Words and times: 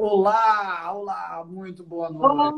Olá, 0.00 0.92
olá, 0.92 1.44
muito 1.44 1.82
boa 1.82 2.08
noite. 2.08 2.24
Olá. 2.24 2.52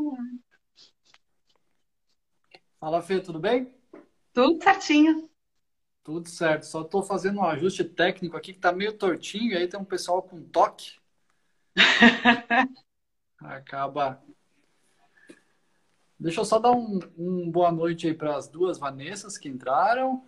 Fala, 2.79 3.01
Fê, 3.01 3.19
tudo 3.19 3.39
bem? 3.39 3.73
Tudo 4.31 4.63
certinho. 4.63 5.27
Tudo 6.03 6.29
certo, 6.29 6.67
só 6.67 6.83
estou 6.83 7.01
fazendo 7.01 7.39
um 7.39 7.43
ajuste 7.43 7.83
técnico 7.83 8.37
aqui 8.37 8.53
que 8.53 8.59
está 8.59 8.71
meio 8.71 8.95
tortinho, 8.95 9.57
aí 9.57 9.67
tem 9.67 9.79
um 9.79 9.83
pessoal 9.83 10.21
com 10.21 10.39
toque. 10.39 10.99
Acaba. 13.39 14.21
Deixa 16.19 16.41
eu 16.41 16.45
só 16.45 16.59
dar 16.59 16.73
um, 16.73 16.99
um 17.17 17.49
boa 17.49 17.71
noite 17.71 18.05
aí 18.05 18.13
para 18.13 18.35
as 18.35 18.47
duas 18.47 18.77
Vanessas 18.77 19.35
que 19.35 19.49
entraram, 19.49 20.23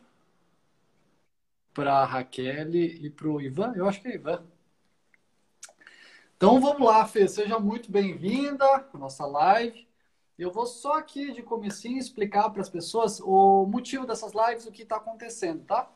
para 1.75 1.93
a 1.93 2.05
Raquel 2.05 2.73
e 2.73 3.07
para 3.11 3.27
o 3.27 3.39
Ivan. 3.39 3.73
Eu 3.75 3.87
acho 3.87 4.01
que 4.01 4.07
é 4.07 4.15
Ivan. 4.15 4.43
Então 6.43 6.59
vamos 6.59 6.85
lá, 6.85 7.07
Fê, 7.07 7.25
seja 7.25 7.57
muito 7.57 7.89
bem-vinda 7.89 8.65
à 8.65 8.97
nossa 8.97 9.25
live. 9.25 9.87
Eu 10.37 10.51
vou 10.51 10.65
só 10.65 10.97
aqui 10.97 11.31
de 11.31 11.41
comecinho 11.41 11.97
explicar 11.97 12.49
para 12.49 12.61
as 12.61 12.67
pessoas 12.67 13.21
o 13.21 13.65
motivo 13.65 14.05
dessas 14.05 14.33
lives, 14.33 14.65
o 14.65 14.71
que 14.73 14.83
está 14.83 14.97
acontecendo, 14.97 15.63
tá? 15.63 15.89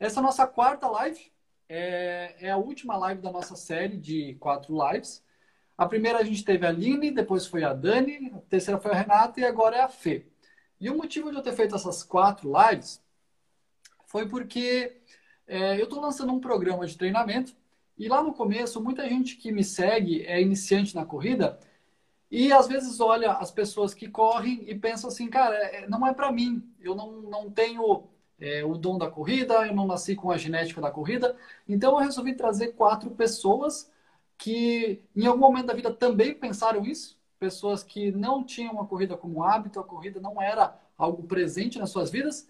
Essa 0.00 0.18
é 0.18 0.20
a 0.20 0.24
nossa 0.24 0.48
quarta 0.48 0.88
live, 0.88 1.30
é, 1.68 2.34
é, 2.40 2.50
a 2.50 2.56
última 2.56 2.96
live 2.96 3.22
da 3.22 3.30
nossa 3.30 3.54
série 3.54 3.96
de 3.96 4.34
quatro 4.40 4.76
lives. 4.90 5.24
A 5.76 5.86
primeira 5.86 6.18
a 6.18 6.24
gente 6.24 6.44
teve 6.44 6.66
a 6.66 6.70
Aline, 6.70 7.12
depois 7.12 7.46
foi 7.46 7.62
a 7.62 7.72
Dani, 7.72 8.32
a 8.34 8.40
terceira 8.50 8.80
foi 8.80 8.90
a 8.90 8.96
Renata 8.96 9.38
e 9.38 9.44
agora 9.44 9.76
é 9.76 9.82
a 9.82 9.88
Fê. 9.88 10.26
E 10.80 10.90
o 10.90 10.96
motivo 10.96 11.30
de 11.30 11.36
eu 11.36 11.42
ter 11.42 11.52
feito 11.52 11.76
essas 11.76 12.02
quatro 12.02 12.52
lives 12.52 13.00
foi 14.06 14.28
porque 14.28 15.00
é, 15.46 15.80
eu 15.80 15.84
estou 15.84 16.00
lançando 16.00 16.32
um 16.32 16.40
programa 16.40 16.84
de 16.84 16.98
treinamento 16.98 17.54
e 17.98 18.08
lá 18.08 18.22
no 18.22 18.32
começo, 18.32 18.82
muita 18.82 19.08
gente 19.08 19.36
que 19.36 19.50
me 19.52 19.64
segue 19.64 20.22
é 20.24 20.40
iniciante 20.40 20.94
na 20.94 21.04
corrida 21.04 21.58
e 22.30 22.52
às 22.52 22.66
vezes 22.68 23.00
olha 23.00 23.32
as 23.32 23.50
pessoas 23.50 23.94
que 23.94 24.08
correm 24.08 24.62
e 24.68 24.74
pensa 24.74 25.08
assim, 25.08 25.28
cara, 25.28 25.56
é, 25.56 25.88
não 25.88 26.06
é 26.06 26.12
para 26.12 26.30
mim. 26.30 26.62
Eu 26.80 26.94
não, 26.94 27.22
não 27.22 27.50
tenho 27.50 28.08
é, 28.38 28.64
o 28.64 28.76
dom 28.76 28.98
da 28.98 29.10
corrida, 29.10 29.66
eu 29.66 29.74
não 29.74 29.86
nasci 29.86 30.14
com 30.14 30.30
a 30.30 30.36
genética 30.36 30.80
da 30.80 30.90
corrida. 30.90 31.36
Então 31.66 31.92
eu 31.92 31.98
resolvi 31.98 32.34
trazer 32.34 32.68
quatro 32.74 33.10
pessoas 33.10 33.90
que 34.36 35.02
em 35.16 35.26
algum 35.26 35.40
momento 35.40 35.66
da 35.66 35.74
vida 35.74 35.92
também 35.92 36.34
pensaram 36.34 36.84
isso. 36.84 37.18
Pessoas 37.38 37.82
que 37.82 38.12
não 38.12 38.44
tinham 38.44 38.80
a 38.80 38.86
corrida 38.86 39.16
como 39.16 39.42
hábito, 39.42 39.80
a 39.80 39.84
corrida 39.84 40.20
não 40.20 40.40
era 40.42 40.78
algo 40.96 41.22
presente 41.24 41.78
nas 41.78 41.90
suas 41.90 42.10
vidas 42.10 42.48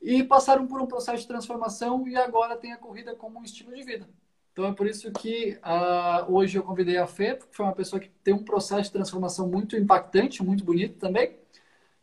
e 0.00 0.22
passaram 0.22 0.66
por 0.66 0.80
um 0.80 0.86
processo 0.86 1.22
de 1.22 1.28
transformação 1.28 2.06
e 2.08 2.16
agora 2.16 2.56
tem 2.56 2.72
a 2.72 2.78
corrida 2.78 3.14
como 3.16 3.40
um 3.40 3.44
estilo 3.44 3.74
de 3.74 3.82
vida. 3.82 4.08
Então 4.54 4.66
é 4.66 4.72
por 4.72 4.86
isso 4.86 5.10
que 5.10 5.58
uh, 5.64 6.32
hoje 6.32 6.56
eu 6.56 6.62
convidei 6.62 6.96
a 6.96 7.08
Fê, 7.08 7.34
porque 7.34 7.52
foi 7.52 7.66
uma 7.66 7.74
pessoa 7.74 7.98
que 7.98 8.08
tem 8.22 8.32
um 8.32 8.44
processo 8.44 8.84
de 8.84 8.92
transformação 8.92 9.48
muito 9.48 9.76
impactante, 9.76 10.44
muito 10.44 10.64
bonito 10.64 10.96
também. 10.96 11.36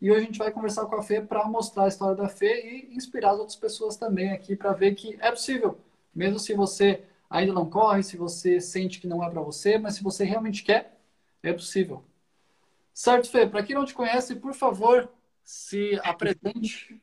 E 0.02 0.12
hoje 0.12 0.24
a 0.24 0.26
gente 0.26 0.38
vai 0.38 0.52
conversar 0.52 0.86
com 0.86 0.96
a 0.96 1.02
Fê 1.02 1.22
para 1.22 1.46
mostrar 1.46 1.86
a 1.86 1.88
história 1.88 2.14
da 2.14 2.28
Fê 2.28 2.90
e 2.92 2.94
inspirar 2.94 3.32
as 3.32 3.40
outras 3.40 3.56
pessoas 3.56 3.96
também 3.96 4.34
aqui 4.34 4.54
para 4.54 4.74
ver 4.74 4.96
que 4.96 5.18
é 5.22 5.32
possível. 5.32 5.80
Mesmo 6.14 6.40
se 6.40 6.54
você 6.54 7.06
ainda 7.30 7.54
não 7.54 7.70
corre, 7.70 8.04
se 8.04 8.18
você 8.18 8.60
sente 8.60 9.00
que 9.00 9.08
não 9.08 9.24
é 9.24 9.30
para 9.30 9.42
você, 9.42 9.78
mas 9.78 9.96
se 9.96 10.04
você 10.04 10.26
realmente 10.26 10.62
quer, 10.62 11.00
é 11.42 11.54
possível. 11.54 12.04
Certo, 12.94 13.32
Fê? 13.32 13.48
Para 13.48 13.64
quem 13.64 13.76
não 13.76 13.86
te 13.86 13.94
conhece, 13.94 14.36
por 14.36 14.54
favor, 14.54 15.10
se 15.42 15.98
apresente. 16.04 17.02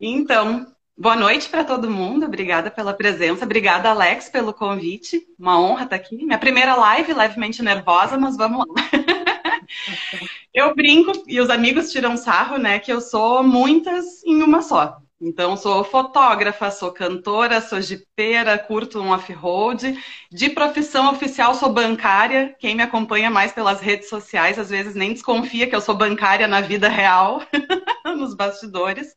Então, 0.00 0.72
Boa 1.00 1.14
noite 1.14 1.48
para 1.48 1.62
todo 1.62 1.88
mundo, 1.88 2.26
obrigada 2.26 2.72
pela 2.72 2.92
presença, 2.92 3.44
obrigada 3.44 3.88
Alex 3.88 4.28
pelo 4.28 4.52
convite, 4.52 5.24
uma 5.38 5.60
honra 5.60 5.84
estar 5.84 5.94
aqui. 5.94 6.24
Minha 6.24 6.38
primeira 6.38 6.74
live, 6.74 7.12
levemente 7.12 7.62
nervosa, 7.62 8.18
mas 8.18 8.36
vamos 8.36 8.66
lá. 8.66 8.74
eu 10.52 10.74
brinco 10.74 11.12
e 11.28 11.40
os 11.40 11.50
amigos 11.50 11.92
tiram 11.92 12.16
sarro, 12.16 12.58
né, 12.58 12.80
que 12.80 12.92
eu 12.92 13.00
sou 13.00 13.44
muitas 13.44 14.24
em 14.24 14.42
uma 14.42 14.60
só. 14.60 14.98
Então, 15.20 15.56
sou 15.56 15.84
fotógrafa, 15.84 16.68
sou 16.72 16.90
cantora, 16.90 17.60
sou 17.60 17.80
jipeira, 17.80 18.58
curto 18.58 19.00
um 19.00 19.10
off-road. 19.10 19.96
De 20.32 20.50
profissão 20.50 21.10
oficial, 21.10 21.54
sou 21.54 21.72
bancária. 21.72 22.56
Quem 22.58 22.74
me 22.74 22.82
acompanha 22.82 23.30
mais 23.30 23.52
pelas 23.52 23.80
redes 23.80 24.08
sociais, 24.08 24.58
às 24.58 24.70
vezes 24.70 24.96
nem 24.96 25.12
desconfia 25.12 25.68
que 25.68 25.76
eu 25.76 25.80
sou 25.80 25.96
bancária 25.96 26.48
na 26.48 26.60
vida 26.60 26.88
real, 26.88 27.42
nos 28.16 28.34
bastidores 28.34 29.14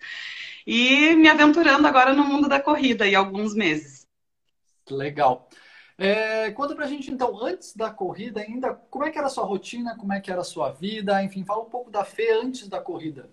e 0.66 1.16
me 1.16 1.28
aventurando 1.28 1.88
agora 1.88 2.14
no 2.14 2.24
mundo 2.24 2.48
da 2.48 2.60
corrida 2.60 3.08
em 3.08 3.16
alguns 3.16 3.54
meses. 3.54 4.08
Legal. 4.90 5.50
É, 5.98 6.50
conta 6.52 6.76
pra 6.76 6.88
gente 6.88 7.12
então, 7.12 7.44
antes 7.44 7.76
da 7.76 7.92
corrida 7.92 8.42
ainda, 8.42 8.74
como 8.74 9.06
é 9.06 9.12
que 9.12 9.18
era 9.18 9.28
a 9.28 9.30
sua 9.30 9.46
rotina, 9.46 9.96
como 9.96 10.12
é 10.12 10.20
que 10.20 10.32
era 10.32 10.42
a 10.42 10.44
sua 10.44 10.72
vida, 10.72 11.24
enfim, 11.24 11.46
fala 11.46 11.62
um 11.62 11.70
pouco 11.70 11.92
da 11.92 12.04
Fê 12.04 12.32
antes 12.32 12.68
da 12.68 12.82
corrida. 12.82 13.30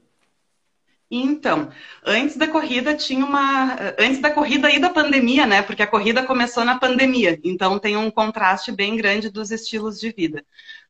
Então, 1.11 1.71
antes 2.05 2.37
da 2.37 2.47
corrida 2.47 2.94
tinha 2.94 3.25
uma. 3.25 3.75
Antes 3.99 4.21
da 4.21 4.31
corrida 4.31 4.71
e 4.71 4.78
da 4.78 4.91
pandemia, 4.91 5.47
né? 5.47 5.62
Porque 5.62 5.83
a 5.83 5.87
corrida 5.87 6.27
começou 6.27 6.65
na 6.65 6.78
pandemia, 6.78 7.41
então 7.43 7.78
tem 7.78 7.97
um 7.97 8.11
contraste 8.11 8.71
bem 8.71 8.94
grande 8.97 9.31
dos 9.31 9.50
estilos 9.50 9.99
de 9.99 10.12
vida. 10.12 10.44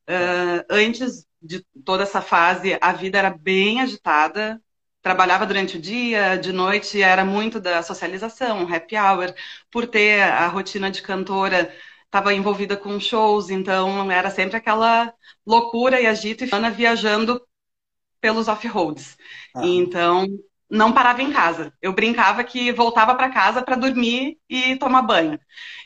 Uh, 0.09 0.65
antes 0.69 1.25
de 1.41 1.65
toda 1.85 2.03
essa 2.03 2.21
fase, 2.21 2.77
a 2.81 2.91
vida 2.91 3.17
era 3.17 3.29
bem 3.29 3.79
agitada, 3.79 4.61
trabalhava 5.01 5.45
durante 5.45 5.77
o 5.77 5.81
dia, 5.81 6.35
de 6.35 6.51
noite 6.51 7.01
era 7.01 7.23
muito 7.23 7.59
da 7.59 7.81
socialização, 7.81 8.67
happy 8.73 8.95
hour, 8.97 9.33
por 9.71 9.87
ter 9.87 10.21
a 10.21 10.47
rotina 10.47 10.91
de 10.91 11.01
cantora, 11.01 11.73
estava 12.05 12.33
envolvida 12.33 12.75
com 12.75 12.99
shows, 12.99 13.49
então 13.49 14.11
era 14.11 14.29
sempre 14.29 14.57
aquela 14.57 15.13
loucura 15.45 16.01
e 16.01 16.05
agito 16.05 16.43
e 16.43 16.49
Ana 16.51 16.69
viajando 16.69 17.41
pelos 18.19 18.47
off-roads. 18.47 19.17
Ah. 19.55 19.61
Então, 19.65 20.27
não 20.69 20.93
parava 20.93 21.21
em 21.21 21.31
casa. 21.31 21.73
Eu 21.81 21.93
brincava 21.93 22.43
que 22.43 22.71
voltava 22.71 23.15
para 23.15 23.29
casa 23.29 23.61
para 23.61 23.75
dormir 23.75 24.37
e 24.47 24.75
tomar 24.75 25.01
banho. 25.01 25.39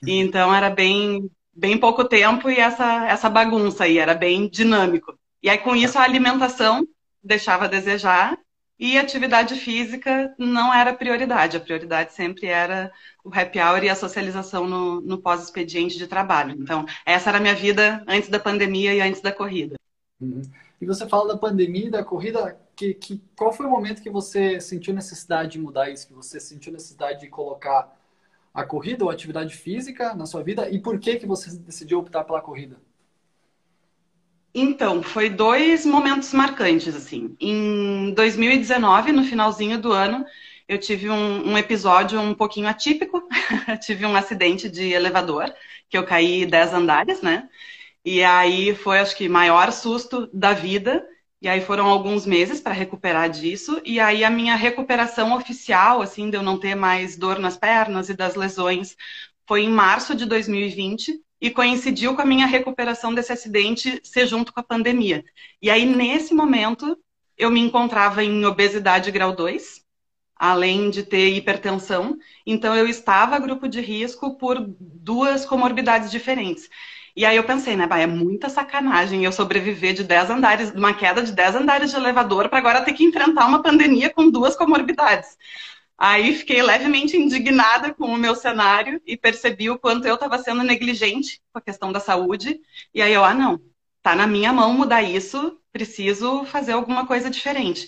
Uhum. 0.03 0.09
Então 0.09 0.53
era 0.53 0.69
bem 0.69 1.29
bem 1.55 1.77
pouco 1.77 2.03
tempo 2.03 2.49
e 2.49 2.57
essa 2.59 3.05
essa 3.07 3.29
bagunça 3.29 3.85
aí 3.85 3.97
era 3.97 4.13
bem 4.13 4.49
dinâmico. 4.49 5.17
E 5.41 5.49
aí 5.49 5.57
com 5.57 5.75
isso 5.75 5.97
a 5.97 6.03
alimentação 6.03 6.85
deixava 7.23 7.65
a 7.65 7.67
desejar 7.69 8.37
e 8.79 8.97
atividade 8.97 9.55
física 9.55 10.33
não 10.37 10.73
era 10.73 10.93
prioridade, 10.93 11.55
a 11.55 11.59
prioridade 11.59 12.13
sempre 12.13 12.47
era 12.47 12.91
o 13.23 13.29
happy 13.29 13.59
hour 13.59 13.83
e 13.83 13.89
a 13.89 13.95
socialização 13.95 14.67
no, 14.67 14.99
no 15.01 15.17
pós-expediente 15.19 15.97
de 15.97 16.07
trabalho. 16.07 16.55
Então, 16.59 16.85
essa 17.05 17.29
era 17.29 17.37
a 17.37 17.41
minha 17.41 17.55
vida 17.55 18.03
antes 18.07 18.29
da 18.29 18.39
pandemia 18.39 18.93
e 18.93 19.01
antes 19.01 19.21
da 19.21 19.31
corrida. 19.31 19.75
Uhum. 20.19 20.41
E 20.81 20.85
você 20.85 21.07
fala 21.07 21.33
da 21.33 21.37
pandemia 21.37 21.87
e 21.87 21.91
da 21.91 22.03
corrida, 22.03 22.59
que, 22.75 22.93
que, 22.93 23.21
qual 23.37 23.53
foi 23.53 23.65
o 23.65 23.69
momento 23.69 24.01
que 24.01 24.09
você 24.09 24.59
sentiu 24.59 24.93
necessidade 24.93 25.53
de 25.53 25.59
mudar 25.59 25.89
isso? 25.89 26.07
Que 26.07 26.13
você 26.13 26.39
sentiu 26.39 26.73
necessidade 26.73 27.21
de 27.21 27.27
colocar 27.27 27.95
a 28.53 28.63
corrida 28.65 29.05
ou 29.05 29.09
atividade 29.09 29.55
física 29.55 30.13
na 30.13 30.25
sua 30.25 30.43
vida? 30.43 30.69
E 30.69 30.79
por 30.79 30.99
que, 30.99 31.17
que 31.17 31.25
você 31.25 31.55
decidiu 31.57 31.99
optar 31.99 32.23
pela 32.23 32.41
corrida? 32.41 32.77
Então, 34.53 35.01
foi 35.01 35.29
dois 35.29 35.85
momentos 35.85 36.31
marcantes, 36.31 36.95
assim. 36.95 37.35
Em 37.39 38.13
2019, 38.13 39.11
no 39.11 39.23
finalzinho 39.23 39.81
do 39.81 39.91
ano, 39.91 40.23
eu 40.67 40.77
tive 40.79 41.09
um, 41.09 41.49
um 41.51 41.57
episódio 41.57 42.19
um 42.19 42.35
pouquinho 42.35 42.67
atípico. 42.67 43.27
tive 43.81 44.05
um 44.05 44.15
acidente 44.15 44.69
de 44.69 44.91
elevador, 44.91 45.51
que 45.89 45.97
eu 45.97 46.05
caí 46.05 46.45
10 46.45 46.73
andares, 46.73 47.21
né? 47.21 47.49
E 48.05 48.23
aí 48.23 48.75
foi, 48.75 48.99
acho 48.99 49.15
que, 49.15 49.27
maior 49.27 49.71
susto 49.71 50.29
da 50.33 50.53
vida. 50.53 51.03
E 51.41 51.47
aí 51.47 51.59
foram 51.59 51.87
alguns 51.87 52.25
meses 52.25 52.61
para 52.61 52.73
recuperar 52.73 53.29
disso. 53.29 53.81
E 53.83 53.99
aí 53.99 54.23
a 54.23 54.29
minha 54.29 54.55
recuperação 54.55 55.35
oficial, 55.35 56.01
assim, 56.01 56.29
de 56.29 56.37
eu 56.37 56.43
não 56.43 56.59
ter 56.59 56.75
mais 56.75 57.17
dor 57.17 57.39
nas 57.39 57.57
pernas 57.57 58.07
e 58.09 58.13
das 58.13 58.35
lesões, 58.35 58.95
foi 59.47 59.63
em 59.63 59.69
março 59.69 60.15
de 60.15 60.25
2020 60.25 61.19
e 61.43 61.51
coincidiu 61.51 62.15
com 62.15 62.21
a 62.21 62.25
minha 62.25 62.45
recuperação 62.45 63.13
desse 63.13 63.33
acidente 63.33 63.99
ser 64.01 64.25
junto 64.25 64.53
com 64.53 64.61
a 64.61 64.63
pandemia. 64.63 65.25
E 65.61 65.69
aí, 65.69 65.85
nesse 65.85 66.33
momento, 66.33 66.97
eu 67.37 67.51
me 67.51 67.59
encontrava 67.59 68.23
em 68.23 68.45
obesidade 68.45 69.11
grau 69.11 69.35
2, 69.35 69.83
além 70.37 70.89
de 70.89 71.03
ter 71.03 71.35
hipertensão. 71.35 72.17
Então, 72.47 72.73
eu 72.73 72.87
estava 72.87 73.37
grupo 73.39 73.67
de 73.67 73.81
risco 73.81 74.37
por 74.37 74.57
duas 74.79 75.45
comorbidades 75.45 76.09
diferentes. 76.09 76.69
E 77.13 77.25
aí 77.25 77.35
eu 77.35 77.43
pensei, 77.43 77.75
né, 77.75 77.87
é 77.91 78.07
muita 78.07 78.47
sacanagem 78.47 79.25
eu 79.25 79.31
sobreviver 79.33 79.93
de 79.93 80.03
10 80.05 80.29
andares, 80.29 80.71
uma 80.71 80.93
queda 80.93 81.21
de 81.21 81.33
10 81.33 81.57
andares 81.57 81.91
de 81.91 81.97
elevador 81.97 82.47
para 82.47 82.57
agora 82.57 82.81
ter 82.81 82.93
que 82.93 83.03
enfrentar 83.03 83.45
uma 83.47 83.61
pandemia 83.61 84.09
com 84.09 84.31
duas 84.31 84.55
comorbidades. 84.55 85.37
Aí 85.97 86.35
fiquei 86.35 86.61
levemente 86.61 87.15
indignada 87.15 87.93
com 87.93 88.05
o 88.05 88.17
meu 88.17 88.35
cenário 88.35 89.01
e 89.05 89.15
percebi 89.15 89.69
o 89.69 89.79
quanto 89.79 90.07
eu 90.07 90.15
estava 90.15 90.37
sendo 90.39 90.63
negligente 90.63 91.41
com 91.51 91.59
a 91.59 91.61
questão 91.61 91.91
da 91.91 91.99
saúde. 91.99 92.59
E 92.93 93.01
aí 93.01 93.13
eu, 93.13 93.23
ah, 93.23 93.33
não, 93.33 93.61
tá 94.01 94.15
na 94.15 94.27
minha 94.27 94.51
mão 94.51 94.73
mudar 94.73 95.01
isso, 95.03 95.59
preciso 95.71 96.45
fazer 96.45 96.73
alguma 96.73 97.07
coisa 97.07 97.29
diferente. 97.29 97.87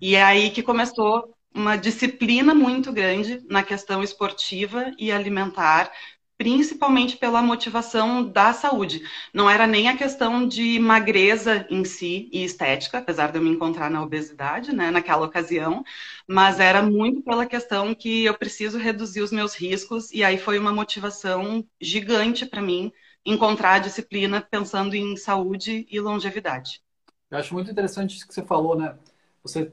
E 0.00 0.14
é 0.14 0.22
aí 0.22 0.50
que 0.50 0.62
começou 0.62 1.34
uma 1.54 1.76
disciplina 1.76 2.54
muito 2.54 2.92
grande 2.92 3.42
na 3.48 3.62
questão 3.62 4.02
esportiva 4.02 4.90
e 4.98 5.12
alimentar, 5.12 5.92
principalmente 6.42 7.16
pela 7.16 7.40
motivação 7.40 8.24
da 8.28 8.52
saúde. 8.52 9.08
Não 9.32 9.48
era 9.48 9.64
nem 9.64 9.88
a 9.88 9.96
questão 9.96 10.44
de 10.44 10.76
magreza 10.80 11.64
em 11.70 11.84
si 11.84 12.28
e 12.32 12.42
estética, 12.42 12.98
apesar 12.98 13.30
de 13.30 13.38
eu 13.38 13.42
me 13.44 13.50
encontrar 13.50 13.88
na 13.88 14.02
obesidade, 14.02 14.74
né, 14.74 14.90
naquela 14.90 15.24
ocasião, 15.24 15.84
mas 16.26 16.58
era 16.58 16.82
muito 16.82 17.22
pela 17.22 17.46
questão 17.46 17.94
que 17.94 18.24
eu 18.24 18.34
preciso 18.34 18.76
reduzir 18.76 19.20
os 19.20 19.30
meus 19.30 19.54
riscos 19.54 20.10
e 20.10 20.24
aí 20.24 20.36
foi 20.36 20.58
uma 20.58 20.72
motivação 20.72 21.64
gigante 21.80 22.44
para 22.44 22.60
mim 22.60 22.92
encontrar 23.24 23.74
a 23.74 23.78
disciplina 23.78 24.40
pensando 24.40 24.96
em 24.96 25.16
saúde 25.16 25.86
e 25.88 26.00
longevidade. 26.00 26.82
Eu 27.30 27.38
acho 27.38 27.54
muito 27.54 27.70
interessante 27.70 28.16
isso 28.16 28.26
que 28.26 28.34
você 28.34 28.42
falou, 28.42 28.76
né? 28.76 28.96
Você 29.44 29.72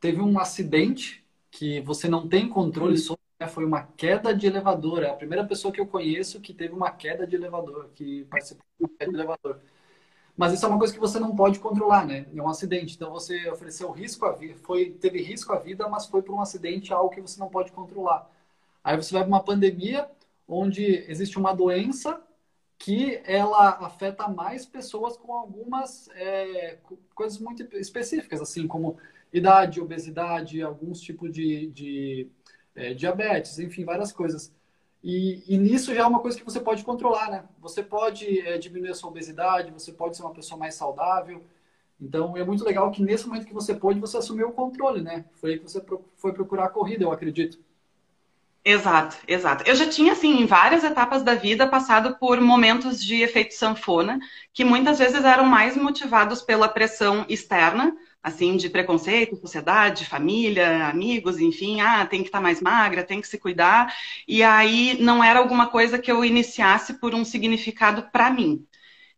teve 0.00 0.20
um 0.20 0.40
acidente 0.40 1.24
que 1.52 1.80
você 1.82 2.08
não 2.08 2.26
tem 2.26 2.48
controle 2.48 2.98
sobre 2.98 3.22
né, 3.22 3.23
foi 3.48 3.64
uma 3.64 3.82
queda 3.96 4.34
de 4.34 4.46
elevador. 4.46 5.02
É 5.02 5.10
a 5.10 5.14
primeira 5.14 5.44
pessoa 5.44 5.72
que 5.72 5.80
eu 5.80 5.86
conheço 5.86 6.40
que 6.40 6.54
teve 6.54 6.74
uma 6.74 6.90
queda 6.90 7.26
de 7.26 7.36
elevador, 7.36 7.90
que 7.94 8.24
participou 8.26 8.64
de 8.80 8.88
queda 8.88 9.10
de 9.10 9.16
elevador. 9.16 9.60
Mas 10.36 10.52
isso 10.52 10.64
é 10.66 10.68
uma 10.68 10.78
coisa 10.78 10.92
que 10.92 11.00
você 11.00 11.18
não 11.20 11.34
pode 11.36 11.60
controlar, 11.60 12.06
né? 12.06 12.26
É 12.34 12.42
um 12.42 12.48
acidente. 12.48 12.94
Então 12.96 13.10
você 13.10 13.48
ofereceu 13.50 13.90
risco 13.92 14.26
à 14.26 14.32
vida, 14.32 14.58
foi, 14.64 14.90
teve 14.90 15.22
risco 15.22 15.52
à 15.52 15.58
vida, 15.58 15.88
mas 15.88 16.06
foi 16.06 16.22
por 16.22 16.34
um 16.34 16.40
acidente 16.40 16.92
algo 16.92 17.10
que 17.10 17.20
você 17.20 17.38
não 17.38 17.48
pode 17.48 17.72
controlar. 17.72 18.28
Aí 18.82 18.96
você 18.96 19.12
vai 19.12 19.22
para 19.22 19.28
uma 19.28 19.44
pandemia 19.44 20.10
onde 20.48 20.84
existe 21.08 21.38
uma 21.38 21.54
doença 21.54 22.22
que 22.78 23.20
ela 23.24 23.70
afeta 23.86 24.28
mais 24.28 24.66
pessoas 24.66 25.16
com 25.16 25.32
algumas 25.32 26.08
é, 26.10 26.78
coisas 27.14 27.38
muito 27.38 27.62
específicas, 27.76 28.40
assim 28.40 28.66
como 28.66 28.98
idade, 29.32 29.80
obesidade, 29.80 30.62
alguns 30.62 31.00
tipos 31.00 31.32
de, 31.32 31.68
de 31.68 32.30
é, 32.74 32.94
diabetes, 32.94 33.58
enfim, 33.58 33.84
várias 33.84 34.12
coisas. 34.12 34.52
E, 35.02 35.42
e, 35.46 35.58
nisso 35.58 35.94
já 35.94 36.02
é 36.02 36.06
uma 36.06 36.20
coisa 36.20 36.38
que 36.38 36.44
você 36.44 36.58
pode 36.58 36.82
controlar, 36.82 37.30
né? 37.30 37.44
Você 37.60 37.82
pode 37.82 38.40
é, 38.40 38.56
diminuir 38.56 38.90
a 38.90 38.94
sua 38.94 39.10
obesidade, 39.10 39.70
você 39.70 39.92
pode 39.92 40.16
ser 40.16 40.22
uma 40.22 40.32
pessoa 40.32 40.58
mais 40.58 40.74
saudável. 40.74 41.44
Então, 42.00 42.36
é 42.36 42.44
muito 42.44 42.64
legal 42.64 42.90
que 42.90 43.02
nesse 43.02 43.26
momento 43.26 43.46
que 43.46 43.52
você 43.52 43.74
pôde, 43.74 44.00
você 44.00 44.16
assumiu 44.16 44.48
o 44.48 44.52
controle, 44.52 45.02
né? 45.02 45.26
Foi 45.34 45.52
aí 45.52 45.58
que 45.58 45.70
você 45.70 45.82
foi 46.16 46.32
procurar 46.32 46.64
a 46.64 46.70
corrida, 46.70 47.04
eu 47.04 47.12
acredito. 47.12 47.58
Exato, 48.64 49.18
exato. 49.28 49.62
Eu 49.68 49.74
já 49.74 49.86
tinha, 49.86 50.12
assim, 50.12 50.40
em 50.40 50.46
várias 50.46 50.82
etapas 50.82 51.22
da 51.22 51.34
vida, 51.34 51.66
passado 51.66 52.16
por 52.16 52.40
momentos 52.40 53.04
de 53.04 53.22
efeito 53.22 53.52
sanfona, 53.52 54.18
que 54.54 54.64
muitas 54.64 54.98
vezes 54.98 55.22
eram 55.22 55.44
mais 55.44 55.76
motivados 55.76 56.40
pela 56.40 56.66
pressão 56.66 57.26
externa 57.28 57.94
assim, 58.24 58.56
de 58.56 58.70
preconceito, 58.70 59.36
sociedade, 59.36 60.06
família, 60.06 60.88
amigos, 60.88 61.38
enfim, 61.38 61.82
ah, 61.82 62.06
tem 62.06 62.22
que 62.22 62.28
estar 62.28 62.38
tá 62.38 62.42
mais 62.42 62.60
magra, 62.62 63.04
tem 63.04 63.20
que 63.20 63.28
se 63.28 63.38
cuidar. 63.38 63.94
E 64.26 64.42
aí 64.42 64.96
não 65.00 65.22
era 65.22 65.38
alguma 65.38 65.68
coisa 65.68 65.98
que 65.98 66.10
eu 66.10 66.24
iniciasse 66.24 66.94
por 66.94 67.14
um 67.14 67.24
significado 67.24 68.10
para 68.10 68.30
mim. 68.30 68.66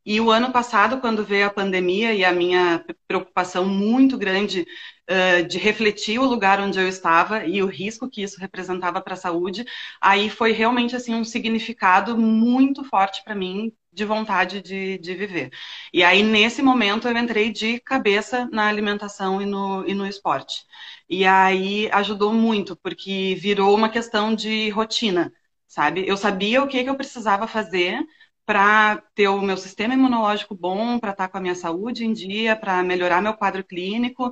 E 0.04 0.20
o 0.20 0.30
ano 0.30 0.52
passado, 0.52 1.00
quando 1.00 1.24
veio 1.24 1.46
a 1.46 1.50
pandemia 1.50 2.14
e 2.14 2.24
a 2.24 2.32
minha 2.32 2.84
preocupação 3.08 3.64
muito 3.66 4.16
grande 4.18 4.66
uh, 5.10 5.46
de 5.46 5.58
refletir 5.58 6.18
o 6.18 6.24
lugar 6.26 6.60
onde 6.60 6.78
eu 6.78 6.88
estava 6.88 7.44
e 7.44 7.62
o 7.62 7.66
risco 7.66 8.08
que 8.08 8.22
isso 8.22 8.40
representava 8.40 9.00
para 9.00 9.14
a 9.14 9.16
saúde, 9.16 9.64
aí 10.00 10.30
foi 10.30 10.52
realmente 10.52 10.96
assim 10.96 11.14
um 11.14 11.24
significado 11.24 12.16
muito 12.18 12.84
forte 12.84 13.22
para 13.24 13.34
mim 13.34 13.72
de 13.96 14.04
vontade 14.04 14.62
de, 14.62 14.98
de 14.98 15.14
viver. 15.14 15.50
E 15.92 16.04
aí, 16.04 16.22
nesse 16.22 16.62
momento, 16.62 17.08
eu 17.08 17.16
entrei 17.16 17.50
de 17.52 17.80
cabeça 17.80 18.48
na 18.52 18.68
alimentação 18.68 19.40
e 19.42 19.46
no, 19.46 19.84
e 19.88 19.94
no 19.94 20.06
esporte. 20.06 20.64
E 21.08 21.24
aí 21.26 21.90
ajudou 21.92 22.32
muito, 22.32 22.76
porque 22.76 23.34
virou 23.40 23.74
uma 23.74 23.88
questão 23.88 24.34
de 24.34 24.68
rotina, 24.70 25.32
sabe? 25.66 26.06
Eu 26.06 26.16
sabia 26.16 26.62
o 26.62 26.68
que, 26.68 26.82
que 26.84 26.90
eu 26.90 26.96
precisava 26.96 27.48
fazer 27.48 28.00
para 28.46 29.02
ter 29.12 29.26
o 29.26 29.42
meu 29.42 29.56
sistema 29.56 29.94
imunológico 29.94 30.54
bom, 30.54 31.00
para 31.00 31.10
estar 31.10 31.26
tá 31.26 31.28
com 31.28 31.36
a 31.36 31.40
minha 31.40 31.54
saúde 31.56 32.04
em 32.04 32.12
dia, 32.12 32.54
para 32.54 32.80
melhorar 32.84 33.20
meu 33.20 33.34
quadro 33.34 33.64
clínico. 33.64 34.30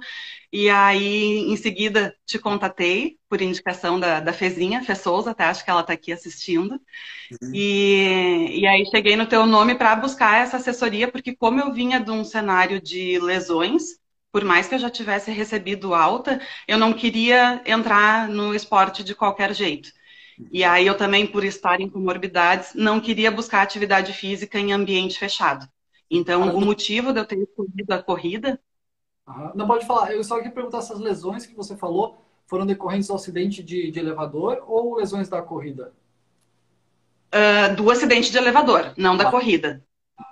E 0.53 0.71
aí, 0.71 1.51
em 1.51 1.57
seguida, 1.57 2.17
te 2.25 2.39
contatei 2.39 3.19
por 3.29 3.43
indicação 3.43 3.99
da, 3.99 4.21
da 4.21 4.33
Fezinha, 4.33 4.85
Fê 4.85 4.95
Souza, 4.95 5.33
até 5.33 5.45
acho 5.45 5.65
que 5.65 5.71
ela 5.71 5.81
está 5.81 5.93
aqui 5.93 6.13
assistindo. 6.13 6.81
Uhum. 7.43 7.51
E, 7.53 8.61
e 8.61 8.67
aí 8.67 8.87
cheguei 8.87 9.17
no 9.17 9.27
teu 9.27 9.45
nome 9.47 9.75
para 9.75 9.97
buscar 9.97 10.41
essa 10.41 10.59
assessoria, 10.59 11.11
porque 11.11 11.35
como 11.35 11.59
eu 11.61 11.73
vinha 11.73 11.99
de 11.99 12.13
um 12.13 12.23
cenário 12.25 12.81
de 12.81 13.19
lesões, 13.19 13.99
por 14.31 14.45
mais 14.45 14.69
que 14.69 14.77
eu 14.77 14.79
já 14.79 14.91
tivesse 14.91 15.33
recebido 15.33 15.93
alta, 15.93 16.41
eu 16.69 16.79
não 16.79 16.93
queria 16.93 17.61
entrar 17.67 18.29
no 18.29 18.55
esporte 18.55 19.03
de 19.03 19.15
qualquer 19.15 19.53
jeito. 19.53 19.91
E 20.51 20.65
aí 20.65 20.87
eu 20.87 20.97
também, 20.97 21.27
por 21.27 21.45
estar 21.45 21.81
em 21.81 21.89
comorbidades, 21.89 22.75
não 22.75 23.01
queria 23.01 23.31
buscar 23.31 23.63
atividade 23.63 24.13
física 24.13 24.59
em 24.59 24.73
ambiente 24.73 25.19
fechado. 25.19 25.69
Então, 26.11 26.45
ah, 26.45 26.53
o 26.53 26.61
motivo 26.61 27.13
de 27.13 27.21
eu 27.21 27.25
ter 27.25 27.39
escolhido 27.39 27.93
a 27.93 28.03
corrida. 28.03 28.61
Não 29.55 29.67
pode 29.67 29.87
falar. 29.87 30.13
Eu 30.13 30.23
só 30.23 30.37
queria 30.37 30.53
perguntar 30.53 30.79
essas 30.79 31.01
lesões 31.01 31.47
que 31.47 31.55
você 31.55 31.77
falou 31.77 32.19
foram 32.47 32.67
decorrentes 32.67 33.09
do 33.09 33.15
acidente 33.15 33.63
de, 33.63 33.91
de 33.91 33.99
elevador 33.99 34.63
ou 34.67 34.97
lesões 34.97 35.29
da 35.29 35.41
corrida? 35.41 35.93
Uh, 37.33 37.75
do 37.75 37.91
acidente 37.91 38.31
de 38.31 38.39
elevador, 38.39 38.93
não 38.97 39.17
da 39.17 39.29
ah. 39.29 39.31
corrida. 39.31 39.83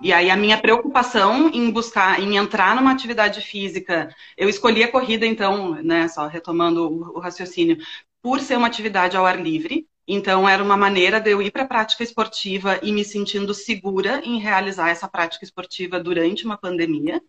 E 0.01 0.13
aí 0.13 0.31
a 0.31 0.37
minha 0.37 0.61
preocupação 0.61 1.49
em 1.49 1.71
buscar, 1.71 2.21
em 2.21 2.37
entrar 2.37 2.77
numa 2.77 2.93
atividade 2.93 3.41
física, 3.41 4.15
eu 4.37 4.49
escolhi 4.49 4.85
a 4.85 4.91
corrida, 4.91 5.27
então, 5.27 5.75
né, 5.83 6.07
só 6.07 6.27
retomando 6.27 6.89
o, 6.89 7.17
o 7.17 7.19
raciocínio, 7.19 7.79
por 8.23 8.39
ser 8.39 8.57
uma 8.57 8.69
atividade 8.69 9.17
ao 9.17 9.27
ar 9.27 9.41
livre, 9.41 9.89
então, 10.07 10.49
era 10.49 10.63
uma 10.63 10.77
maneira 10.77 11.21
de 11.21 11.31
eu 11.31 11.41
ir 11.41 11.51
para 11.51 11.63
a 11.63 11.69
prática 11.69 12.03
esportiva 12.03 12.79
e 12.83 12.93
me 12.93 13.05
sentindo 13.05 13.55
segura 13.55 14.21
em 14.25 14.39
realizar 14.39 14.91
essa 14.91 15.09
prática 15.09 15.45
esportiva 15.45 16.01
durante 16.01 16.45
uma 16.45 16.59
pandemia. 16.59 17.23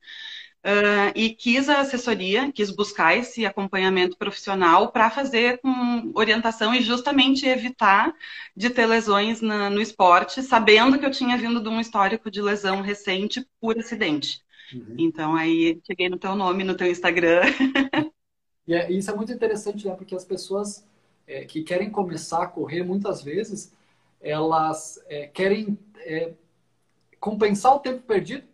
Uh, 0.65 1.11
e 1.13 1.31
quis 1.35 1.67
a 1.67 1.81
assessoria, 1.81 2.49
quis 2.49 2.71
buscar 2.71 3.17
esse 3.17 3.45
acompanhamento 3.45 4.17
profissional 4.17 4.93
para 4.93 5.09
fazer 5.09 5.59
com 5.59 6.11
orientação 6.15 6.73
e 6.73 6.81
justamente 6.81 7.45
evitar 7.45 8.13
de 8.55 8.69
ter 8.69 8.85
lesões 8.85 9.41
na, 9.41 9.69
no 9.69 9.81
esporte, 9.81 10.41
sabendo 10.41 10.97
que 10.97 11.05
eu 11.05 11.11
tinha 11.11 11.37
vindo 11.37 11.61
de 11.61 11.67
um 11.67 11.81
histórico 11.81 12.31
de 12.31 12.41
lesão 12.41 12.81
recente 12.81 13.45
por 13.59 13.77
acidente. 13.77 14.39
Uhum. 14.73 14.95
Então, 14.97 15.35
aí 15.35 15.81
cheguei 15.85 16.07
no 16.07 16.17
teu 16.17 16.33
nome, 16.33 16.63
no 16.63 16.75
teu 16.75 16.87
Instagram. 16.87 17.41
E 18.65 18.73
é, 18.73 18.89
isso 18.89 19.11
é 19.11 19.13
muito 19.13 19.29
interessante, 19.33 19.85
né? 19.85 19.93
Porque 19.93 20.15
as 20.15 20.23
pessoas 20.23 20.87
é, 21.27 21.45
que 21.45 21.63
querem 21.63 21.89
começar 21.89 22.43
a 22.43 22.47
correr, 22.47 22.83
muitas 22.83 23.21
vezes, 23.21 23.73
elas 24.21 25.03
é, 25.07 25.27
querem 25.27 25.77
é, 25.97 26.33
compensar 27.19 27.75
o 27.75 27.79
tempo 27.79 28.01
perdido. 28.01 28.45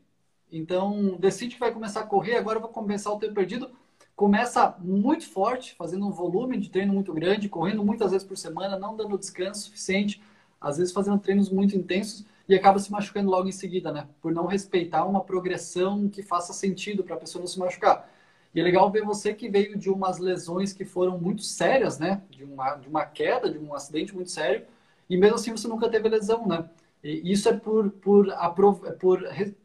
Então, 0.51 1.15
decide 1.19 1.55
que 1.55 1.59
vai 1.59 1.71
começar 1.71 2.01
a 2.01 2.07
correr, 2.07 2.35
agora 2.35 2.57
eu 2.57 2.61
vou 2.61 2.71
compensar 2.71 3.13
o 3.13 3.19
tempo 3.19 3.33
perdido. 3.33 3.69
Começa 4.15 4.75
muito 4.79 5.29
forte, 5.29 5.75
fazendo 5.75 6.05
um 6.05 6.11
volume 6.11 6.57
de 6.57 6.69
treino 6.69 6.93
muito 6.93 7.13
grande, 7.13 7.47
correndo 7.47 7.85
muitas 7.85 8.11
vezes 8.11 8.27
por 8.27 8.37
semana, 8.37 8.77
não 8.77 8.95
dando 8.97 9.17
descanso 9.17 9.61
suficiente, 9.61 10.21
às 10.59 10.77
vezes 10.77 10.91
fazendo 10.91 11.19
treinos 11.19 11.49
muito 11.49 11.75
intensos 11.77 12.25
e 12.47 12.55
acaba 12.55 12.79
se 12.79 12.91
machucando 12.91 13.29
logo 13.29 13.47
em 13.47 13.51
seguida, 13.51 13.91
né? 13.91 14.07
Por 14.21 14.33
não 14.33 14.47
respeitar 14.47 15.05
uma 15.05 15.23
progressão 15.23 16.09
que 16.09 16.23
faça 16.23 16.51
sentido 16.51 17.03
para 17.03 17.15
a 17.15 17.19
pessoa 17.19 17.41
não 17.41 17.47
se 17.47 17.59
machucar. 17.59 18.09
E 18.53 18.59
é 18.59 18.63
legal 18.63 18.91
ver 18.91 19.03
você 19.03 19.33
que 19.33 19.49
veio 19.49 19.77
de 19.77 19.89
umas 19.89 20.17
lesões 20.17 20.73
que 20.73 20.83
foram 20.83 21.19
muito 21.19 21.43
sérias, 21.43 21.99
né? 21.99 22.21
De 22.29 22.43
uma, 22.43 22.75
de 22.75 22.87
uma 22.87 23.05
queda, 23.05 23.49
de 23.49 23.57
um 23.57 23.73
acidente 23.73 24.13
muito 24.15 24.31
sério, 24.31 24.65
e 25.09 25.17
mesmo 25.17 25.35
assim 25.35 25.51
você 25.51 25.67
nunca 25.67 25.89
teve 25.89 26.09
lesão, 26.09 26.47
né? 26.47 26.69
E 27.03 27.31
isso 27.31 27.47
é 27.47 27.53
por, 27.53 27.89
por, 27.91 28.27
por 28.99 29.23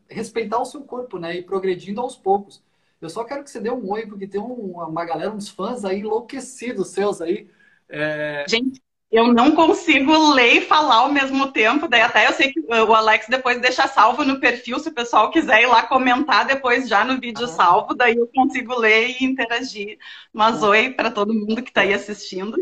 respeitar 0.08 0.60
o 0.60 0.64
seu 0.64 0.82
corpo, 0.82 1.18
né? 1.18 1.36
E 1.36 1.42
progredindo 1.42 2.00
aos 2.00 2.16
poucos. 2.16 2.62
Eu 3.00 3.10
só 3.10 3.24
quero 3.24 3.42
que 3.42 3.50
você 3.50 3.60
dê 3.60 3.70
um 3.70 3.90
oi, 3.90 4.06
porque 4.06 4.26
tem 4.26 4.40
uma 4.40 5.04
galera, 5.04 5.32
uns 5.32 5.48
fãs 5.48 5.84
aí 5.84 6.00
enlouquecidos 6.00 6.88
seus 6.88 7.20
aí. 7.20 7.48
É... 7.88 8.44
Gente, 8.48 8.80
eu 9.14 9.32
não 9.32 9.52
consigo 9.52 10.34
ler 10.34 10.54
e 10.54 10.60
falar 10.60 10.96
ao 10.96 11.12
mesmo 11.12 11.52
tempo. 11.52 11.86
Daí 11.86 12.02
até 12.02 12.26
eu 12.26 12.32
sei 12.32 12.52
que 12.52 12.58
o 12.60 12.92
Alex 12.92 13.28
depois 13.28 13.60
deixa 13.60 13.86
salvo 13.86 14.24
no 14.24 14.40
perfil, 14.40 14.80
se 14.80 14.88
o 14.88 14.92
pessoal 14.92 15.30
quiser 15.30 15.62
ir 15.62 15.66
lá 15.66 15.84
comentar 15.84 16.44
depois 16.44 16.88
já 16.88 17.04
no 17.04 17.20
vídeo 17.20 17.44
ah. 17.44 17.48
salvo, 17.48 17.94
daí 17.94 18.16
eu 18.16 18.26
consigo 18.26 18.76
ler 18.76 19.14
e 19.20 19.24
interagir. 19.24 19.98
Mas 20.32 20.64
ah. 20.64 20.68
oi 20.68 20.90
para 20.90 21.12
todo 21.12 21.32
mundo 21.32 21.62
que 21.62 21.70
está 21.70 21.82
aí 21.82 21.94
assistindo. 21.94 22.56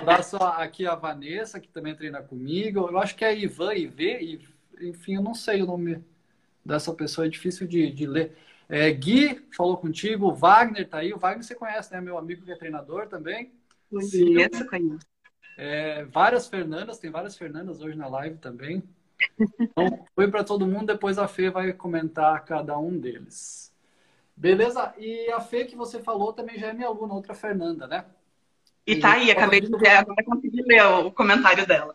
Abraço 0.00 0.36
aqui 0.36 0.86
a 0.86 0.94
Vanessa, 0.94 1.58
que 1.58 1.68
também 1.68 1.96
treina 1.96 2.22
comigo. 2.22 2.88
Eu 2.88 2.98
acho 2.98 3.16
que 3.16 3.24
é 3.24 3.36
Ivan 3.36 3.74
IV, 3.74 4.48
enfim, 4.82 5.16
eu 5.16 5.22
não 5.22 5.34
sei 5.34 5.60
o 5.60 5.66
nome 5.66 6.04
dessa 6.64 6.94
pessoa, 6.94 7.26
é 7.26 7.28
difícil 7.30 7.66
de, 7.66 7.90
de 7.90 8.06
ler. 8.06 8.36
É, 8.68 8.88
Gui 8.92 9.44
falou 9.56 9.76
contigo, 9.76 10.28
o 10.28 10.34
Wagner 10.34 10.88
tá 10.88 10.98
aí. 10.98 11.12
O 11.12 11.18
Wagner 11.18 11.42
você 11.42 11.56
conhece, 11.56 11.92
né? 11.92 12.00
Meu 12.00 12.16
amigo 12.16 12.44
que 12.44 12.52
é 12.52 12.56
treinador 12.56 13.08
também. 13.08 13.50
Conheço, 13.90 14.66
conheço. 14.68 15.09
É, 15.62 16.06
várias 16.06 16.48
Fernandas, 16.48 16.98
tem 16.98 17.10
várias 17.10 17.36
Fernandas 17.36 17.82
hoje 17.82 17.94
na 17.94 18.08
live 18.08 18.38
também. 18.38 18.82
Então, 19.60 20.06
foi 20.14 20.26
para 20.26 20.42
todo 20.42 20.66
mundo, 20.66 20.86
depois 20.86 21.18
a 21.18 21.28
Fê 21.28 21.50
vai 21.50 21.70
comentar 21.74 22.42
cada 22.46 22.78
um 22.78 22.98
deles. 22.98 23.70
Beleza? 24.34 24.94
E 24.96 25.30
a 25.30 25.38
Fê 25.38 25.66
que 25.66 25.76
você 25.76 25.98
falou 25.98 26.32
também 26.32 26.58
já 26.58 26.68
é 26.68 26.72
minha 26.72 26.88
aluna, 26.88 27.12
outra 27.12 27.34
Fernanda, 27.34 27.86
né? 27.86 28.06
E 28.86 28.96
tá 28.96 29.12
aí, 29.12 29.30
acabei 29.30 29.60
de 29.60 29.68
ver, 29.76 29.90
agora 29.90 30.24
consegui 30.24 30.62
ler 30.62 30.82
o 30.82 31.10
comentário 31.10 31.66
dela. 31.66 31.92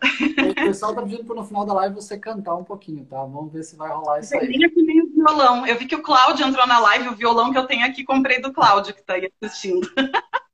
O 0.51 0.53
pessoal 0.53 0.93
tá 0.93 1.01
pedindo 1.01 1.25
para 1.25 1.35
no 1.35 1.43
final 1.43 1.65
da 1.65 1.73
live 1.73 1.95
você 1.95 2.19
cantar 2.19 2.53
um 2.53 2.63
pouquinho, 2.63 3.03
tá? 3.03 3.17
Vamos 3.17 3.51
ver 3.51 3.63
se 3.63 3.75
vai 3.75 3.89
rolar 3.89 4.19
isso 4.19 4.37
aí. 4.37 4.61
Eu 4.61 4.67
aqui 4.67 4.83
meio 4.83 5.11
violão. 5.11 5.65
Eu 5.65 5.75
vi 5.75 5.87
que 5.87 5.95
o 5.95 6.03
Cláudio 6.03 6.45
entrou 6.45 6.67
na 6.67 6.77
live, 6.77 7.09
o 7.09 7.15
violão 7.15 7.51
que 7.51 7.57
eu 7.57 7.65
tenho 7.65 7.83
aqui 7.83 8.03
comprei 8.03 8.39
do 8.39 8.53
Cláudio, 8.53 8.93
que 8.93 9.01
tá 9.01 9.15
aí 9.15 9.31
assistindo. 9.41 9.89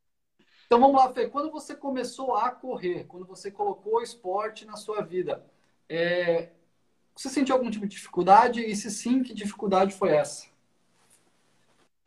Então 0.72 0.80
vamos 0.80 0.96
lá, 0.96 1.12
Fê. 1.12 1.28
Quando 1.28 1.51
você 1.51 1.75
começou 1.75 2.34
a 2.34 2.50
correr, 2.50 3.04
quando 3.06 3.25
você 3.25 3.51
colocou 3.51 3.96
o 3.96 4.01
esporte 4.01 4.66
na 4.66 4.78
sua 4.78 5.01
vida, 5.01 5.46
é... 5.90 6.48
você 7.13 7.28
sentiu 7.28 7.56
algum 7.56 7.70
tipo 7.70 7.86
de 7.86 7.94
dificuldade? 7.94 8.62
E 8.62 8.74
se 8.74 8.90
sim, 8.90 9.22
que 9.22 9.34
dificuldade 9.34 9.94
foi 9.94 10.12
essa? 10.12 10.48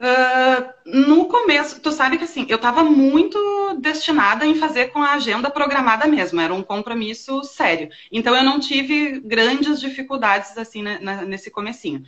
Uh, 0.00 1.06
no 1.06 1.26
começo, 1.28 1.78
tu 1.78 1.92
sabe 1.92 2.16
que 2.16 2.24
assim, 2.24 2.46
eu 2.48 2.56
estava 2.56 2.82
muito 2.82 3.38
destinada 3.80 4.46
em 4.46 4.54
fazer 4.54 4.86
com 4.86 5.02
a 5.02 5.12
agenda 5.12 5.50
programada 5.50 6.06
mesmo, 6.06 6.40
era 6.40 6.54
um 6.54 6.62
compromisso 6.62 7.44
sério. 7.44 7.90
Então 8.10 8.34
eu 8.34 8.42
não 8.42 8.58
tive 8.58 9.20
grandes 9.20 9.78
dificuldades 9.78 10.56
assim 10.56 10.82
né, 10.82 10.98
nesse 11.26 11.50
comecinho. 11.50 12.02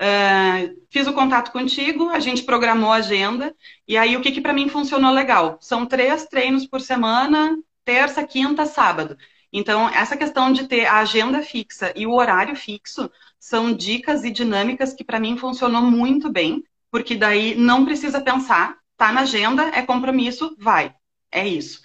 Uh, 0.00 0.80
fiz 0.90 1.06
o 1.06 1.12
contato 1.12 1.52
contigo, 1.52 2.08
a 2.08 2.20
gente 2.20 2.42
programou 2.42 2.90
a 2.90 2.96
agenda, 2.96 3.54
e 3.86 3.98
aí 3.98 4.16
o 4.16 4.22
que, 4.22 4.32
que 4.32 4.40
para 4.40 4.54
mim 4.54 4.68
funcionou 4.68 5.12
legal? 5.12 5.58
São 5.60 5.84
três 5.84 6.24
treinos 6.26 6.66
por 6.66 6.80
semana, 6.80 7.58
terça, 7.84 8.24
quinta, 8.26 8.64
sábado. 8.64 9.16
Então, 9.52 9.88
essa 9.90 10.16
questão 10.16 10.52
de 10.52 10.66
ter 10.66 10.86
a 10.86 10.98
agenda 11.00 11.42
fixa 11.42 11.92
e 11.94 12.06
o 12.06 12.14
horário 12.14 12.56
fixo 12.56 13.10
são 13.38 13.72
dicas 13.74 14.24
e 14.24 14.30
dinâmicas 14.30 14.94
que 14.94 15.04
para 15.04 15.20
mim 15.20 15.36
funcionou 15.36 15.82
muito 15.82 16.30
bem 16.30 16.64
porque 16.90 17.14
daí 17.14 17.54
não 17.54 17.84
precisa 17.84 18.20
pensar, 18.20 18.76
tá 18.96 19.12
na 19.12 19.20
agenda, 19.20 19.70
é 19.74 19.82
compromisso, 19.82 20.54
vai. 20.58 20.94
É 21.30 21.46
isso. 21.46 21.80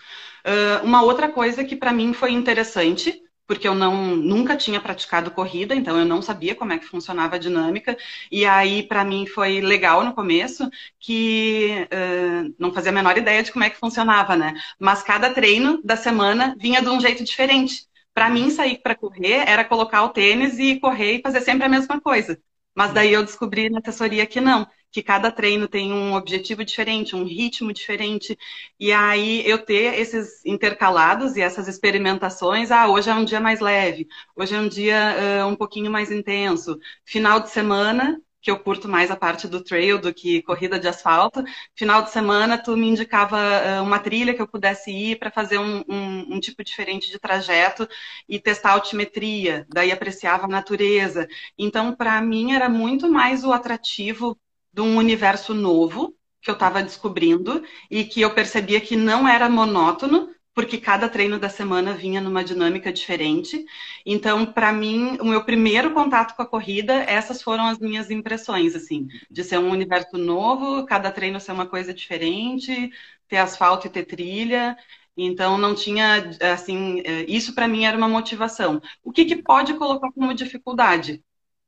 Uh, 0.45 0.85
uma 0.85 1.03
outra 1.03 1.31
coisa 1.31 1.63
que 1.63 1.75
para 1.75 1.93
mim 1.93 2.13
foi 2.13 2.31
interessante, 2.31 3.21
porque 3.47 3.67
eu 3.67 3.75
não 3.75 4.15
nunca 4.15 4.55
tinha 4.57 4.81
praticado 4.81 5.31
corrida, 5.31 5.75
então 5.75 5.97
eu 5.99 6.05
não 6.05 6.21
sabia 6.21 6.55
como 6.55 6.73
é 6.73 6.79
que 6.79 6.85
funcionava 6.85 7.35
a 7.35 7.39
dinâmica. 7.39 7.97
E 8.31 8.45
aí, 8.45 8.83
para 8.83 9.03
mim, 9.03 9.25
foi 9.27 9.61
legal 9.61 10.03
no 10.03 10.13
começo, 10.13 10.69
que 10.99 11.87
uh, 11.91 12.55
não 12.59 12.73
fazia 12.73 12.91
a 12.91 12.93
menor 12.93 13.17
ideia 13.17 13.43
de 13.43 13.51
como 13.51 13.63
é 13.63 13.69
que 13.69 13.77
funcionava, 13.79 14.35
né? 14.35 14.53
Mas 14.79 15.03
cada 15.03 15.33
treino 15.33 15.81
da 15.83 15.95
semana 15.95 16.55
vinha 16.59 16.81
de 16.81 16.89
um 16.89 16.99
jeito 16.99 17.23
diferente. 17.23 17.87
Para 18.13 18.29
mim, 18.29 18.49
sair 18.49 18.79
para 18.81 18.95
correr 18.95 19.43
era 19.47 19.63
colocar 19.65 20.03
o 20.03 20.09
tênis 20.09 20.57
e 20.59 20.79
correr 20.79 21.17
e 21.17 21.21
fazer 21.21 21.41
sempre 21.41 21.65
a 21.65 21.69
mesma 21.69 21.99
coisa. 21.99 22.39
Mas 22.73 22.91
daí 22.93 23.13
eu 23.13 23.23
descobri 23.23 23.69
na 23.69 23.79
assessoria 23.79 24.25
que 24.25 24.41
não, 24.41 24.67
que 24.95 25.03
cada 25.03 25.29
treino 25.29 25.67
tem 25.67 25.91
um 25.91 26.13
objetivo 26.13 26.63
diferente, 26.63 27.17
um 27.17 27.25
ritmo 27.25 27.73
diferente. 27.73 28.37
E 28.79 28.93
aí 28.93 29.45
eu 29.45 29.57
ter 29.57 29.99
esses 29.99 30.41
intercalados 30.45 31.35
e 31.35 31.41
essas 31.41 31.67
experimentações, 31.67 32.71
ah, 32.71 32.87
hoje 32.87 33.09
é 33.09 33.13
um 33.13 33.25
dia 33.25 33.41
mais 33.41 33.59
leve, 33.59 34.07
hoje 34.33 34.55
é 34.55 34.57
um 34.57 34.69
dia 34.69 35.43
uh, 35.43 35.47
um 35.49 35.55
pouquinho 35.57 35.91
mais 35.91 36.11
intenso. 36.11 36.79
Final 37.03 37.41
de 37.41 37.49
semana, 37.49 38.21
que 38.41 38.49
eu 38.49 38.57
curto 38.57 38.87
mais 38.87 39.11
a 39.11 39.17
parte 39.17 39.49
do 39.49 39.61
trail 39.61 39.99
do 39.99 40.13
que 40.13 40.41
corrida 40.43 40.79
de 40.79 40.87
asfalto. 40.87 41.43
Final 41.75 42.03
de 42.03 42.11
semana, 42.11 42.57
tu 42.57 42.77
me 42.77 42.87
indicava 42.87 43.37
uma 43.83 43.99
trilha 43.99 44.33
que 44.33 44.41
eu 44.41 44.47
pudesse 44.47 44.91
ir 44.91 45.19
para 45.19 45.29
fazer 45.29 45.57
um, 45.57 45.83
um, 45.89 46.35
um, 46.35 46.39
tipo 46.39 46.63
diferente 46.63 47.11
de 47.11 47.19
trajeto 47.19 47.85
e 48.29 48.39
testar 48.39 48.71
altimetria, 48.71 49.65
daí 49.67 49.91
apreciava 49.91 50.45
a 50.45 50.47
natureza. 50.47 51.27
Então, 51.57 51.93
para 51.93 52.21
mim, 52.21 52.53
era 52.53 52.69
muito 52.69 53.09
mais 53.11 53.43
o 53.43 53.51
atrativo 53.51 54.37
de 54.75 54.81
um 54.81 54.97
universo 54.97 55.53
novo 55.53 56.13
que 56.41 56.49
eu 56.51 56.53
estava 56.53 56.83
descobrindo 56.83 57.63
e 57.89 58.03
que 58.03 58.19
eu 58.21 58.33
percebia 58.35 58.81
que 58.81 58.95
não 58.97 59.25
era 59.27 59.49
monótono, 59.49 60.29
porque 60.53 60.77
cada 60.77 61.07
treino 61.09 61.39
da 61.39 61.49
semana 61.49 61.93
vinha 61.93 62.19
numa 62.21 62.43
dinâmica 62.43 62.91
diferente. 62.91 63.65
Então, 64.05 64.45
para 64.45 64.71
mim, 64.73 65.17
o 65.21 65.25
meu 65.25 65.45
primeiro 65.45 65.93
contato 65.93 66.35
com 66.35 66.41
a 66.41 66.45
corrida, 66.45 66.93
essas 67.03 67.41
foram 67.41 67.65
as 67.67 67.79
minhas 67.79 68.11
impressões, 68.11 68.75
assim, 68.75 69.07
de 69.31 69.43
ser 69.45 69.59
um 69.59 69.71
universo 69.71 70.17
novo, 70.17 70.85
cada 70.85 71.09
treino 71.11 71.39
ser 71.39 71.53
uma 71.53 71.67
coisa 71.67 71.93
diferente, 71.93 72.91
ter 73.29 73.37
asfalto 73.37 73.87
e 73.87 73.89
ter 73.89 74.03
trilha. 74.05 74.77
Então, 75.17 75.57
não 75.57 75.73
tinha, 75.73 76.29
assim, 76.53 77.01
eh, 77.05 77.25
isso 77.29 77.55
para 77.55 77.67
mim 77.67 77.85
era 77.85 77.97
uma 77.97 78.09
motivação. 78.09 78.81
O 79.03 79.11
que, 79.13 79.23
que 79.25 79.41
pode 79.41 79.73
colocar 79.75 80.11
como 80.11 80.33
dificuldade? 80.33 81.23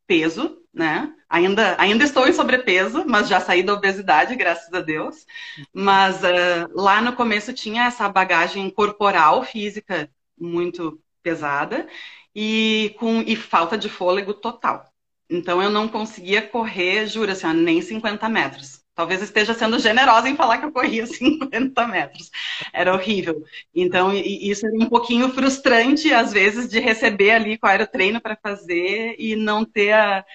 peso, 0.05 0.61
né? 0.77 1.13
Ainda, 1.29 1.75
ainda 1.79 2.03
estou 2.03 2.27
em 2.27 2.33
sobrepeso, 2.33 3.03
mas 3.05 3.27
já 3.27 3.39
saí 3.39 3.63
da 3.63 3.73
obesidade, 3.73 4.35
graças 4.35 4.71
a 4.73 4.79
Deus. 4.79 5.25
Mas 5.73 6.23
uh, 6.23 6.69
lá 6.73 7.01
no 7.01 7.13
começo 7.15 7.53
tinha 7.53 7.85
essa 7.85 8.07
bagagem 8.07 8.69
corporal, 8.69 9.43
física, 9.43 10.09
muito 10.39 11.01
pesada 11.23 11.87
e 12.33 12.95
com 12.99 13.21
e 13.21 13.35
falta 13.35 13.77
de 13.77 13.89
fôlego 13.89 14.33
total. 14.33 14.85
Então 15.29 15.61
eu 15.61 15.69
não 15.69 15.87
conseguia 15.87 16.41
correr, 16.41 17.07
juro, 17.07 17.31
assim, 17.31 17.51
nem 17.53 17.81
50 17.81 18.29
metros. 18.29 18.81
Talvez 18.95 19.21
esteja 19.21 19.53
sendo 19.53 19.77
generosa 19.77 20.27
em 20.27 20.35
falar 20.35 20.57
que 20.57 20.65
eu 20.65 20.71
corria 20.71 21.05
50 21.07 21.87
metros. 21.87 22.31
Era 22.73 22.93
horrível. 22.93 23.43
Então, 23.75 24.11
isso 24.13 24.65
era 24.65 24.75
um 24.75 24.89
pouquinho 24.89 25.29
frustrante, 25.33 26.11
às 26.13 26.33
vezes, 26.33 26.67
de 26.67 26.79
receber 26.79 27.31
ali 27.31 27.57
qual 27.59 27.71
era 27.73 27.83
o 27.83 27.87
treino 27.87 28.19
para 28.19 28.35
fazer 28.41 29.15
e 29.19 29.35
não 29.35 29.63
ter 29.63 29.93
a, 29.93 30.25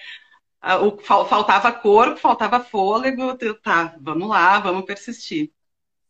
o, 0.81 0.97
faltava 0.97 1.71
corpo, 1.71 2.19
faltava 2.19 2.59
fôlego. 2.59 3.37
Tá, 3.61 3.95
vamos 3.99 4.29
lá, 4.29 4.59
vamos 4.59 4.85
persistir. 4.85 5.51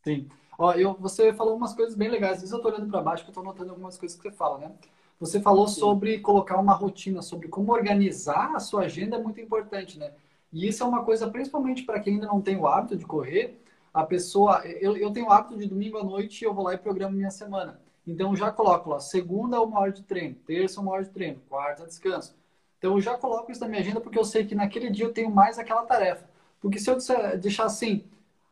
Sim. 0.03 0.27
Ó, 0.57 0.73
eu, 0.73 0.93
você 0.93 1.33
falou 1.33 1.55
umas 1.55 1.73
coisas 1.73 1.95
bem 1.95 2.09
legais. 2.09 2.33
Às 2.33 2.39
vezes 2.41 2.51
eu 2.51 2.57
estou 2.57 2.71
olhando 2.71 2.89
para 2.89 3.01
baixo, 3.01 3.23
que 3.23 3.29
eu 3.29 3.31
estou 3.31 3.43
notando 3.43 3.71
algumas 3.71 3.97
coisas 3.97 4.15
que 4.17 4.29
você 4.29 4.35
fala, 4.35 4.59
né? 4.59 4.71
Você 5.19 5.39
falou 5.39 5.67
sobre 5.67 6.19
colocar 6.19 6.59
uma 6.59 6.73
rotina, 6.73 7.21
sobre 7.21 7.47
como 7.47 7.71
organizar 7.71 8.55
a 8.55 8.59
sua 8.59 8.83
agenda 8.83 9.15
é 9.15 9.21
muito 9.21 9.39
importante, 9.39 9.97
né? 9.97 10.13
E 10.51 10.67
isso 10.67 10.83
é 10.83 10.85
uma 10.85 11.03
coisa, 11.03 11.29
principalmente 11.29 11.83
para 11.83 11.99
quem 11.99 12.15
ainda 12.15 12.27
não 12.27 12.41
tem 12.41 12.57
o 12.57 12.67
hábito 12.67 12.95
de 12.95 13.05
correr, 13.05 13.59
a 13.93 14.03
pessoa. 14.03 14.61
Eu, 14.65 14.95
eu 14.97 15.11
tenho 15.11 15.27
o 15.27 15.31
hábito 15.31 15.57
de 15.57 15.67
domingo 15.67 15.97
à 15.97 16.03
noite 16.03 16.43
eu 16.43 16.53
vou 16.53 16.65
lá 16.65 16.73
e 16.73 16.77
programo 16.77 17.15
minha 17.15 17.31
semana. 17.31 17.79
Então 18.05 18.35
já 18.35 18.51
coloco 18.51 18.89
lá, 18.89 18.99
segunda 18.99 19.61
uma 19.61 19.79
hora 19.79 19.91
de 19.91 20.03
treino, 20.03 20.35
terça 20.45 20.81
uma 20.81 20.91
hora 20.91 21.03
de 21.03 21.09
treino, 21.09 21.39
quarta 21.49 21.85
descanso. 21.85 22.35
Então 22.83 22.95
eu 22.95 23.01
já 23.01 23.17
coloco 23.17 23.49
isso 23.49 23.61
na 23.61 23.69
minha 23.69 23.79
agenda 23.79 24.01
porque 24.01 24.19
eu 24.19 24.25
sei 24.25 24.45
que 24.45 24.53
naquele 24.53 24.89
dia 24.89 25.05
eu 25.05 25.13
tenho 25.13 25.31
mais 25.31 25.57
aquela 25.57 25.85
tarefa. 25.85 26.27
Porque 26.59 26.77
se 26.77 26.89
eu 26.89 26.97
deixar 27.39 27.63
assim, 27.63 28.03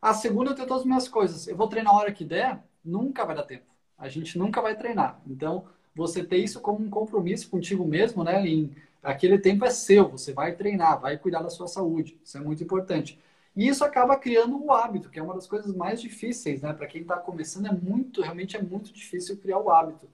a 0.02 0.14
segunda 0.14 0.52
eu 0.52 0.56
tenho 0.56 0.70
todas 0.70 0.84
as 0.84 0.88
minhas 0.88 1.10
coisas, 1.10 1.50
eu 1.50 1.56
vou 1.58 1.68
treinar 1.68 1.94
a 1.94 1.98
hora 1.98 2.14
que 2.14 2.24
der, 2.24 2.64
nunca 2.84 3.26
vai 3.26 3.36
dar 3.36 3.44
tempo. 3.44 3.66
A 3.98 4.08
gente 4.08 4.38
nunca 4.38 4.62
vai 4.62 4.74
treinar. 4.74 5.20
Então, 5.28 5.66
você 5.94 6.24
ter 6.24 6.38
isso 6.38 6.62
como 6.62 6.82
um 6.82 6.90
compromisso 6.90 7.50
contigo 7.50 7.84
mesmo, 7.84 8.24
né, 8.24 8.48
em 8.48 8.74
Aquele 9.04 9.38
tempo 9.40 9.66
é 9.66 9.70
seu, 9.72 10.08
você 10.08 10.32
vai 10.32 10.54
treinar, 10.54 11.02
vai 11.02 11.18
cuidar 11.18 11.42
da 11.42 11.50
sua 11.50 11.68
saúde. 11.68 12.18
Isso 12.24 12.38
é 12.38 12.40
muito 12.40 12.64
importante. 12.64 13.20
E 13.56 13.68
isso 13.68 13.84
acaba 13.84 14.16
criando 14.16 14.64
o 14.64 14.72
hábito, 14.72 15.10
que 15.10 15.18
é 15.20 15.24
uma 15.24 15.34
das 15.34 15.48
coisas 15.48 15.76
mais 15.76 16.00
difíceis, 16.00 16.62
né? 16.62 16.72
Para 16.72 16.86
quem 16.86 17.02
está 17.02 17.18
começando, 17.18 17.66
é 17.66 17.72
muito, 17.72 18.22
realmente 18.22 18.56
é 18.56 18.62
muito 18.62 18.94
difícil 18.94 19.38
criar 19.38 19.58
o 19.58 19.72
hábito. 19.72 20.08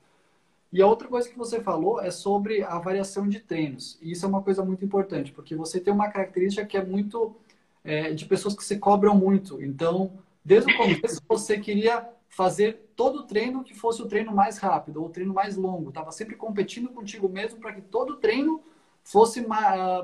E 0.77 0.81
a 0.83 0.85
outra 0.85 1.07
coisa 1.07 1.27
que 1.27 1.35
você 1.35 1.59
falou 1.59 1.99
é 1.99 2.11
sobre 2.11 2.61
a 2.61 2.77
variação 2.77 3.27
de 3.27 3.39
treinos. 3.39 3.97
E 3.99 4.11
isso 4.11 4.23
é 4.23 4.29
uma 4.29 4.43
coisa 4.43 4.63
muito 4.63 4.85
importante, 4.85 5.31
porque 5.31 5.55
você 5.55 5.79
tem 5.79 5.91
uma 5.91 6.07
característica 6.07 6.67
que 6.67 6.77
é 6.77 6.85
muito 6.85 7.35
é, 7.83 8.13
de 8.13 8.27
pessoas 8.27 8.55
que 8.55 8.63
se 8.63 8.77
cobram 8.77 9.15
muito. 9.15 9.59
Então, 9.59 10.19
desde 10.45 10.71
o 10.71 10.77
começo, 10.77 11.19
você 11.27 11.59
queria 11.59 12.07
fazer 12.29 12.91
todo 12.95 13.21
o 13.21 13.23
treino 13.23 13.63
que 13.63 13.73
fosse 13.73 14.03
o 14.03 14.07
treino 14.07 14.31
mais 14.31 14.59
rápido 14.59 15.01
ou 15.01 15.07
o 15.07 15.09
treino 15.09 15.33
mais 15.33 15.57
longo. 15.57 15.89
Estava 15.89 16.11
sempre 16.11 16.35
competindo 16.35 16.89
contigo 16.89 17.27
mesmo 17.27 17.59
para 17.59 17.73
que 17.73 17.81
todo 17.81 18.17
treino 18.17 18.61
fosse 19.01 19.43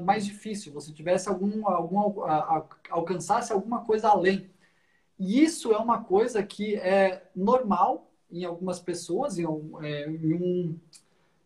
mais 0.02 0.26
difícil, 0.26 0.74
você 0.74 0.92
tivesse 0.92 1.30
algum, 1.30 1.68
algum 1.68 2.24
alcançasse 2.90 3.54
alguma 3.54 3.86
coisa 3.86 4.10
além. 4.10 4.50
E 5.20 5.44
isso 5.44 5.72
é 5.72 5.78
uma 5.78 6.04
coisa 6.04 6.42
que 6.42 6.78
é 6.78 7.30
normal 7.36 8.10
em 8.34 8.46
algumas 8.46 8.80
pessoas, 8.80 9.38
em 9.38 9.46
um, 9.46 9.82
é, 9.82 10.10
em 10.10 10.34
um 10.34 10.80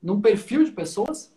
num 0.02 0.22
perfil 0.22 0.64
de 0.64 0.72
pessoas, 0.72 1.34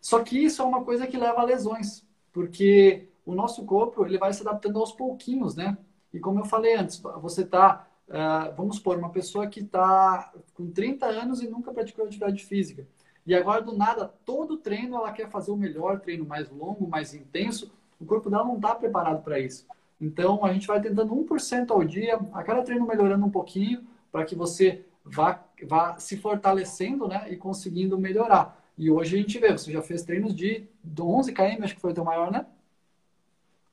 só 0.00 0.22
que 0.22 0.38
isso 0.38 0.60
é 0.60 0.64
uma 0.64 0.84
coisa 0.84 1.06
que 1.06 1.16
leva 1.16 1.40
a 1.40 1.44
lesões, 1.44 2.04
porque 2.32 3.08
o 3.24 3.34
nosso 3.34 3.64
corpo 3.64 4.04
ele 4.04 4.18
vai 4.18 4.32
se 4.32 4.42
adaptando 4.42 4.78
aos 4.78 4.92
pouquinhos, 4.92 5.54
né? 5.54 5.76
E 6.12 6.18
como 6.18 6.40
eu 6.40 6.44
falei 6.44 6.74
antes, 6.74 6.98
você 7.20 7.44
tá, 7.44 7.86
uh, 8.08 8.54
vamos 8.56 8.76
supor, 8.76 8.98
uma 8.98 9.10
pessoa 9.10 9.46
que 9.46 9.60
está 9.60 10.32
com 10.54 10.70
30 10.70 11.06
anos 11.06 11.40
e 11.40 11.48
nunca 11.48 11.72
praticou 11.72 12.04
atividade 12.04 12.44
física. 12.44 12.86
E 13.26 13.34
agora, 13.34 13.62
do 13.62 13.76
nada, 13.76 14.12
todo 14.24 14.56
treino 14.56 14.96
ela 14.96 15.12
quer 15.12 15.30
fazer 15.30 15.50
o 15.50 15.56
melhor, 15.56 16.00
treino 16.00 16.24
mais 16.24 16.50
longo, 16.50 16.88
mais 16.88 17.14
intenso. 17.14 17.70
O 18.00 18.04
corpo 18.04 18.28
dela 18.28 18.44
não 18.44 18.56
está 18.56 18.74
preparado 18.74 19.22
para 19.22 19.38
isso. 19.38 19.66
Então, 20.00 20.44
a 20.44 20.52
gente 20.52 20.66
vai 20.66 20.80
tentando 20.80 21.14
1% 21.14 21.70
ao 21.70 21.84
dia, 21.84 22.18
a 22.32 22.42
cada 22.42 22.62
treino 22.62 22.86
melhorando 22.86 23.24
um 23.24 23.30
pouquinho, 23.30 23.86
para 24.10 24.24
que 24.24 24.34
você 24.34 24.84
vá, 25.04 25.44
vá 25.64 25.98
se 25.98 26.16
fortalecendo 26.16 27.08
né, 27.08 27.26
e 27.30 27.36
conseguindo 27.36 27.98
melhorar. 27.98 28.60
E 28.76 28.90
hoje 28.90 29.16
a 29.16 29.18
gente 29.18 29.38
vê, 29.38 29.52
você 29.52 29.72
já 29.72 29.82
fez 29.82 30.02
treinos 30.02 30.34
de 30.34 30.66
11 30.98 31.32
km, 31.32 31.64
acho 31.64 31.74
que 31.74 31.80
foi 31.80 31.90
o 31.90 31.94
teu 31.94 32.04
maior, 32.04 32.30
né? 32.30 32.46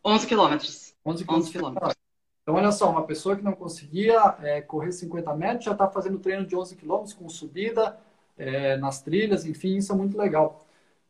11 0.04 0.28
quilômetros. 0.28 0.94
11 1.06 1.26
quilômetros. 1.52 1.96
Então, 2.42 2.56
olha 2.56 2.72
só, 2.72 2.90
uma 2.90 3.06
pessoa 3.06 3.36
que 3.36 3.44
não 3.44 3.54
conseguia 3.54 4.36
é, 4.42 4.62
correr 4.62 4.92
50 4.92 5.34
metros 5.36 5.66
já 5.66 5.74
está 5.74 5.90
fazendo 5.90 6.20
treino 6.20 6.46
de 6.46 6.56
11 6.56 6.76
quilômetros 6.76 7.14
com 7.14 7.28
subida 7.28 8.00
é, 8.38 8.78
nas 8.78 9.02
trilhas, 9.02 9.46
enfim, 9.46 9.78
isso 9.78 9.92
é 9.92 9.96
muito 9.96 10.18
legal. 10.18 10.66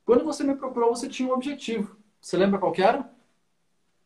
Quando 0.05 0.23
você 0.23 0.43
me 0.43 0.55
procurou, 0.55 0.95
você 0.95 1.07
tinha 1.07 1.29
um 1.29 1.33
objetivo. 1.33 1.95
Você 2.19 2.37
lembra 2.37 2.59
qual 2.59 2.73
era? 2.77 3.07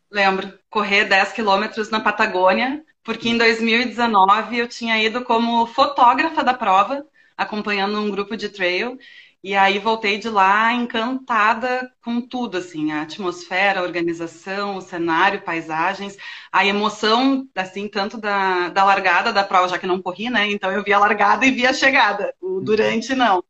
Lembro. 0.10 0.60
Correr 0.70 1.06
10 1.06 1.32
quilômetros 1.32 1.90
na 1.90 2.00
Patagônia, 2.00 2.84
porque 3.04 3.30
em 3.30 3.38
2019 3.38 4.58
eu 4.58 4.68
tinha 4.68 5.02
ido 5.02 5.24
como 5.24 5.66
fotógrafa 5.68 6.44
da 6.44 6.54
prova, 6.54 7.06
acompanhando 7.38 8.00
um 8.00 8.12
grupo 8.12 8.38
de 8.38 8.50
trail, 8.50 8.98
e 9.44 9.56
aí 9.56 9.80
voltei 9.80 10.20
de 10.20 10.30
lá 10.30 10.72
encantada 10.72 11.92
com 12.04 12.22
tudo, 12.22 12.58
assim, 12.58 12.92
a 12.92 13.02
atmosfera, 13.02 13.80
a 13.80 13.84
organização, 13.84 14.76
o 14.76 14.82
cenário, 14.82 15.42
paisagens, 15.42 16.16
a 16.52 16.64
emoção, 16.64 17.48
assim, 17.56 17.88
tanto 17.88 18.18
da, 18.20 18.70
da 18.70 18.84
largada 18.84 19.34
da 19.34 19.44
prova, 19.44 19.68
já 19.68 19.80
que 19.80 19.88
não 19.88 20.02
corri, 20.02 20.30
né? 20.30 20.52
Então 20.52 20.72
eu 20.72 20.84
vi 20.84 20.94
a 20.94 21.00
largada 21.00 21.46
e 21.46 21.52
vi 21.52 21.66
a 21.66 21.74
chegada, 21.74 22.36
o 22.40 22.58
uhum. 22.58 22.64
durante 22.64 23.16
não. 23.16 23.44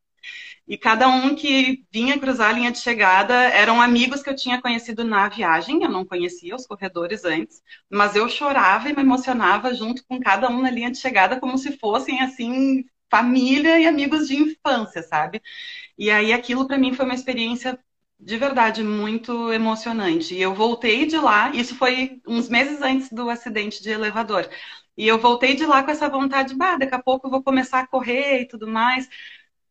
E 0.68 0.78
cada 0.78 1.08
um 1.08 1.36
que 1.36 1.84
vinha 1.92 2.18
cruzar 2.20 2.50
a 2.52 2.54
linha 2.54 2.72
de 2.72 2.80
chegada 2.80 3.34
eram 3.34 3.82
amigos 3.82 4.22
que 4.24 4.30
eu 4.30 4.36
tinha 4.36 4.62
conhecido 4.62 5.04
na 5.04 5.28
viagem, 5.28 5.84
eu 5.84 5.90
não 5.90 6.06
conhecia 6.06 6.56
os 6.56 6.66
corredores 6.66 7.26
antes, 7.26 7.62
mas 7.90 8.16
eu 8.16 8.30
chorava 8.30 8.90
e 8.90 8.96
me 8.96 9.02
emocionava 9.02 9.74
junto 9.74 10.06
com 10.08 10.20
cada 10.20 10.50
um 10.50 10.62
na 10.62 10.70
linha 10.72 10.92
de 10.92 10.98
chegada 10.98 11.40
como 11.40 11.58
se 11.58 11.78
fossem 11.78 12.22
assim 12.22 12.86
família 13.10 13.78
e 13.80 13.86
amigos 13.88 14.28
de 14.28 14.36
infância, 14.38 15.04
sabe? 15.04 15.42
E 15.98 16.10
aí 16.12 16.34
aquilo 16.34 16.68
para 16.68 16.78
mim 16.78 16.94
foi 16.94 17.06
uma 17.06 17.14
experiência 17.16 17.80
de 18.20 18.38
verdade 18.38 18.84
muito 18.84 19.52
emocionante. 19.52 20.36
E 20.36 20.42
eu 20.42 20.54
voltei 20.54 21.06
de 21.06 21.18
lá, 21.18 21.52
isso 21.56 21.76
foi 21.76 22.22
uns 22.28 22.50
meses 22.50 22.82
antes 22.82 23.10
do 23.12 23.30
acidente 23.30 23.82
de 23.82 23.90
elevador. 23.90 24.50
E 24.98 25.08
eu 25.08 25.18
voltei 25.20 25.56
de 25.56 25.66
lá 25.66 25.84
com 25.84 25.92
essa 25.92 26.10
vontade, 26.10 26.56
bah, 26.56 26.78
daqui 26.78 26.94
a 26.96 27.02
pouco 27.02 27.28
eu 27.28 27.32
vou 27.32 27.44
começar 27.44 27.80
a 27.82 27.88
correr 27.88 28.42
e 28.42 28.48
tudo 28.48 28.68
mais. 28.68 29.08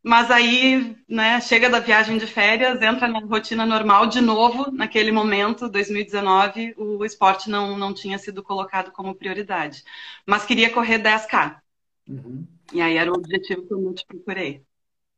Mas 0.03 0.31
aí, 0.31 0.97
né, 1.07 1.41
chega 1.41 1.69
da 1.69 1.79
viagem 1.79 2.17
de 2.17 2.27
férias, 2.27 2.81
entra 2.81 3.07
na 3.07 3.21
rotina 3.21 3.67
normal 3.67 4.07
de 4.07 4.21
novo, 4.21 4.71
naquele 4.73 5.13
momento, 5.13 5.69
2019, 5.69 6.75
o 6.79 7.05
esporte 7.05 7.51
não, 7.51 7.77
não 7.77 7.93
tinha 7.93 8.19
sido 8.19 8.43
colocado 8.43 8.93
como 8.93 9.15
prioridade. 9.15 9.85
Mas 10.27 10.47
queria 10.47 10.73
correr 10.73 10.99
10K. 10.99 11.61
Uhum. 12.09 12.47
E 12.73 12.81
aí 12.81 12.97
era 12.97 13.11
o 13.11 13.15
objetivo 13.15 13.67
que 13.67 13.75
eu 13.75 13.95
te 13.95 14.07
procurei. 14.07 14.63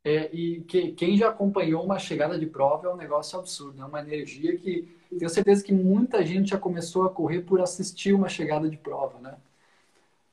É, 0.04 0.34
e 0.34 0.62
que, 0.62 0.92
quem 0.92 1.16
já 1.16 1.28
acompanhou 1.28 1.84
uma 1.84 1.98
chegada 1.98 2.36
de 2.36 2.46
prova 2.46 2.88
é 2.88 2.90
um 2.92 2.96
negócio 2.96 3.38
absurdo, 3.38 3.80
é 3.80 3.84
uma 3.84 4.00
energia 4.00 4.56
que 4.56 4.88
tenho 5.16 5.30
certeza 5.30 5.62
que 5.62 5.72
muita 5.72 6.24
gente 6.26 6.50
já 6.50 6.58
começou 6.58 7.04
a 7.04 7.10
correr 7.10 7.42
por 7.42 7.60
assistir 7.60 8.12
uma 8.12 8.28
chegada 8.28 8.68
de 8.68 8.76
prova, 8.76 9.20
né? 9.20 9.36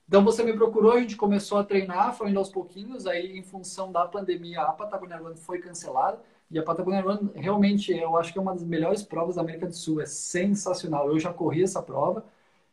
Então 0.09 0.23
você 0.23 0.43
me 0.43 0.53
procurou, 0.53 0.93
a 0.93 0.99
gente 0.99 1.15
começou 1.15 1.59
a 1.59 1.63
treinar, 1.63 2.15
foi 2.15 2.31
indo 2.31 2.39
aos 2.39 2.49
pouquinhos, 2.49 3.05
aí 3.05 3.37
em 3.37 3.43
função 3.43 3.91
da 3.91 4.07
pandemia 4.07 4.63
a 4.63 4.73
Patagonia 4.73 5.17
Run 5.17 5.35
foi 5.35 5.59
cancelada 5.59 6.19
e 6.49 6.57
a 6.57 6.63
Patagonia 6.63 7.01
Run 7.01 7.29
realmente 7.35 7.91
eu 7.91 8.17
acho 8.17 8.33
que 8.33 8.39
é 8.39 8.41
uma 8.41 8.53
das 8.53 8.63
melhores 8.63 9.03
provas 9.03 9.35
da 9.35 9.43
América 9.43 9.67
do 9.67 9.75
Sul, 9.75 10.01
é 10.01 10.07
sensacional. 10.07 11.07
Eu 11.09 11.19
já 11.19 11.31
corri 11.31 11.61
essa 11.61 11.79
prova 11.83 12.25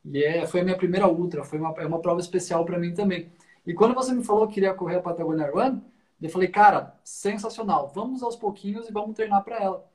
e 0.02 0.24
é, 0.24 0.46
foi 0.46 0.60
a 0.60 0.64
minha 0.64 0.78
primeira 0.78 1.06
ultra, 1.08 1.44
foi 1.44 1.58
uma, 1.58 1.74
é 1.76 1.86
uma 1.86 2.00
prova 2.00 2.20
especial 2.20 2.64
para 2.64 2.78
mim 2.78 2.94
também. 2.94 3.30
E 3.66 3.74
quando 3.74 3.94
você 3.94 4.14
me 4.14 4.24
falou 4.24 4.48
que 4.48 4.54
queria 4.54 4.72
correr 4.72 4.96
a 4.96 5.02
Patagonia 5.02 5.50
Run, 5.50 5.80
eu 6.22 6.30
falei, 6.30 6.48
cara, 6.48 6.98
sensacional, 7.04 7.92
vamos 7.94 8.22
aos 8.22 8.36
pouquinhos 8.36 8.88
e 8.88 8.92
vamos 8.92 9.14
treinar 9.14 9.44
para 9.44 9.58
ela. 9.62 9.86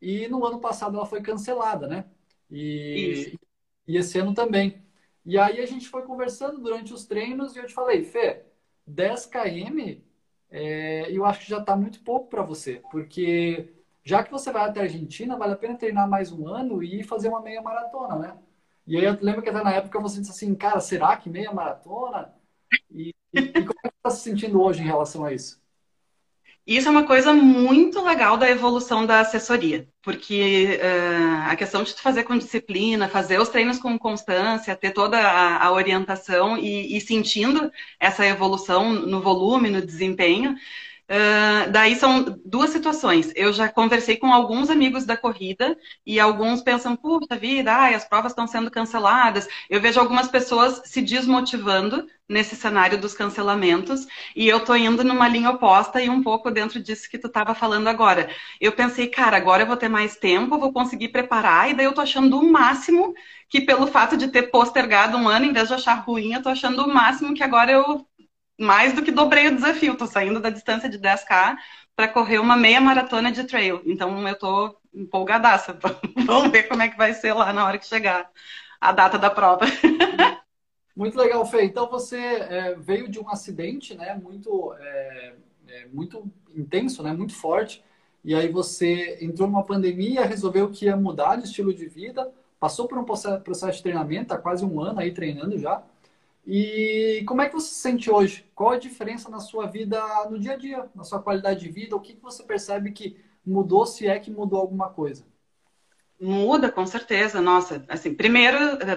E 0.00 0.28
no 0.28 0.44
ano 0.44 0.60
passado 0.60 0.96
ela 0.96 1.06
foi 1.06 1.22
cancelada, 1.22 1.86
né? 1.88 2.04
E, 2.50 3.38
e 3.86 3.96
esse 3.96 4.18
ano 4.18 4.34
também. 4.34 4.82
E 5.24 5.38
aí 5.38 5.60
a 5.60 5.66
gente 5.66 5.88
foi 5.88 6.02
conversando 6.02 6.58
durante 6.60 6.92
os 6.92 7.06
treinos 7.06 7.54
e 7.54 7.58
eu 7.60 7.66
te 7.66 7.74
falei, 7.74 8.04
Fê, 8.04 8.44
10 8.86 9.26
km 9.26 10.02
é, 10.50 11.10
eu 11.10 11.24
acho 11.24 11.40
que 11.40 11.50
já 11.50 11.58
está 11.58 11.76
muito 11.76 12.02
pouco 12.02 12.28
para 12.28 12.42
você, 12.42 12.82
porque 12.90 13.72
já 14.04 14.22
que 14.22 14.30
você 14.30 14.52
vai 14.52 14.68
até 14.68 14.80
a 14.80 14.82
Argentina, 14.84 15.36
vale 15.36 15.54
a 15.54 15.56
pena 15.56 15.78
treinar 15.78 16.08
mais 16.08 16.30
um 16.32 16.46
ano 16.48 16.82
e 16.82 17.02
fazer 17.04 17.28
uma 17.28 17.40
meia 17.40 17.62
maratona, 17.62 18.16
né? 18.18 18.38
E 18.86 18.96
aí 18.98 19.04
eu 19.04 19.16
lembro 19.22 19.42
que 19.42 19.48
até 19.48 19.62
na 19.62 19.72
época 19.72 20.00
você 20.00 20.20
disse 20.20 20.32
assim, 20.32 20.54
cara, 20.54 20.80
será 20.80 21.16
que 21.16 21.30
meia 21.30 21.52
maratona? 21.52 22.34
E, 22.90 23.14
e, 23.32 23.64
como 23.64 23.78
é 23.84 23.88
que 23.90 23.94
você 23.94 23.96
está 23.98 24.10
se 24.10 24.22
sentindo 24.22 24.60
hoje 24.62 24.82
em 24.82 24.86
relação 24.86 25.24
a 25.24 25.32
isso? 25.32 25.61
Isso 26.66 26.86
é 26.86 26.90
uma 26.92 27.04
coisa 27.04 27.32
muito 27.34 28.00
legal 28.02 28.36
da 28.36 28.48
evolução 28.48 29.04
da 29.04 29.18
assessoria, 29.20 29.88
porque 30.00 30.78
uh, 30.80 31.50
a 31.50 31.56
questão 31.56 31.82
de 31.82 31.92
fazer 31.94 32.22
com 32.22 32.38
disciplina, 32.38 33.08
fazer 33.08 33.40
os 33.40 33.48
treinos 33.48 33.78
com 33.80 33.98
constância, 33.98 34.76
ter 34.76 34.92
toda 34.92 35.18
a, 35.18 35.64
a 35.64 35.72
orientação 35.72 36.56
e, 36.56 36.96
e, 36.96 37.00
sentindo 37.00 37.70
essa 37.98 38.24
evolução 38.24 38.92
no 38.92 39.20
volume, 39.20 39.70
no 39.70 39.84
desempenho, 39.84 40.54
Uh, 41.12 41.70
daí 41.70 41.94
são 41.94 42.40
duas 42.42 42.70
situações. 42.70 43.32
Eu 43.36 43.52
já 43.52 43.68
conversei 43.68 44.16
com 44.16 44.32
alguns 44.32 44.70
amigos 44.70 45.04
da 45.04 45.14
corrida 45.14 45.76
e 46.06 46.18
alguns 46.18 46.62
pensam, 46.62 46.96
puxa 46.96 47.36
vida, 47.38 47.70
ai, 47.70 47.92
as 47.94 48.02
provas 48.02 48.32
estão 48.32 48.46
sendo 48.46 48.70
canceladas. 48.70 49.46
Eu 49.68 49.78
vejo 49.78 50.00
algumas 50.00 50.28
pessoas 50.28 50.80
se 50.86 51.02
desmotivando 51.02 52.06
nesse 52.26 52.56
cenário 52.56 52.98
dos 52.98 53.12
cancelamentos 53.12 54.06
e 54.34 54.48
eu 54.48 54.64
tô 54.64 54.74
indo 54.74 55.04
numa 55.04 55.28
linha 55.28 55.50
oposta 55.50 56.00
e 56.02 56.08
um 56.08 56.22
pouco 56.22 56.50
dentro 56.50 56.80
disso 56.82 57.10
que 57.10 57.18
tu 57.18 57.26
estava 57.26 57.54
falando 57.54 57.88
agora. 57.88 58.30
Eu 58.58 58.72
pensei, 58.72 59.06
cara, 59.06 59.36
agora 59.36 59.64
eu 59.64 59.66
vou 59.66 59.76
ter 59.76 59.90
mais 59.90 60.16
tempo, 60.16 60.58
vou 60.58 60.72
conseguir 60.72 61.08
preparar 61.08 61.70
e 61.70 61.74
daí 61.74 61.84
eu 61.84 61.92
tô 61.92 62.00
achando 62.00 62.38
o 62.38 62.50
máximo 62.50 63.12
que 63.50 63.60
pelo 63.60 63.86
fato 63.86 64.16
de 64.16 64.28
ter 64.28 64.50
postergado 64.50 65.18
um 65.18 65.28
ano, 65.28 65.44
em 65.44 65.52
vez 65.52 65.68
de 65.68 65.74
achar 65.74 65.94
ruim, 65.94 66.32
eu 66.32 66.42
tô 66.42 66.48
achando 66.48 66.82
o 66.84 66.94
máximo 66.94 67.34
que 67.34 67.42
agora 67.42 67.70
eu 67.70 68.06
mais 68.62 68.94
do 68.94 69.02
que 69.02 69.10
dobrei 69.10 69.48
o 69.48 69.54
desafio. 69.54 69.96
Tô 69.96 70.06
saindo 70.06 70.40
da 70.40 70.50
distância 70.50 70.88
de 70.88 70.98
10K 70.98 71.56
para 71.94 72.08
correr 72.08 72.38
uma 72.38 72.56
meia 72.56 72.80
maratona 72.80 73.30
de 73.30 73.44
trail. 73.44 73.82
Então 73.84 74.26
eu 74.26 74.38
tô 74.38 74.76
empolgadaça. 74.94 75.78
Vamos 76.26 76.50
ver 76.50 76.64
como 76.64 76.82
é 76.82 76.88
que 76.88 76.96
vai 76.96 77.12
ser 77.12 77.32
lá 77.32 77.52
na 77.52 77.66
hora 77.66 77.78
que 77.78 77.86
chegar 77.86 78.30
a 78.80 78.92
data 78.92 79.18
da 79.18 79.30
prova. 79.30 79.64
Muito 80.94 81.16
legal, 81.16 81.44
Fê. 81.46 81.64
Então 81.64 81.88
você 81.88 82.18
é, 82.18 82.74
veio 82.74 83.08
de 83.08 83.18
um 83.18 83.28
acidente, 83.28 83.94
né? 83.94 84.14
Muito, 84.14 84.74
é, 84.78 85.34
é, 85.68 85.86
muito 85.86 86.30
intenso, 86.54 87.02
né? 87.02 87.12
Muito 87.12 87.34
forte. 87.34 87.82
E 88.24 88.34
aí 88.34 88.48
você 88.48 89.18
entrou 89.20 89.48
numa 89.48 89.64
pandemia, 89.64 90.24
resolveu 90.24 90.70
que 90.70 90.84
ia 90.84 90.96
mudar 90.96 91.36
de 91.36 91.44
estilo 91.44 91.74
de 91.74 91.86
vida, 91.86 92.30
passou 92.60 92.86
por 92.86 92.98
um 92.98 93.04
processo 93.04 93.76
de 93.76 93.82
treinamento, 93.82 94.32
há 94.32 94.38
quase 94.38 94.64
um 94.64 94.80
ano 94.80 95.00
aí 95.00 95.12
treinando 95.12 95.58
já. 95.58 95.82
E 96.46 97.22
como 97.26 97.40
é 97.40 97.48
que 97.48 97.54
você 97.54 97.68
se 97.68 97.80
sente 97.80 98.10
hoje? 98.10 98.44
Qual 98.54 98.70
a 98.70 98.78
diferença 98.78 99.30
na 99.30 99.38
sua 99.38 99.66
vida 99.66 100.00
no 100.28 100.38
dia 100.38 100.54
a 100.54 100.56
dia, 100.56 100.90
na 100.94 101.04
sua 101.04 101.22
qualidade 101.22 101.60
de 101.60 101.68
vida? 101.70 101.94
O 101.94 102.00
que 102.00 102.18
você 102.20 102.42
percebe 102.42 102.90
que 102.90 103.16
mudou, 103.46 103.86
se 103.86 104.06
é 104.06 104.18
que 104.18 104.30
mudou 104.30 104.60
alguma 104.60 104.88
coisa? 104.88 105.24
Muda, 106.20 106.70
com 106.70 106.86
certeza. 106.86 107.40
Nossa, 107.40 107.84
assim, 107.88 108.14
primeiro, 108.14 108.56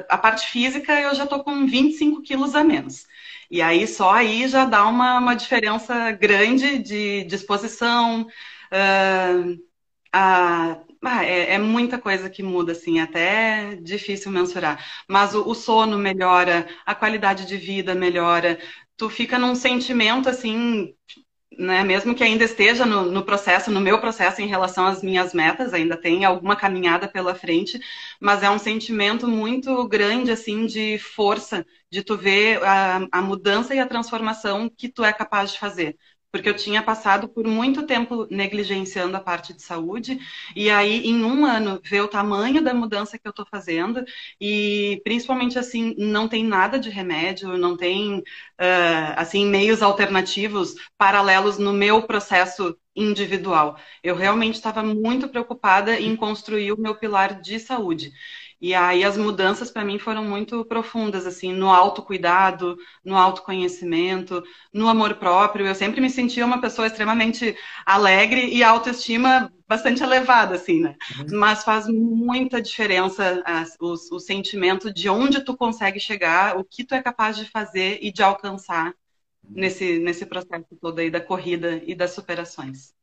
a 0.10 0.18
parte 0.18 0.48
física 0.48 1.00
eu 1.02 1.16
já 1.16 1.26
tô 1.26 1.44
com 1.44 1.66
25 1.66 2.22
quilos 2.22 2.54
a 2.56 2.64
menos. 2.64 3.08
E 3.50 3.62
aí, 3.62 3.88
só 3.88 4.12
aí 4.12 4.48
já 4.48 4.66
dá 4.66 4.86
uma, 4.88 5.20
uma 5.20 5.36
diferença 5.36 6.12
grande 6.12 6.80
de 6.80 7.24
disposição, 7.24 8.22
uh, 8.22 9.60
a 10.12 10.80
ah, 11.04 11.24
é, 11.24 11.54
é, 11.54 11.58
muita 11.58 12.00
coisa 12.00 12.30
que 12.30 12.44
muda, 12.44 12.72
assim, 12.72 13.00
até 13.00 13.74
é 13.74 13.76
difícil 13.76 14.32
mensurar. 14.32 14.84
Mas 15.08 15.34
o, 15.36 15.48
o, 15.48 15.54
sono 15.56 15.98
melhora, 15.98 16.68
a 16.86 16.96
qualidade 16.96 17.46
de 17.46 17.58
vida 17.58 17.96
melhora, 17.96 18.60
tu 18.98 19.10
fica 19.10 19.38
num 19.38 19.56
sentimento, 19.56 20.30
assim, 20.30 20.96
né, 21.58 21.84
mesmo 21.84 22.16
que 22.16 22.24
ainda 22.24 22.44
esteja 22.44 22.86
no, 22.86 23.12
no, 23.12 23.24
processo, 23.24 23.72
no 23.72 23.80
meu 23.80 24.00
processo 24.00 24.42
em 24.42 24.48
relação 24.48 24.86
às 24.88 25.02
minhas 25.02 25.34
metas, 25.34 25.74
ainda 25.74 25.96
tem 25.98 26.26
alguma 26.26 26.56
caminhada 26.56 27.08
pela 27.08 27.36
frente, 27.36 27.80
mas 28.20 28.44
é 28.44 28.50
um 28.50 28.60
sentimento 28.60 29.28
muito 29.28 29.88
grande, 29.88 30.32
assim, 30.32 30.66
de 30.66 30.98
força, 30.98 31.66
de 31.90 32.04
tu 32.04 32.18
ver 32.18 32.64
a, 32.64 33.08
a 33.12 33.22
mudança 33.22 33.74
e 33.76 33.80
a 33.80 33.88
transformação 33.88 34.70
que 34.70 34.90
tu 34.90 35.04
é 35.04 35.14
capaz 35.14 35.54
de 35.54 35.60
fazer 35.60 35.98
porque 36.36 36.50
eu 36.50 36.54
tinha 36.54 36.84
passado 36.84 37.30
por 37.30 37.48
muito 37.48 37.84
tempo 37.88 38.28
negligenciando 38.30 39.16
a 39.16 39.22
parte 39.22 39.54
de 39.54 39.62
saúde, 39.62 40.20
e 40.54 40.70
aí 40.70 41.08
em 41.08 41.24
um 41.24 41.46
ano 41.46 41.80
ver 41.82 42.02
o 42.02 42.10
tamanho 42.10 42.62
da 42.62 42.74
mudança 42.74 43.18
que 43.18 43.26
eu 43.26 43.30
estou 43.30 43.46
fazendo, 43.50 44.04
e 44.40 45.00
principalmente 45.06 45.58
assim, 45.58 45.96
não 45.98 46.28
tem 46.28 46.44
nada 46.44 46.78
de 46.78 46.90
remédio, 46.90 47.58
não 47.58 47.78
tem 47.78 48.20
uh, 48.20 48.24
assim 49.16 49.46
meios 49.46 49.82
alternativos 49.82 50.76
paralelos 50.98 51.58
no 51.58 51.72
meu 51.72 52.04
processo 52.06 52.78
individual. 52.94 53.78
Eu 54.04 54.16
realmente 54.16 54.56
estava 54.56 54.84
muito 54.84 55.30
preocupada 55.30 55.98
em 55.98 56.18
construir 56.18 56.74
o 56.74 56.80
meu 56.80 56.96
pilar 56.96 57.40
de 57.40 57.60
saúde. 57.62 58.12
E 58.62 58.74
aí 58.74 59.04
as 59.04 59.18
mudanças 59.18 59.70
para 59.70 59.84
mim 59.84 60.00
foram 60.00 60.24
muito 60.24 60.64
profundas, 60.66 61.28
assim, 61.28 61.52
no 61.54 61.70
autocuidado, 61.70 62.78
no 63.04 63.18
autoconhecimento, 63.18 64.42
no 64.74 64.88
amor 64.88 65.16
próprio. 65.16 65.68
Eu 65.68 65.76
sempre 65.76 66.00
me 66.00 66.10
sentia 66.10 66.46
uma 66.46 66.62
pessoa 66.62 66.88
extremamente 66.88 67.56
alegre 67.86 68.48
e 68.48 68.64
autoestima 68.64 69.52
bastante 69.68 70.02
elevada, 70.02 70.56
assim, 70.56 70.80
né? 70.80 70.96
Uhum. 71.20 71.38
Mas 71.38 71.64
faz 71.64 71.88
muita 71.88 72.62
diferença 72.62 73.44
o, 73.80 73.94
o 73.94 74.20
sentimento 74.20 74.94
de 74.94 75.10
onde 75.10 75.44
tu 75.44 75.56
consegue 75.58 76.00
chegar, 76.00 76.58
o 76.58 76.64
que 76.64 76.84
tu 76.84 76.96
é 76.96 77.02
capaz 77.02 77.36
de 77.36 77.46
fazer 77.46 78.00
e 78.02 78.12
de 78.12 78.24
alcançar 78.24 78.88
uhum. 79.44 79.52
nesse, 79.52 80.00
nesse 80.00 80.26
processo 80.26 80.66
todo 80.80 81.00
aí 81.00 81.10
da 81.10 81.20
corrida 81.20 81.82
e 81.86 81.94
das 81.94 82.12
superações. 82.12 82.94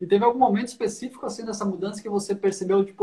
E 0.00 0.06
teve 0.06 0.24
algum 0.24 0.38
momento 0.38 0.68
específico, 0.68 1.26
assim, 1.26 1.44
dessa 1.44 1.64
mudança 1.64 2.00
que 2.00 2.08
você 2.08 2.34
percebeu, 2.34 2.84
tipo, 2.84 3.02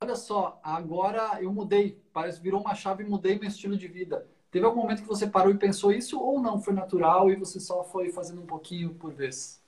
olha 0.00 0.16
só, 0.16 0.60
agora 0.62 1.42
eu 1.42 1.52
mudei, 1.52 2.00
parece 2.12 2.40
virou 2.40 2.60
uma 2.60 2.74
chave 2.74 3.02
e 3.02 3.08
mudei 3.08 3.38
meu 3.38 3.48
estilo 3.48 3.76
de 3.76 3.88
vida. 3.88 4.28
Teve 4.50 4.64
algum 4.64 4.80
momento 4.80 5.02
que 5.02 5.08
você 5.08 5.26
parou 5.26 5.52
e 5.52 5.58
pensou 5.58 5.92
isso 5.92 6.20
ou 6.20 6.40
não? 6.40 6.60
Foi 6.60 6.72
natural 6.72 7.30
e 7.30 7.36
você 7.36 7.58
só 7.58 7.84
foi 7.84 8.10
fazendo 8.10 8.42
um 8.42 8.46
pouquinho 8.46 8.94
por 8.94 9.12
vez? 9.12 9.62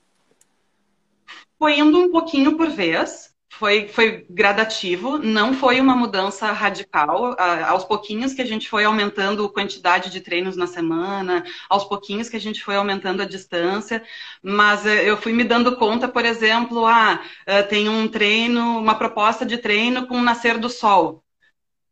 Foi 1.59 1.79
indo 1.79 1.99
um 1.99 2.11
pouquinho 2.11 2.57
por 2.57 2.71
vez 2.71 3.37
foi, 3.51 3.89
foi 3.89 4.27
gradativo, 4.31 5.19
não 5.19 5.55
foi 5.55 5.81
uma 5.81 5.97
mudança 5.97 6.53
radical. 6.53 7.37
aos 7.67 7.85
pouquinhos 7.85 8.33
que 8.35 8.43
a 8.43 8.45
gente 8.47 8.69
foi 8.69 8.85
aumentando 8.85 9.45
a 9.45 9.53
quantidade 9.53 10.11
de 10.11 10.21
treinos 10.21 10.57
na 10.57 10.67
semana, 10.67 11.45
aos 11.69 11.85
pouquinhos 11.85 12.29
que 12.29 12.37
a 12.37 12.41
gente 12.41 12.63
foi 12.63 12.77
aumentando 12.77 13.23
a 13.23 13.25
distância, 13.27 14.03
mas 14.43 14.87
eh, 14.87 15.09
eu 15.09 15.17
fui 15.17 15.33
me 15.33 15.45
dando 15.45 15.77
conta, 15.77 16.09
por 16.09 16.25
exemplo, 16.25 16.87
ah, 16.87 17.23
eh, 17.47 17.63
tem 17.63 17.89
um 17.89 18.07
treino, 18.09 18.79
uma 18.79 18.95
proposta 18.95 19.45
de 19.47 19.59
treino 19.59 20.07
com 20.07 20.19
o 20.19 20.23
nascer 20.23 20.59
do 20.59 20.69
sol. 20.71 21.25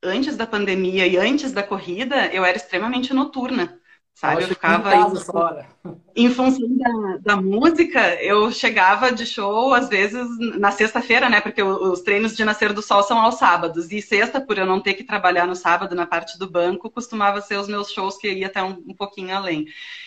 Antes 0.02 0.36
da 0.36 0.46
pandemia 0.46 1.06
e 1.06 1.16
antes 1.16 1.52
da 1.52 1.62
corrida, 1.62 2.26
eu 2.32 2.44
era 2.44 2.56
extremamente 2.56 3.12
noturna 3.14 3.80
sabe? 4.16 4.44
Eu 4.44 4.48
ficava 4.48 4.96
em, 4.96 6.24
em 6.24 6.30
função 6.30 6.66
da, 6.74 7.18
da, 7.18 7.36
música, 7.36 8.14
eu 8.22 8.50
chegava 8.50 9.12
de 9.12 9.26
show, 9.26 9.74
às 9.74 9.90
vezes, 9.90 10.26
na 10.58 10.70
sexta-feira, 10.70 11.28
né? 11.28 11.38
Porque 11.42 11.62
os 11.62 12.00
treinos 12.00 12.34
de 12.34 12.42
Nascer 12.42 12.72
do 12.72 12.80
Sol 12.80 13.02
são 13.02 13.18
aos 13.18 13.34
sábados. 13.34 13.92
E 13.92 14.00
sexta, 14.00 14.40
por 14.40 14.56
eu 14.56 14.64
não 14.64 14.80
ter 14.80 14.94
que 14.94 15.04
trabalhar 15.04 15.46
no 15.46 15.54
sábado 15.54 15.94
na 15.94 16.06
parte 16.06 16.38
do 16.38 16.50
banco, 16.50 16.90
costumava 16.90 17.42
ser 17.42 17.58
os 17.58 17.68
meus 17.68 17.92
shows 17.92 18.16
que 18.16 18.32
ia 18.32 18.46
até 18.46 18.62
um, 18.62 18.82
um 18.88 18.94
pouquinho 18.94 19.36
além. 19.36 19.66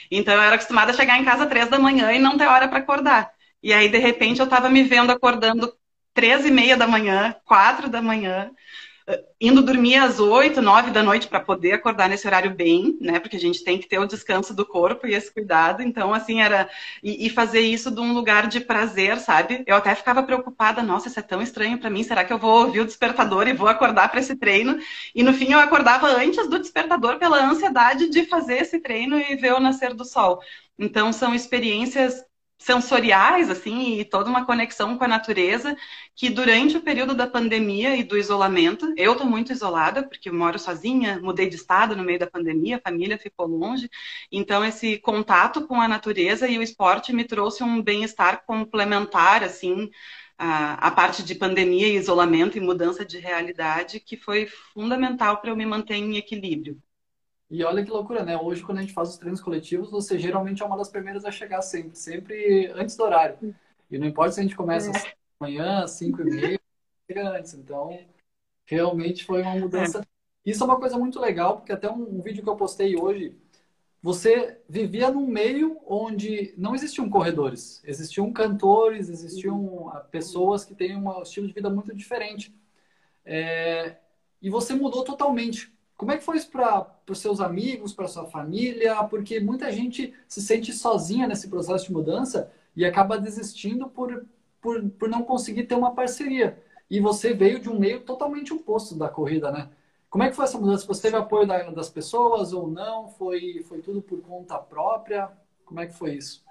Então 0.10 0.34
eu 0.34 0.42
era 0.42 0.56
acostumada 0.56 0.92
a 0.92 0.96
chegar 0.96 1.20
em 1.20 1.24
casa 1.24 1.46
três 1.46 1.70
da 1.70 1.78
manhã 1.78 2.12
e 2.12 2.18
não 2.18 2.36
ter 2.36 2.48
hora 2.48 2.68
para 2.68 2.80
acordar. 2.80 3.32
E 3.62 3.72
aí, 3.72 3.90
de 3.90 4.00
repente, 4.00 4.40
eu 4.40 4.46
estava 4.46 4.70
me 4.70 4.82
vendo 4.82 5.12
acordando 5.12 5.72
três 6.16 6.46
e 6.48 6.52
meia 6.52 6.76
da 6.76 6.88
manhã, 6.88 7.36
quatro 7.46 7.88
da 7.88 8.02
manhã, 8.02 8.50
indo 9.40 9.62
dormir 9.62 9.96
às 9.96 10.20
oito, 10.20 10.62
nove 10.62 10.92
da 10.92 11.02
noite 11.02 11.28
para 11.28 11.40
poder 11.40 11.74
acordar 11.74 12.10
nesse 12.10 12.28
horário 12.28 12.52
bem, 12.52 12.98
né? 13.00 13.20
Porque 13.20 13.38
a 13.38 13.40
gente 13.40 13.64
tem 13.64 13.78
que 13.78 13.88
ter 13.88 14.00
o 14.00 14.06
descanso 14.06 14.54
do 14.54 14.66
corpo 14.66 15.08
e 15.08 15.14
esse 15.14 15.32
cuidado. 15.32 15.82
Então, 15.82 16.14
assim, 16.14 16.42
era. 16.42 16.70
E, 17.04 17.26
e 17.26 17.30
fazer 17.30 17.62
isso 17.62 17.90
de 17.92 18.00
um 18.02 18.14
lugar 18.14 18.48
de 18.48 18.60
prazer, 18.60 19.18
sabe? 19.20 19.64
Eu 19.66 19.76
até 19.76 19.96
ficava 19.96 20.24
preocupada, 20.24 20.84
nossa, 20.84 21.08
isso 21.08 21.20
é 21.20 21.24
tão 21.24 21.42
estranho 21.42 21.80
para 21.80 21.90
mim. 21.90 22.04
Será 22.04 22.24
que 22.24 22.34
eu 22.34 22.38
vou 22.38 22.66
ouvir 22.66 22.82
o 22.82 22.86
despertador 22.86 23.48
e 23.48 23.54
vou 23.54 23.68
acordar 23.68 24.10
para 24.10 24.20
esse 24.20 24.36
treino? 24.36 24.78
E 25.16 25.24
no 25.24 25.34
fim 25.34 25.52
eu 25.52 25.60
acordava 25.60 26.08
antes 26.08 26.48
do 26.50 26.60
despertador 26.60 27.18
pela 27.18 27.44
ansiedade 27.44 28.10
de 28.10 28.26
fazer 28.26 28.62
esse 28.62 28.80
treino 28.80 29.18
e 29.20 29.36
ver 29.36 29.54
o 29.54 29.60
nascer 29.60 29.94
do 29.94 30.06
sol. 30.06 30.42
Então, 30.78 31.12
são 31.12 31.36
experiências 31.36 32.24
sensoriais, 32.60 33.50
assim, 33.50 34.00
e 34.00 34.06
toda 34.06 34.30
uma 34.30 34.46
conexão 34.46 34.98
com 34.98 35.04
a 35.06 35.08
natureza, 35.08 35.76
que 36.14 36.30
durante 36.30 36.78
o 36.78 36.82
período 36.82 37.16
da 37.16 37.26
pandemia 37.26 37.96
e 37.96 38.04
do 38.04 38.18
isolamento, 38.18 38.94
eu 38.98 39.14
estou 39.14 39.26
muito 39.26 39.52
isolada, 39.54 40.04
porque 40.04 40.30
moro 40.30 40.60
sozinha, 40.60 41.20
mudei 41.22 41.50
de 41.50 41.56
estado 41.56 41.96
no 41.96 42.04
meio 42.04 42.20
da 42.20 42.28
pandemia, 42.28 42.78
a 42.78 42.82
família 42.82 43.18
ficou 43.18 43.48
longe, 43.48 43.90
então 44.32 44.64
esse 44.64 44.98
contato 45.00 45.66
com 45.68 45.80
a 45.82 45.88
natureza 45.88 46.48
e 46.48 46.58
o 46.58 46.62
esporte 46.62 47.14
me 47.14 47.24
trouxe 47.24 47.64
um 47.64 47.82
bem-estar 47.82 48.44
complementar, 48.46 49.44
assim, 49.44 49.90
a, 50.38 50.92
parte 50.92 51.24
de 51.24 51.36
pandemia 51.36 51.88
e 51.88 51.96
isolamento 51.98 52.58
e 52.58 52.62
mudança 52.62 53.06
de 53.06 53.20
realidade, 53.20 54.00
que 54.00 54.16
foi 54.18 54.46
fundamental 54.74 55.38
para 55.42 55.52
eu 55.52 55.56
me 55.56 55.66
manter 55.66 55.96
em 55.96 56.18
equilíbrio. 56.18 56.82
E 57.50 57.64
olha 57.64 57.84
que 57.84 57.90
loucura, 57.90 58.24
né? 58.24 58.38
Hoje, 58.38 58.62
quando 58.62 58.78
a 58.78 58.82
gente 58.82 58.94
faz 58.94 59.10
os 59.10 59.18
treinos 59.18 59.42
coletivos, 59.42 59.90
você 59.90 60.20
geralmente 60.20 60.62
é 60.62 60.66
uma 60.66 60.78
das 60.78 60.90
primeiras 60.90 61.26
a 61.26 61.32
chegar 61.32 61.62
sempre, 61.64 61.98
sempre 61.98 62.68
antes 62.76 62.96
do 62.96 63.04
horário. 63.04 63.56
E 63.90 63.98
não 63.98 64.06
importa 64.06 64.34
se 64.34 64.40
a 64.40 64.44
gente 64.44 64.56
começa 64.56 64.92
é. 64.92 64.96
às 64.96 65.14
manhã, 65.40 65.84
às 65.84 65.92
5 65.92 66.22
e 66.22 66.26
meia, 66.26 66.60
antes. 67.32 67.54
Então, 67.56 67.98
realmente 68.66 69.26
foi 69.26 69.42
uma 69.42 69.56
mudança. 69.56 70.00
É. 70.00 70.04
Isso 70.46 70.64
é 70.64 70.66
uma 70.66 70.80
coisa 70.80 70.98
muito 70.98 71.20
legal, 71.20 71.58
porque 71.58 71.72
até 71.72 71.90
um, 71.90 72.18
um, 72.18 72.22
vídeo 72.22 72.44
que 72.44 72.50
eu 72.50 72.56
postei 72.56 72.96
hoje, 72.96 73.36
você 74.02 74.62
vivia 74.70 75.10
num 75.10 75.26
meio 75.26 75.80
onde 75.88 76.54
não 76.56 76.76
existiam 76.76 77.10
corredores, 77.10 77.82
existiam 77.84 78.32
cantores, 78.32 79.10
existiam 79.10 79.90
ah, 79.90 80.00
pessoas 80.00 80.64
que 80.64 80.76
têm 80.76 80.96
um 80.96 81.22
estilo 81.22 81.48
de 81.48 81.54
vida 81.54 81.70
muito 81.70 81.96
diferente. 81.96 82.56
É... 83.26 83.98
E 84.42 84.50
você 84.50 84.74
mudou 84.74 85.04
totalmente 85.04 85.74
como 86.00 86.14
é 86.14 86.18
que 86.18 86.24
foi 86.24 86.38
isso 86.38 86.50
para 86.50 86.88
os 87.10 87.20
seus 87.20 87.42
amigos, 87.42 87.92
para 87.92 88.08
sua 88.08 88.26
família? 88.26 89.04
Porque 89.04 89.38
muita 89.42 89.70
gente 89.70 90.14
se 90.30 90.42
sente 90.42 90.72
sozinha 90.72 91.28
nesse 91.28 91.50
processo 91.50 91.88
de 91.88 91.92
mudança 91.92 92.50
e 92.74 92.86
acaba 92.86 93.20
desistindo 93.20 93.90
por, 93.90 94.26
por, 94.62 94.82
por 94.92 95.10
não 95.10 95.24
conseguir 95.24 95.64
ter 95.64 95.76
uma 95.76 95.94
parceria. 95.94 96.64
E 96.90 97.02
você 97.02 97.34
veio 97.34 97.60
de 97.60 97.70
um 97.70 97.78
meio 97.78 98.00
totalmente 98.06 98.54
oposto 98.54 98.96
da 98.96 99.10
corrida, 99.10 99.52
né? 99.52 99.70
Como 100.10 100.24
é 100.24 100.30
que 100.30 100.38
foi 100.38 100.46
essa 100.46 100.58
mudança? 100.58 100.88
Você 100.88 101.02
teve 101.02 101.18
apoio 101.18 101.46
da, 101.46 101.70
das 101.70 101.90
pessoas 101.90 102.54
ou 102.54 102.72
não? 102.72 103.10
Foi, 103.10 103.62
foi 103.68 103.82
tudo 103.82 104.02
por 104.02 104.22
conta 104.22 104.58
própria? 104.58 105.30
Como 105.66 105.82
é 105.82 105.86
que 105.86 105.94
foi 105.94 106.14
isso? 106.14 106.46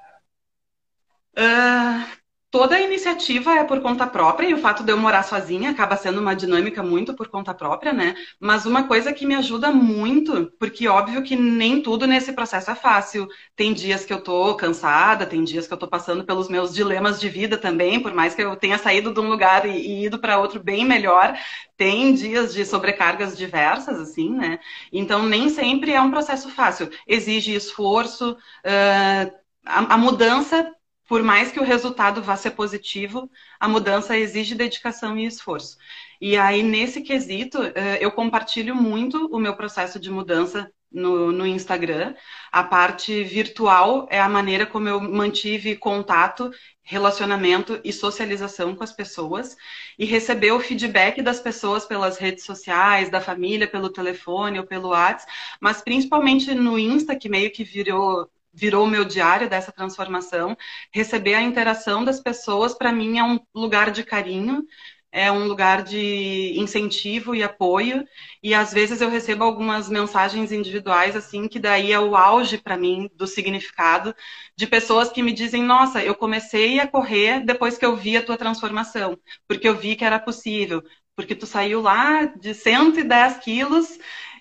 Uh, 1.35 2.05
Toda 2.51 2.77
a 2.77 2.81
iniciativa 2.81 3.53
é 3.57 3.63
por 3.65 3.83
conta 3.83 4.07
própria 4.07 4.49
e 4.49 4.55
o 4.55 4.59
fato 4.59 4.83
de 4.83 4.91
eu 4.91 4.97
morar 4.97 5.23
sozinha 5.23 5.71
acaba 5.71 5.99
sendo 5.99 6.19
uma 6.19 6.35
dinâmica 6.35 6.83
muito 6.83 7.15
por 7.15 7.29
conta 7.29 7.53
própria, 7.53 7.93
né? 7.93 8.15
Mas 8.41 8.65
uma 8.65 8.89
coisa 8.89 9.13
que 9.13 9.27
me 9.27 9.35
ajuda 9.35 9.71
muito, 9.71 10.51
porque 10.59 10.89
óbvio 10.89 11.23
que 11.23 11.37
nem 11.37 11.83
tudo 11.83 12.07
nesse 12.07 12.33
processo 12.33 12.71
é 12.71 12.75
fácil. 12.75 13.29
Tem 13.55 13.75
dias 13.75 14.07
que 14.07 14.15
eu 14.15 14.23
tô 14.23 14.55
cansada, 14.57 15.27
tem 15.27 15.45
dias 15.45 15.67
que 15.67 15.75
eu 15.75 15.77
tô 15.79 15.87
passando 15.87 16.25
pelos 16.25 16.49
meus 16.49 16.73
dilemas 16.73 17.21
de 17.21 17.29
vida 17.29 17.59
também, 17.59 18.01
por 18.01 18.15
mais 18.15 18.35
que 18.35 18.43
eu 18.43 18.57
tenha 18.57 18.79
saído 18.79 19.13
de 19.13 19.21
um 19.21 19.29
lugar 19.29 19.67
e, 19.67 19.71
e 20.03 20.07
ido 20.07 20.19
para 20.19 20.39
outro 20.39 20.59
bem 20.59 20.87
melhor, 20.87 21.37
tem 21.77 22.15
dias 22.15 22.55
de 22.55 22.65
sobrecargas 22.65 23.37
diversas, 23.37 24.01
assim, 24.01 24.31
né? 24.31 24.59
Então 24.91 25.23
nem 25.27 25.51
sempre 25.51 25.93
é 25.93 26.01
um 26.01 26.11
processo 26.11 26.49
fácil. 26.51 26.89
Exige 27.07 27.55
esforço, 27.55 28.33
uh, 28.33 29.33
a, 29.67 29.95
a 29.95 29.99
mudança 29.99 30.75
por 31.09 31.23
mais 31.23 31.51
que 31.51 31.59
o 31.59 31.65
resultado 31.65 32.23
vá 32.23 32.37
ser 32.37 32.51
positivo, 32.53 33.31
a 33.59 33.67
mudança 33.67 34.17
exige 34.17 34.55
dedicação 34.55 35.19
e 35.19 35.27
esforço. 35.27 35.79
E 36.21 36.37
aí, 36.37 36.63
nesse 36.63 37.01
quesito, 37.01 37.63
eh, 37.75 37.99
eu 38.01 38.13
compartilho 38.13 38.75
muito 38.77 39.27
o 39.35 39.39
meu 39.39 39.57
processo 39.57 39.99
de 39.99 40.11
mudança 40.11 40.71
no, 40.93 41.33
no, 41.33 41.47
Instagram. 41.47 42.15
A 42.53 42.63
parte 42.63 43.25
virtual 43.25 44.07
é 44.11 44.21
a 44.21 44.29
maneira 44.29 44.67
como 44.67 44.89
eu 44.89 45.01
mantive 45.01 45.77
contato, 45.77 46.51
relacionamento 46.83 47.81
e 47.85 47.93
socialização 47.93 48.75
com 48.75 48.85
as 48.85 48.93
pessoas 48.93 49.57
e 49.99 50.05
receber 50.05 50.53
o 50.53 50.61
feedback 50.61 51.23
das 51.23 51.41
pessoas 51.41 51.85
pelas 51.87 52.19
redes 52.19 52.45
sociais, 52.45 53.11
da 53.11 53.21
família, 53.21 53.67
pelo 53.69 53.91
telefone 53.91 54.59
ou 54.59 54.67
pelo 54.67 54.89
WhatsApp, 54.91 55.31
mas 55.61 55.83
principalmente 55.83 56.55
no 56.55 56.79
Insta, 56.79 57.17
que 57.17 57.29
meio 57.29 57.51
que 57.53 57.65
virou 57.65 58.31
virou 58.59 58.85
o 58.85 58.91
meu 58.91 59.05
diário 59.05 59.49
dessa 59.49 59.71
transformação. 59.73 60.57
Receber 60.93 61.35
a 61.35 61.43
interação 61.43 62.05
das 62.05 62.21
pessoas, 62.21 62.75
para 62.75 62.93
mim, 62.93 63.19
é 63.19 63.25
um 63.25 63.39
lugar 63.55 63.91
de 63.93 64.03
carinho, 64.03 64.65
é 65.13 65.31
um 65.33 65.47
lugar 65.47 65.83
de 65.83 66.55
incentivo 66.59 67.35
e 67.35 67.43
apoio. 67.43 68.05
E 68.43 68.53
às 68.55 68.73
vezes 68.73 69.01
eu 69.01 69.09
recebo 69.09 69.45
algumas 69.45 69.89
mensagens 69.89 70.51
individuais, 70.53 71.15
assim, 71.17 71.49
que 71.49 71.59
daí 71.59 71.93
é 71.93 72.01
o 72.01 72.17
auge 72.17 72.59
para 72.59 72.77
mim 72.77 73.09
do 73.15 73.27
significado, 73.27 74.15
de 74.57 74.67
pessoas 74.67 75.11
que 75.11 75.23
me 75.23 75.33
dizem: 75.33 75.63
Nossa, 75.63 76.03
eu 76.03 76.15
comecei 76.15 76.81
a 76.81 76.87
correr 76.89 77.41
depois 77.45 77.79
que 77.79 77.85
eu 77.87 77.97
vi 77.97 78.17
a 78.17 78.25
tua 78.25 78.37
transformação, 78.37 79.19
porque 79.47 79.69
eu 79.69 79.77
vi 79.77 79.97
que 79.97 80.05
era 80.05 80.19
possível. 80.19 80.83
Porque 81.17 81.35
tu 81.35 81.47
saiu 81.47 81.81
lá 81.81 82.27
de 82.27 82.55
110 82.55 83.39
quilos 83.39 83.99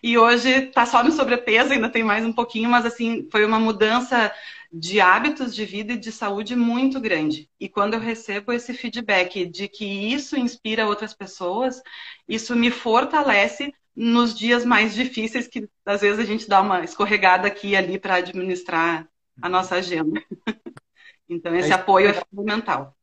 e 0.08 0.17
hoje 0.17 0.50
está 0.50 0.86
só 0.86 1.04
no 1.04 1.12
sobrepeso, 1.12 1.74
ainda 1.74 1.89
tem 1.89 2.02
mais 2.02 2.26
um 2.26 2.32
pouquinho, 2.32 2.70
mas 2.70 2.86
assim, 2.86 3.28
foi 3.30 3.43
uma 3.43 3.60
mudança 3.60 4.34
de 4.72 5.02
hábitos 5.02 5.54
de 5.54 5.65
vida 5.65 5.91
e 5.91 5.98
de 5.98 6.13
saúde 6.13 6.56
muito 6.56 6.98
grande. 6.98 7.50
E 7.60 7.67
quando 7.67 7.96
eu 7.96 8.00
recebo 8.00 8.54
esse 8.54 8.74
feedback 8.74 9.46
de 9.46 9.67
que 9.67 9.84
isso 9.84 10.38
inspira 10.38 10.88
outras 10.88 11.13
pessoas, 11.13 11.82
isso 12.26 12.56
me 12.56 12.72
fortalece 12.72 13.74
nos 13.93 14.34
dias 14.34 14.63
mais 14.63 14.96
difíceis 14.96 15.46
que 15.46 15.67
às 15.86 16.00
vezes 16.00 16.20
a 16.20 16.26
gente 16.26 16.48
dá 16.48 16.62
uma 16.62 16.86
escorregada 16.86 17.46
aqui 17.46 17.72
e 17.72 17.76
ali 17.76 18.00
para 18.00 18.15
administrar 18.15 19.06
a 19.41 19.50
nossa 19.50 19.76
agenda. 19.76 20.24
então 21.28 21.54
esse 21.54 21.72
é 21.72 21.76
apoio 21.76 22.08
é 22.08 22.13
fundamental. 22.13 22.96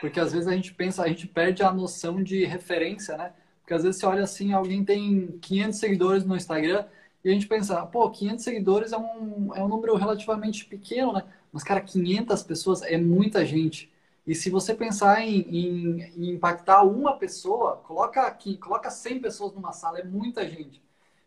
Porque 0.00 0.20
às 0.20 0.32
vezes 0.32 0.46
a 0.46 0.52
gente 0.52 0.72
pensa, 0.72 1.02
a 1.02 1.08
gente 1.08 1.26
perde 1.26 1.64
a 1.64 1.72
noção 1.72 2.22
de 2.22 2.44
referência, 2.44 3.16
né? 3.16 3.32
Porque 3.66 3.74
às 3.74 3.82
vezes 3.82 3.98
você 3.98 4.06
olha 4.06 4.22
assim, 4.22 4.52
alguém 4.52 4.84
tem 4.84 5.38
500 5.40 5.78
seguidores 5.80 6.24
no 6.24 6.36
Instagram 6.36 6.86
e 7.24 7.28
a 7.28 7.32
gente 7.32 7.48
pensa, 7.48 7.84
pô, 7.84 8.08
500 8.08 8.44
seguidores 8.44 8.92
é 8.92 8.96
um, 8.96 9.52
é 9.56 9.64
um 9.64 9.66
número 9.66 9.96
relativamente 9.96 10.64
pequeno, 10.66 11.12
né? 11.12 11.24
Mas, 11.52 11.64
cara, 11.64 11.80
500 11.80 12.44
pessoas 12.44 12.82
é 12.82 12.96
muita 12.96 13.44
gente. 13.44 13.92
E 14.24 14.36
se 14.36 14.50
você 14.50 14.72
pensar 14.72 15.20
em, 15.20 15.40
em, 15.40 16.00
em, 16.16 16.30
impactar 16.30 16.84
uma 16.84 17.18
pessoa, 17.18 17.78
coloca 17.78 18.22
aqui, 18.22 18.56
coloca 18.56 18.88
100 18.88 19.18
pessoas 19.20 19.52
numa 19.52 19.72
sala, 19.72 19.98
é 19.98 20.04
muita 20.04 20.48
gente. 20.48 20.80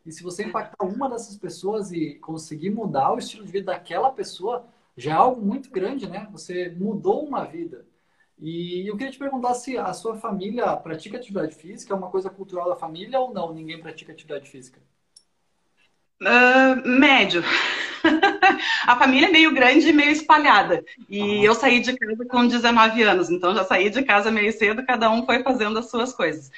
E 0.05 0.11
se 0.13 0.23
você 0.23 0.45
impactar 0.45 0.85
uma 0.85 1.09
dessas 1.09 1.35
pessoas 1.35 1.91
e 1.91 2.15
conseguir 2.15 2.69
mudar 2.69 3.11
o 3.11 3.19
estilo 3.19 3.45
de 3.45 3.51
vida 3.51 3.73
daquela 3.73 4.11
pessoa, 4.11 4.65
já 4.95 5.11
é 5.11 5.15
algo 5.15 5.41
muito 5.45 5.69
grande, 5.69 6.07
né? 6.07 6.25
Você 6.31 6.69
mudou 6.69 7.21
uma 7.25 7.43
vida. 7.43 7.85
E 8.41 8.87
eu 8.87 8.95
queria 8.95 9.11
te 9.11 9.19
perguntar 9.19 9.53
se 9.53 9.77
a 9.77 9.91
sua 9.93 10.15
família 10.15 10.75
pratica 10.77 11.17
atividade 11.17 11.55
física, 11.55 11.93
é 11.93 11.97
uma 11.97 12.09
coisa 12.09 12.29
cultural 12.29 12.69
da 12.69 12.75
família 12.75 13.19
ou 13.19 13.33
não? 13.33 13.53
Ninguém 13.53 13.81
pratica 13.81 14.13
atividade 14.13 14.49
física? 14.49 14.79
Uh, 16.21 16.87
médio. 16.87 17.43
a 18.87 18.95
família 18.97 19.27
é 19.27 19.31
meio 19.31 19.53
grande 19.53 19.89
e 19.89 19.93
meio 19.93 20.11
espalhada. 20.11 20.83
E 21.09 21.43
eu 21.43 21.53
saí 21.53 21.81
de 21.81 21.97
casa 21.97 22.25
com 22.25 22.47
19 22.47 23.03
anos, 23.03 23.29
então 23.29 23.53
já 23.53 23.65
saí 23.65 23.89
de 23.89 24.03
casa 24.03 24.31
meio 24.31 24.51
cedo, 24.53 24.85
cada 24.85 25.09
um 25.11 25.25
foi 25.25 25.43
fazendo 25.43 25.79
as 25.79 25.89
suas 25.89 26.13
coisas. 26.13 26.49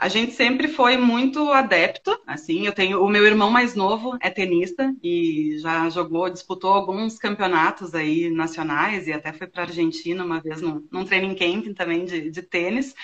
A 0.00 0.08
gente 0.08 0.32
sempre 0.32 0.66
foi 0.66 0.96
muito 0.96 1.52
adepto, 1.52 2.18
assim, 2.26 2.64
eu 2.64 2.72
tenho, 2.72 3.04
o 3.04 3.08
meu 3.10 3.26
irmão 3.26 3.50
mais 3.50 3.74
novo 3.74 4.16
é 4.22 4.30
tenista 4.30 4.94
e 5.02 5.58
já 5.58 5.90
jogou, 5.90 6.30
disputou 6.30 6.72
alguns 6.72 7.18
campeonatos 7.18 7.94
aí 7.94 8.30
nacionais 8.30 9.06
e 9.06 9.12
até 9.12 9.30
foi 9.30 9.46
para 9.46 9.64
a 9.64 9.66
Argentina 9.66 10.24
uma 10.24 10.40
vez 10.40 10.62
num, 10.62 10.88
num 10.90 11.04
training 11.04 11.34
camping 11.34 11.74
também 11.74 12.06
de, 12.06 12.30
de 12.30 12.40
tênis. 12.40 12.94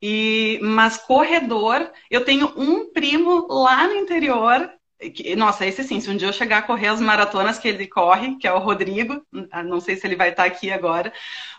E, 0.00 0.58
mas 0.62 0.96
corredor, 0.96 1.92
eu 2.10 2.24
tenho 2.24 2.50
um 2.56 2.90
primo 2.94 3.46
lá 3.50 3.86
no 3.86 3.96
interior 3.96 4.72
nossa, 5.36 5.64
esse 5.64 5.84
sim, 5.84 6.00
se 6.00 6.10
um 6.10 6.16
dia 6.16 6.26
eu 6.26 6.32
chegar 6.32 6.58
a 6.58 6.62
correr 6.62 6.88
as 6.88 7.00
maratonas 7.00 7.58
que 7.58 7.68
ele 7.68 7.86
corre, 7.86 8.36
que 8.36 8.48
é 8.48 8.52
o 8.52 8.58
Rodrigo, 8.58 9.24
ah, 9.50 9.62
não 9.62 9.80
sei 9.80 9.94
se 9.94 10.04
ele 10.06 10.16
vai 10.16 10.30
estar 10.30 10.44
aqui 10.44 10.72
agora, 10.72 11.12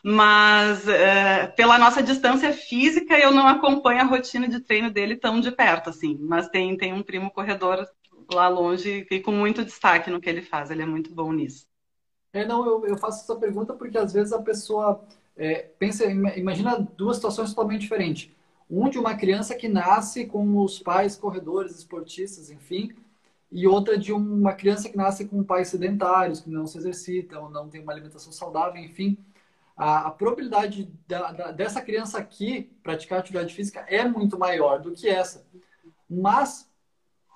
mas 0.04 0.86
uh, 0.86 1.56
pela 1.56 1.78
nossa 1.78 2.04
distância 2.04 2.52
física 2.52 3.18
eu 3.18 3.32
não 3.32 3.48
acompanho 3.48 4.02
a 4.02 4.06
rotina 4.06 4.48
de 4.48 4.60
treino 4.60 4.92
dele 4.92 5.16
tão 5.16 5.40
de 5.40 5.52
perto, 5.52 5.90
assim. 5.90 6.18
Mas 6.20 6.50
tem, 6.50 6.76
tem 6.76 6.92
um 6.92 7.02
primo 7.02 7.32
corredor 7.32 7.88
lá 8.34 8.50
longe 8.50 9.08
e 9.10 9.20
com 9.22 9.32
muito 9.32 9.64
destaque 9.64 10.10
no 10.10 10.20
que 10.20 10.30
ele 10.30 10.42
faz, 10.42 10.70
ele 10.70 10.82
é 10.82 10.86
muito 10.86 11.14
bom 11.14 11.32
nisso. 11.32 11.66
É, 12.34 12.46
não, 12.46 12.66
eu, 12.66 12.86
eu 12.86 12.98
faço 12.98 13.24
essa 13.24 13.40
pergunta 13.40 13.74
porque 13.74 13.98
às 13.98 14.12
vezes 14.12 14.34
a 14.34 14.42
pessoa 14.42 15.02
é, 15.38 15.70
pensa, 15.80 16.06
imagina 16.06 16.78
duas 16.98 17.16
situações 17.16 17.50
totalmente 17.52 17.82
diferentes. 17.82 18.30
Um 18.70 18.90
de 18.90 19.00
uma 19.00 19.16
criança 19.16 19.56
que 19.56 19.68
nasce 19.68 20.26
com 20.26 20.62
os 20.62 20.78
pais 20.78 21.16
corredores, 21.16 21.76
esportistas, 21.76 22.52
enfim, 22.52 22.94
e 23.52 23.68
outra 23.68 23.98
de 23.98 24.14
uma 24.14 24.54
criança 24.54 24.90
que 24.90 24.98
nasce 24.98 25.28
com 25.28 25.44
pais 25.44 25.70
sedentários, 25.70 26.42
que 26.42 26.50
não 26.50 26.68
se 26.68 26.78
exercitam, 26.78 27.50
não 27.50 27.68
tem 27.68 27.82
uma 27.82 27.92
alimentação 27.92 28.32
saudável, 28.32 28.82
enfim. 28.82 29.18
A, 29.76 30.08
a 30.08 30.12
probabilidade 30.12 30.92
da, 31.08 31.32
da, 31.32 31.52
dessa 31.52 31.82
criança 31.82 32.20
aqui 32.20 32.70
praticar 32.84 33.20
atividade 33.20 33.54
física 33.54 33.86
é 33.88 34.04
muito 34.08 34.38
maior 34.38 34.80
do 34.80 34.92
que 34.92 35.10
essa. 35.10 35.46
Mas 36.08 36.70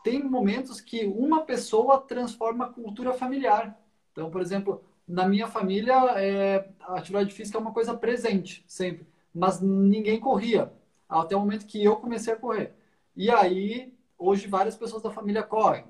tem 0.03 0.23
momentos 0.23 0.81
que 0.81 1.05
uma 1.05 1.41
pessoa 1.41 2.01
transforma 2.01 2.65
a 2.65 2.69
cultura 2.69 3.13
familiar. 3.13 3.79
Então, 4.11 4.29
por 4.29 4.41
exemplo, 4.41 4.83
na 5.07 5.27
minha 5.27 5.47
família, 5.47 5.93
é, 6.17 6.69
a 6.81 6.97
atividade 6.97 7.33
física 7.33 7.57
é 7.57 7.61
uma 7.61 7.73
coisa 7.73 7.95
presente, 7.95 8.63
sempre. 8.67 9.07
Mas 9.33 9.59
ninguém 9.61 10.19
corria, 10.19 10.71
até 11.09 11.35
o 11.35 11.39
momento 11.39 11.65
que 11.65 11.83
eu 11.83 11.95
comecei 11.95 12.33
a 12.33 12.37
correr. 12.37 12.73
E 13.15 13.31
aí, 13.31 13.93
hoje, 14.17 14.47
várias 14.47 14.75
pessoas 14.75 15.01
da 15.01 15.09
família 15.09 15.41
correm. 15.41 15.85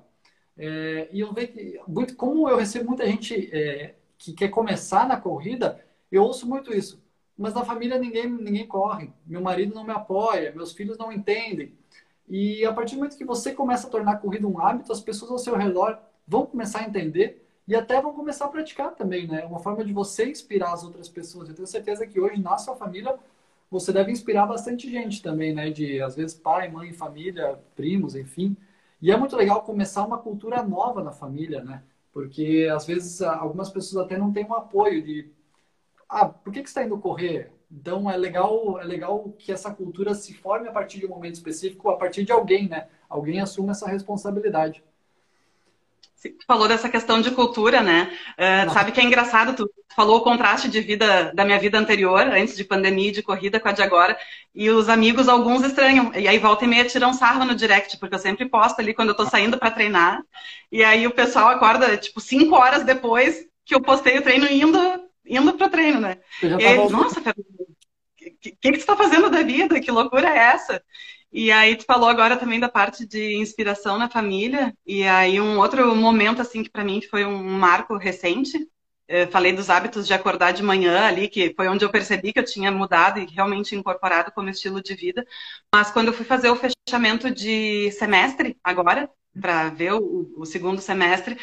É, 0.56 1.08
e 1.12 1.20
eu 1.20 1.32
vejo 1.32 1.52
que, 1.52 1.80
muito, 1.86 2.16
como 2.16 2.48
eu 2.48 2.56
recebo 2.56 2.86
muita 2.86 3.06
gente 3.06 3.50
é, 3.52 3.94
que 4.18 4.32
quer 4.32 4.48
começar 4.48 5.06
na 5.06 5.20
corrida, 5.20 5.84
eu 6.10 6.22
ouço 6.22 6.48
muito 6.48 6.72
isso. 6.72 7.02
Mas 7.36 7.54
na 7.54 7.64
família 7.64 7.98
ninguém, 7.98 8.28
ninguém 8.28 8.66
corre. 8.66 9.10
Meu 9.26 9.40
marido 9.40 9.74
não 9.74 9.84
me 9.84 9.92
apoia, 9.92 10.52
meus 10.54 10.72
filhos 10.72 10.96
não 10.96 11.12
entendem. 11.12 11.72
E 12.28 12.64
a 12.64 12.72
partir 12.72 12.94
do 12.94 12.98
momento 12.98 13.18
que 13.18 13.24
você 13.24 13.52
começa 13.52 13.86
a 13.86 13.90
tornar 13.90 14.12
a 14.12 14.16
corrida 14.16 14.46
um 14.46 14.58
hábito, 14.58 14.92
as 14.92 15.00
pessoas 15.00 15.30
ao 15.30 15.38
seu 15.38 15.56
redor 15.56 15.98
vão 16.26 16.46
começar 16.46 16.80
a 16.80 16.84
entender 16.84 17.44
e 17.66 17.74
até 17.74 18.00
vão 18.00 18.12
começar 18.14 18.46
a 18.46 18.48
praticar 18.48 18.94
também, 18.94 19.26
né? 19.26 19.44
Uma 19.44 19.58
forma 19.58 19.84
de 19.84 19.92
você 19.92 20.30
inspirar 20.30 20.72
as 20.72 20.84
outras 20.84 21.08
pessoas. 21.08 21.48
Eu 21.48 21.54
tenho 21.54 21.66
certeza 21.66 22.06
que 22.06 22.20
hoje 22.20 22.40
na 22.40 22.56
sua 22.58 22.76
família 22.76 23.18
você 23.70 23.92
deve 23.92 24.12
inspirar 24.12 24.46
bastante 24.46 24.90
gente 24.90 25.22
também, 25.22 25.52
né? 25.54 25.70
De 25.70 26.00
às 26.00 26.14
vezes 26.16 26.36
pai, 26.36 26.70
mãe, 26.70 26.92
família, 26.92 27.58
primos, 27.74 28.14
enfim. 28.14 28.56
E 29.04 29.10
é 29.10 29.16
muito 29.18 29.36
legal 29.36 29.60
começar 29.60 30.02
uma 30.06 30.16
cultura 30.16 30.62
nova 30.62 31.04
na 31.04 31.12
família, 31.12 31.62
né? 31.62 31.82
Porque 32.10 32.66
às 32.74 32.86
vezes 32.86 33.20
algumas 33.20 33.68
pessoas 33.68 34.06
até 34.06 34.16
não 34.16 34.32
têm 34.32 34.46
um 34.46 34.54
apoio 34.54 35.02
de 35.04 35.30
ah, 36.08 36.26
por 36.26 36.50
que, 36.50 36.62
que 36.62 36.70
você 36.70 36.80
está 36.80 36.84
indo 36.84 36.98
correr? 36.98 37.52
Então 37.70 38.10
é 38.10 38.16
legal, 38.16 38.80
é 38.80 38.84
legal 38.84 39.28
que 39.38 39.52
essa 39.52 39.70
cultura 39.74 40.14
se 40.14 40.32
forme 40.32 40.68
a 40.68 40.72
partir 40.72 41.00
de 41.00 41.04
um 41.04 41.10
momento 41.10 41.34
específico, 41.34 41.90
a 41.90 41.98
partir 41.98 42.24
de 42.24 42.32
alguém, 42.32 42.66
né? 42.66 42.88
Alguém 43.06 43.42
assuma 43.42 43.72
essa 43.72 43.86
responsabilidade 43.86 44.82
falou 46.46 46.68
dessa 46.68 46.88
questão 46.88 47.20
de 47.20 47.30
cultura, 47.30 47.82
né? 47.82 48.10
Uh, 48.38 48.72
sabe 48.72 48.92
que 48.92 49.00
é 49.00 49.04
engraçado, 49.04 49.54
tu 49.54 49.70
falou 49.94 50.18
o 50.18 50.22
contraste 50.22 50.68
de 50.68 50.80
vida 50.80 51.32
da 51.34 51.44
minha 51.44 51.58
vida 51.58 51.78
anterior, 51.78 52.20
antes 52.20 52.56
de 52.56 52.64
pandemia 52.64 53.08
e 53.08 53.12
de 53.12 53.22
corrida, 53.22 53.60
com 53.60 53.68
a 53.68 53.72
de 53.72 53.82
agora, 53.82 54.16
e 54.54 54.70
os 54.70 54.88
amigos, 54.88 55.28
alguns 55.28 55.62
estranham. 55.62 56.12
E 56.14 56.26
aí 56.26 56.38
volta 56.38 56.64
e 56.64 56.68
meia 56.68 56.84
tiram 56.84 57.12
sarro 57.12 57.44
no 57.44 57.54
direct, 57.54 57.98
porque 57.98 58.14
eu 58.14 58.18
sempre 58.18 58.48
posto 58.48 58.80
ali 58.80 58.94
quando 58.94 59.10
eu 59.10 59.16
tô 59.16 59.26
saindo 59.26 59.58
para 59.58 59.70
treinar. 59.70 60.22
E 60.70 60.82
aí 60.82 61.06
o 61.06 61.14
pessoal 61.14 61.48
acorda, 61.48 61.96
tipo, 61.96 62.20
cinco 62.20 62.54
horas 62.54 62.84
depois 62.84 63.46
que 63.64 63.74
eu 63.74 63.80
postei 63.80 64.18
o 64.18 64.22
treino 64.22 64.46
indo, 64.46 64.78
indo 65.26 65.52
pro 65.54 65.70
treino, 65.70 66.00
né? 66.00 66.18
E 66.42 66.66
aí, 66.66 66.88
nossa, 66.90 67.20
o 67.20 67.22
que, 68.16 68.30
que, 68.40 68.72
que 68.72 68.78
tu 68.78 68.86
tá 68.86 68.96
fazendo 68.96 69.30
da 69.30 69.42
vida? 69.42 69.80
Que 69.80 69.90
loucura 69.90 70.28
é 70.28 70.38
essa? 70.38 70.82
E 71.36 71.50
aí 71.50 71.74
tu 71.74 71.84
falou 71.84 72.08
agora 72.08 72.36
também 72.36 72.60
da 72.60 72.68
parte 72.68 73.04
de 73.04 73.34
inspiração 73.36 73.98
na 73.98 74.08
família. 74.08 74.72
E 74.86 75.02
aí 75.02 75.40
um 75.40 75.58
outro 75.58 75.94
momento 75.96 76.40
assim 76.40 76.62
que 76.62 76.70
para 76.70 76.84
mim 76.84 77.02
foi 77.02 77.24
um 77.24 77.42
marco 77.58 77.96
recente. 77.96 78.56
Eu 79.08 79.26
falei 79.28 79.52
dos 79.52 79.68
hábitos 79.68 80.06
de 80.06 80.14
acordar 80.14 80.52
de 80.52 80.62
manhã 80.62 81.04
ali, 81.06 81.28
que 81.28 81.52
foi 81.56 81.66
onde 81.66 81.84
eu 81.84 81.90
percebi 81.90 82.32
que 82.32 82.38
eu 82.38 82.44
tinha 82.44 82.70
mudado 82.70 83.18
e 83.18 83.26
realmente 83.26 83.74
incorporado 83.74 84.30
como 84.30 84.48
estilo 84.48 84.80
de 84.80 84.94
vida. 84.94 85.26
Mas 85.74 85.90
quando 85.90 86.08
eu 86.08 86.12
fui 86.14 86.24
fazer 86.24 86.50
o 86.50 86.56
fechamento 86.56 87.28
de 87.30 87.90
semestre 87.92 88.56
agora, 88.62 89.10
para 89.38 89.70
ver 89.70 89.94
o, 89.94 90.32
o, 90.36 90.46
segundo 90.46 90.80
semestre, 90.80 91.36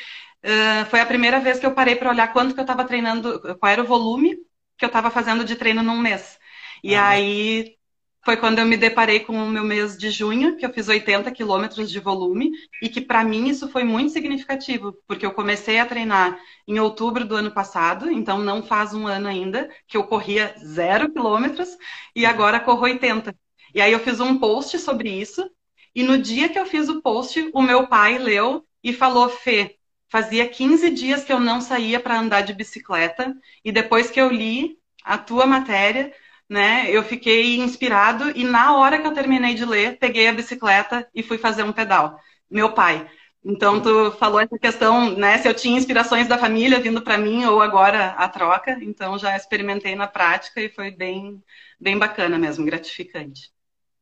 foi 0.90 1.02
a 1.02 1.06
primeira 1.06 1.42
vez 1.42 1.60
que 1.60 1.66
eu 1.66 1.74
parei 1.74 1.98
para 1.98 2.12
olhar 2.12 2.32
quanto 2.32 2.54
que 2.54 2.60
eu 2.62 2.64
estava 2.64 2.86
treinando, 2.86 3.58
qual 3.60 3.72
era 3.72 3.84
o 3.84 3.86
volume 3.86 4.38
que 4.78 4.86
eu 4.86 4.88
estava 4.88 5.12
fazendo 5.12 5.44
de 5.44 5.58
treino 5.58 5.84
num 5.84 5.98
mês. 6.00 6.40
E 6.84 6.96
ah. 6.96 7.10
aí 7.10 7.76
foi 8.24 8.38
quando 8.38 8.60
eu 8.60 8.66
me 8.66 8.78
deparei 8.78 9.20
com 9.22 9.34
o 9.34 9.50
meu 9.50 9.64
mês 9.64 9.98
de 9.98 10.12
junho, 10.12 10.56
que 10.56 10.66
eu 10.66 10.72
fiz 10.72 10.88
80 10.88 11.32
quilômetros 11.32 11.90
de 11.90 12.00
volume, 12.00 12.52
e 12.82 12.88
que 12.88 13.02
para 13.02 13.24
mim 13.24 13.50
isso 13.50 13.68
foi 13.70 13.84
muito 13.84 14.12
significativo, 14.12 14.94
porque 15.08 15.26
eu 15.26 15.34
comecei 15.34 15.80
a 15.80 15.86
treinar 15.86 16.40
em 16.68 16.80
outubro 16.80 17.26
do 17.26 17.36
ano 17.36 17.52
passado, 17.52 18.12
então 18.12 18.38
não 18.38 18.62
faz 18.62 18.94
um 18.94 19.08
ano 19.08 19.28
ainda, 19.28 19.70
que 19.88 19.98
eu 19.98 20.04
corria 20.04 20.54
zero 20.64 21.12
quilômetros, 21.12 21.70
e 22.16 22.26
agora 22.26 22.60
corro 22.60 22.84
80. 22.84 23.36
E 23.74 23.82
aí 23.82 23.92
eu 23.92 24.00
fiz 24.00 24.20
um 24.20 24.38
post 24.38 24.78
sobre 24.78 25.10
isso, 25.10 25.50
e 25.96 26.04
no 26.04 26.18
dia 26.18 26.48
que 26.48 26.60
eu 26.60 26.66
fiz 26.66 26.90
o 26.90 27.02
post, 27.02 27.50
o 27.54 27.62
meu 27.62 27.88
pai 27.88 28.18
leu 28.18 28.66
e 28.84 28.94
falou: 28.94 29.30
Fê, 29.30 29.78
fazia 30.10 30.48
15 30.48 30.92
dias 30.92 31.24
que 31.24 31.34
eu 31.34 31.40
não 31.40 31.60
saía 31.60 32.00
para 32.00 32.20
andar 32.20 32.42
de 32.42 32.54
bicicleta, 32.54 33.36
e 33.66 33.72
depois 33.72 34.12
que 34.12 34.22
eu 34.22 34.30
li 34.30 34.78
a 35.04 35.18
tua 35.18 35.46
matéria, 35.46 36.14
né? 36.52 36.92
Eu 36.92 37.02
fiquei 37.02 37.62
inspirado 37.62 38.30
e 38.38 38.44
na 38.44 38.76
hora 38.76 39.00
que 39.00 39.08
eu 39.08 39.14
terminei 39.14 39.54
de 39.54 39.64
ler, 39.64 39.98
peguei 39.98 40.28
a 40.28 40.34
bicicleta 40.34 41.08
e 41.16 41.24
fui 41.24 41.38
fazer 41.38 41.64
um 41.64 41.72
pedal. 41.72 42.20
Meu 42.50 42.74
pai. 42.74 43.10
Então 43.42 43.82
tu 43.82 44.12
falou 44.20 44.42
essa 44.42 44.60
questão, 44.60 45.16
né? 45.16 45.38
Se 45.38 45.48
eu 45.48 45.54
tinha 45.54 45.78
inspirações 45.78 46.28
da 46.28 46.38
família 46.38 46.82
vindo 46.82 47.02
para 47.02 47.18
mim 47.18 47.46
ou 47.46 47.62
agora 47.62 48.10
a 48.18 48.28
troca, 48.28 48.78
então 48.82 49.18
já 49.18 49.34
experimentei 49.34 49.96
na 49.96 50.08
prática 50.08 50.60
e 50.60 50.68
foi 50.68 50.92
bem, 50.92 51.42
bem 51.80 51.98
bacana 51.98 52.38
mesmo, 52.38 52.66
gratificante. 52.66 53.50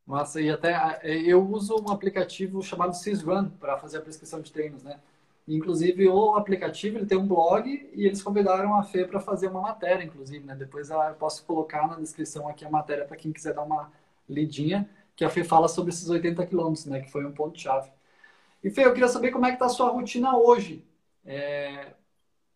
Nossa, 0.07 0.41
e 0.41 0.49
até 0.49 0.99
eu 1.03 1.47
uso 1.47 1.75
um 1.79 1.91
aplicativo 1.91 2.63
chamado 2.63 2.95
Sysrun 2.95 3.47
para 3.59 3.77
fazer 3.77 3.99
a 3.99 4.01
prescrição 4.01 4.41
de 4.41 4.51
treinos, 4.51 4.81
né? 4.81 4.99
Inclusive, 5.55 6.07
o 6.07 6.35
aplicativo 6.35 6.97
ele 6.97 7.05
tem 7.07 7.17
um 7.17 7.27
blog 7.27 7.89
e 7.93 8.05
eles 8.05 8.21
convidaram 8.21 8.75
a 8.75 8.83
Fê 8.83 9.05
para 9.05 9.19
fazer 9.19 9.47
uma 9.47 9.61
matéria, 9.61 10.03
inclusive, 10.03 10.45
né? 10.45 10.55
Depois 10.55 10.89
eu 10.91 10.99
posso 11.15 11.43
colocar 11.45 11.87
na 11.87 11.95
descrição 11.95 12.47
aqui 12.47 12.63
a 12.65 12.69
matéria 12.69 13.05
para 13.05 13.17
quem 13.17 13.31
quiser 13.31 13.53
dar 13.53 13.63
uma 13.63 13.91
lidinha, 14.29 14.89
que 15.15 15.25
a 15.25 15.29
Fê 15.29 15.43
fala 15.43 15.67
sobre 15.67 15.91
esses 15.91 16.07
80 16.09 16.45
quilômetros, 16.45 16.85
né? 16.85 17.01
Que 17.01 17.11
foi 17.11 17.25
um 17.25 17.31
ponto-chave. 17.31 17.91
E 18.63 18.69
Fê, 18.69 18.85
eu 18.85 18.93
queria 18.93 19.07
saber 19.07 19.31
como 19.31 19.45
é 19.45 19.49
que 19.49 19.55
está 19.55 19.65
a 19.65 19.69
sua 19.69 19.89
rotina 19.89 20.37
hoje. 20.37 20.85
É... 21.25 21.93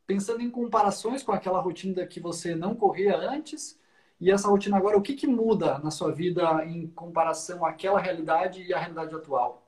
Pensando 0.05 0.41
em 0.41 0.49
comparações 0.51 1.23
com 1.23 1.31
aquela 1.31 1.59
rotina 1.61 2.05
que 2.05 2.19
você 2.19 2.55
não 2.55 2.75
corria 2.75 3.17
antes 3.17 3.79
e 4.19 4.31
essa 4.31 4.47
rotina 4.47 4.77
agora, 4.77 4.97
o 4.97 5.01
que, 5.01 5.15
que 5.15 5.27
muda 5.27 5.79
na 5.79 5.91
sua 5.91 6.11
vida 6.11 6.63
em 6.65 6.87
comparação 6.87 7.65
àquela 7.65 7.99
realidade 7.99 8.61
e 8.63 8.73
à 8.73 8.79
realidade 8.79 9.15
atual? 9.15 9.62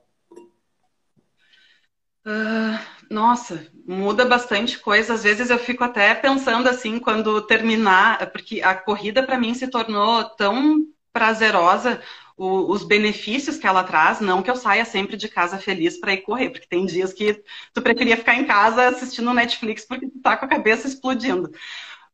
Uh, 2.26 2.80
nossa, 3.14 3.68
muda 3.86 4.26
bastante 4.26 4.80
coisa. 4.80 5.14
Às 5.14 5.24
vezes 5.24 5.50
eu 5.50 5.60
fico 5.60 5.84
até 5.84 6.14
pensando 6.16 6.68
assim, 6.68 7.00
quando 7.00 7.42
terminar, 7.46 8.32
porque 8.32 8.62
a 8.62 8.74
corrida 8.76 9.24
para 9.24 9.38
mim 9.40 9.54
se 9.54 9.68
tornou 9.70 10.24
tão 10.36 10.88
prazerosa, 11.14 12.02
o, 12.36 12.72
os 12.72 12.84
benefícios 12.84 13.58
que 13.58 13.68
ela 13.68 13.84
traz, 13.84 14.20
não 14.20 14.42
que 14.42 14.50
eu 14.52 14.56
saia 14.56 14.84
sempre 14.86 15.16
de 15.16 15.30
casa 15.30 15.58
feliz 15.60 15.98
para 16.00 16.14
ir 16.14 16.24
correr, 16.24 16.50
porque 16.50 16.68
tem 16.68 16.86
dias 16.86 17.14
que 17.14 17.42
tu 17.74 17.82
preferia 17.82 18.18
ficar 18.18 18.36
em 18.36 18.46
casa 18.46 18.88
assistindo 18.90 19.34
Netflix 19.34 19.86
porque 19.86 20.10
tu 20.10 20.20
tá 20.22 20.36
com 20.36 20.46
a 20.46 20.50
cabeça 20.50 20.88
explodindo. 20.88 21.52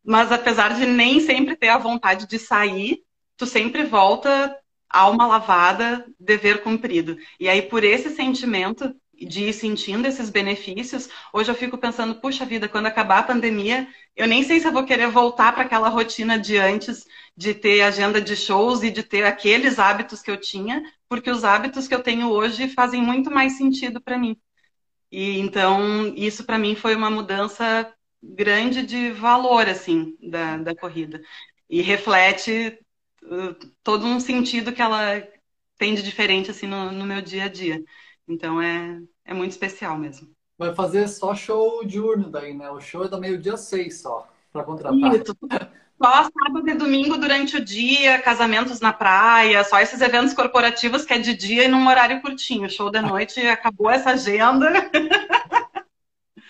Mas 0.04 0.32
apesar 0.32 0.74
de 0.76 0.86
nem 0.86 1.19
sempre 1.19 1.56
ter 1.56 1.69
a 1.69 1.78
vontade 1.78 2.28
de 2.28 2.39
sair, 2.39 3.04
tu 3.38 3.45
sempre 3.45 3.84
volta 3.84 4.56
alma 4.89 5.26
lavada, 5.26 6.06
dever 6.19 6.63
cumprido. 6.63 7.17
E 7.39 7.47
aí, 7.47 7.62
por 7.62 7.84
esse 7.84 8.10
sentimento 8.10 8.93
de 9.26 9.46
ir 9.50 9.54
sentindo 9.54 10.08
esses 10.08 10.30
benefícios, 10.30 11.10
hoje 11.34 11.52
eu 11.52 11.56
fico 11.56 11.78
pensando, 11.78 12.16
puxa 12.16 12.46
vida, 12.46 12.68
quando 12.70 12.88
acabar 12.88 13.20
a 13.20 13.24
pandemia, 13.24 13.88
eu 14.16 14.28
nem 14.28 14.44
sei 14.44 14.60
se 14.60 14.68
eu 14.68 14.72
vou 14.72 14.86
querer 14.86 15.10
voltar 15.10 15.54
para 15.54 15.64
aquela 15.64 15.90
rotina 15.90 16.38
de 16.40 16.58
antes, 16.58 17.06
de 17.36 17.54
ter 17.54 17.82
agenda 17.82 18.22
de 18.22 18.36
shows 18.36 18.84
e 18.84 18.92
de 18.92 19.04
ter 19.04 19.24
aqueles 19.26 19.80
hábitos 19.80 20.22
que 20.22 20.32
eu 20.32 20.38
tinha, 20.40 20.84
porque 21.10 21.30
os 21.30 21.44
hábitos 21.44 21.88
que 21.88 21.96
eu 21.96 22.04
tenho 22.04 22.30
hoje 22.30 22.68
fazem 22.70 23.02
muito 23.02 23.32
mais 23.32 23.58
sentido 23.58 24.02
para 24.02 24.18
mim. 24.18 24.36
E 25.12 25.40
então, 25.40 26.14
isso 26.16 26.46
para 26.46 26.58
mim 26.58 26.76
foi 26.76 26.96
uma 26.96 27.10
mudança 27.12 27.94
grande 28.24 28.84
de 28.86 29.12
valor, 29.12 29.68
assim, 29.68 30.18
da, 30.22 30.58
da 30.58 30.76
corrida. 30.76 31.22
E 31.70 31.82
reflete 31.82 32.80
uh, 33.24 33.54
todo 33.84 34.06
um 34.06 34.20
sentido 34.20 34.72
que 34.74 34.82
ela 34.82 35.22
tem 35.78 35.96
de 35.96 36.02
diferente, 36.04 36.52
assim, 36.52 36.68
no, 36.68 36.92
no 36.92 37.06
meu 37.06 37.22
dia 37.22 37.46
a 37.46 37.48
dia. 37.50 37.84
Então, 38.32 38.62
é, 38.62 39.02
é 39.26 39.34
muito 39.34 39.52
especial 39.52 39.98
mesmo. 39.98 40.30
Vai 40.58 40.74
fazer 40.74 41.08
só 41.08 41.36
show 41.36 41.84
diurno 41.86 42.30
daí, 42.30 42.54
né? 42.54 42.70
O 42.70 42.80
show 42.80 43.04
é 43.04 43.08
da 43.08 43.20
meio-dia 43.20 43.58
seis 43.58 44.02
só, 44.02 44.28
para 44.54 44.63
contratar. 44.63 45.15
Isso. 45.15 45.36
Só 46.02 46.24
sábado 46.24 46.67
e 46.67 46.74
domingo 46.74 47.17
durante 47.17 47.58
o 47.58 47.63
dia, 47.63 48.20
casamentos 48.22 48.80
na 48.80 48.91
praia, 48.91 49.63
só 49.63 49.80
esses 49.80 50.02
eventos 50.02 50.34
corporativos 50.34 51.06
que 51.06 51.13
é 51.13 51.20
de 51.20 51.36
dia 51.36 51.65
e 51.65 51.67
num 51.67 51.88
horário 51.88 52.22
curtinho. 52.22 52.70
Show 52.70 52.89
da 52.89 53.02
noite, 53.02 53.39
acabou 53.48 53.89
essa 53.89 54.12
agenda. 54.12 54.72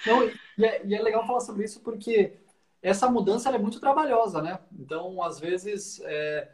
Não, 0.05 0.23
e, 0.57 0.65
é, 0.65 0.85
e 0.85 0.95
é 0.95 1.01
legal 1.01 1.25
falar 1.27 1.41
sobre 1.41 1.65
isso 1.65 1.81
porque 1.81 2.33
essa 2.81 3.09
mudança 3.09 3.49
é 3.49 3.57
muito 3.57 3.79
trabalhosa, 3.79 4.41
né? 4.41 4.59
Então, 4.79 5.21
às 5.21 5.39
vezes, 5.39 5.99
é, 6.05 6.49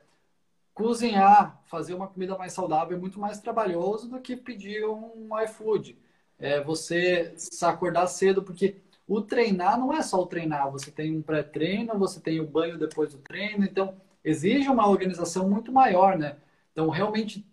cozinhar, 0.77 1.59
fazer 1.65 1.95
uma 1.95 2.07
comida 2.07 2.37
mais 2.37 2.53
saudável 2.53 2.95
é 2.95 2.99
muito 2.99 3.19
mais 3.19 3.39
trabalhoso 3.39 4.07
do 4.07 4.21
que 4.21 4.35
pedir 4.37 4.85
um 4.85 5.29
iFood. 5.43 5.97
É 6.37 6.61
você 6.63 7.33
se 7.35 7.65
acordar 7.65 8.05
cedo, 8.05 8.43
porque 8.43 8.77
o 9.07 9.19
treinar 9.21 9.79
não 9.79 9.91
é 9.91 10.03
só 10.03 10.21
o 10.21 10.27
treinar, 10.27 10.71
você 10.71 10.91
tem 10.91 11.17
um 11.17 11.21
pré-treino, 11.21 11.97
você 11.97 12.19
tem 12.19 12.39
o 12.39 12.45
banho 12.47 12.77
depois 12.77 13.11
do 13.11 13.17
treino, 13.17 13.65
então 13.65 13.99
exige 14.23 14.69
uma 14.69 14.87
organização 14.87 15.49
muito 15.49 15.71
maior, 15.71 16.15
né? 16.15 16.37
Então, 16.71 16.89
realmente 16.89 17.43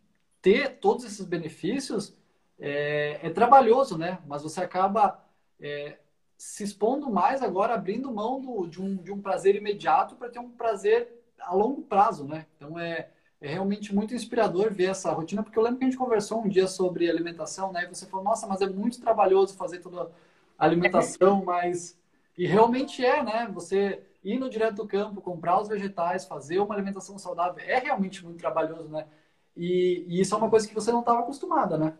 ter 0.43 0.79
todos 0.79 1.05
esses 1.07 1.25
benefícios 1.25 2.15
é, 2.61 3.21
é 3.23 3.31
trabalhoso, 3.31 3.97
né? 3.97 4.19
Mas 4.27 4.43
você 4.43 4.61
acaba 4.61 5.25
é, 5.59 5.99
se 6.37 6.63
expondo 6.63 7.09
mais 7.11 7.43
agora, 7.43 7.73
abrindo 7.75 8.13
mão 8.13 8.39
do, 8.39 8.67
de, 8.67 8.83
um, 8.83 8.97
de 8.97 9.11
um 9.11 9.23
prazer 9.23 9.55
imediato 9.57 10.15
para 10.17 10.29
ter 10.29 10.41
um 10.41 10.51
prazer 10.51 11.25
a 11.41 11.55
longo 11.55 11.83
prazo, 11.83 12.27
né? 12.27 12.47
Então 12.57 12.79
é, 12.79 13.09
é 13.45 13.53
realmente 13.53 13.95
muito 13.95 14.15
inspirador 14.15 14.73
ver 14.73 14.87
essa 14.87 15.13
rotina, 15.13 15.43
porque 15.43 15.59
eu 15.59 15.63
lembro 15.63 15.79
que 15.79 15.85
a 15.85 15.89
gente 15.89 15.99
conversou 15.99 16.43
um 16.43 16.49
dia 16.49 16.67
sobre 16.67 17.11
alimentação, 17.11 17.71
né? 17.71 17.85
E 17.85 17.95
você 17.95 18.07
falou, 18.07 18.25
nossa, 18.25 18.47
mas 18.47 18.63
é 18.63 18.67
muito 18.67 18.99
trabalhoso 19.03 19.55
fazer 19.55 19.81
toda 19.81 20.11
a 20.59 20.65
alimentação, 20.65 21.45
mas. 21.45 21.95
E 22.39 22.47
realmente 22.47 23.05
é, 23.05 23.23
né? 23.23 23.49
Você 23.53 24.03
ir 24.25 24.39
no 24.39 24.49
direto 24.49 24.77
do 24.77 24.89
campo, 24.89 25.21
comprar 25.21 25.61
os 25.61 25.69
vegetais, 25.69 26.25
fazer 26.25 26.59
uma 26.59 26.75
alimentação 26.75 27.19
saudável, 27.19 27.63
é 27.63 27.79
realmente 27.79 28.25
muito 28.25 28.39
trabalhoso, 28.39 28.89
né? 28.89 29.05
E, 29.55 30.07
e 30.09 30.21
isso 30.23 30.35
é 30.35 30.39
uma 30.39 30.49
coisa 30.49 30.67
que 30.67 30.75
você 30.75 30.91
não 30.91 31.01
estava 31.01 31.21
acostumada, 31.21 31.77
né? 31.77 31.93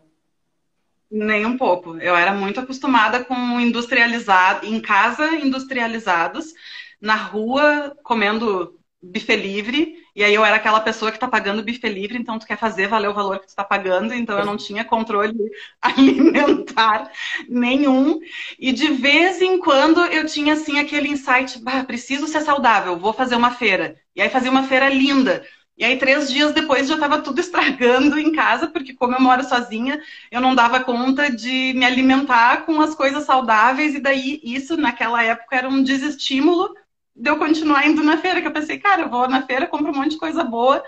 Nem 1.11 1.45
um 1.45 1.59
pouco. 1.59 1.95
Eu 1.99 2.15
era 2.15 2.33
muito 2.33 2.59
acostumada 2.59 3.23
com 3.23 3.35
industrializado, 3.59 4.65
em 4.65 4.81
casa 4.81 5.27
industrializados, 5.35 6.55
na 6.99 7.15
rua 7.15 7.95
comendo 8.03 8.79
bife 9.11 9.35
livre, 9.35 9.95
e 10.15 10.23
aí 10.23 10.33
eu 10.33 10.45
era 10.45 10.55
aquela 10.55 10.79
pessoa 10.79 11.11
que 11.11 11.17
está 11.17 11.27
pagando 11.27 11.63
bife 11.63 11.87
livre, 11.87 12.17
então 12.17 12.39
tu 12.39 12.45
quer 12.45 12.57
fazer 12.57 12.87
valer 12.87 13.09
o 13.09 13.13
valor 13.13 13.39
que 13.39 13.45
tu 13.45 13.49
está 13.49 13.63
pagando, 13.63 14.13
então 14.13 14.37
eu 14.39 14.45
não 14.45 14.57
tinha 14.57 14.85
controle 14.85 15.33
alimentar 15.81 17.11
nenhum. 17.47 18.19
E 18.59 18.71
de 18.71 18.87
vez 18.93 19.41
em 19.41 19.59
quando 19.59 20.03
eu 20.05 20.25
tinha 20.25 20.53
assim 20.53 20.79
aquele 20.79 21.09
insight, 21.09 21.59
bah, 21.61 21.83
preciso 21.83 22.27
ser 22.27 22.41
saudável, 22.41 22.97
vou 22.97 23.13
fazer 23.13 23.35
uma 23.35 23.51
feira. 23.51 23.95
E 24.15 24.21
aí 24.21 24.29
fazia 24.29 24.51
uma 24.51 24.63
feira 24.63 24.89
linda. 24.89 25.45
E 25.77 25.83
aí, 25.83 25.97
três 25.97 26.31
dias 26.31 26.53
depois, 26.53 26.87
já 26.87 26.93
estava 26.95 27.21
tudo 27.21 27.39
estragando 27.41 28.17
em 28.17 28.31
casa, 28.31 28.67
porque 28.67 28.93
como 28.93 29.15
eu 29.15 29.21
moro 29.21 29.43
sozinha, 29.43 30.01
eu 30.31 30.39
não 30.39 30.55
dava 30.55 30.79
conta 30.83 31.29
de 31.29 31.73
me 31.75 31.85
alimentar 31.85 32.65
com 32.65 32.81
as 32.81 32.95
coisas 32.95 33.25
saudáveis, 33.25 33.93
e 33.93 33.99
daí 33.99 34.39
isso, 34.43 34.77
naquela 34.77 35.21
época, 35.21 35.55
era 35.55 35.67
um 35.67 35.83
desestímulo 35.83 36.73
de 37.15 37.29
eu 37.29 37.37
continuar 37.37 37.85
indo 37.87 38.03
na 38.03 38.17
feira, 38.17 38.41
que 38.41 38.47
eu 38.47 38.53
pensei, 38.53 38.79
cara, 38.79 39.03
eu 39.03 39.09
vou 39.09 39.27
na 39.27 39.45
feira, 39.45 39.67
compro 39.67 39.91
um 39.91 39.95
monte 39.95 40.11
de 40.11 40.17
coisa 40.17 40.43
boa, 40.43 40.83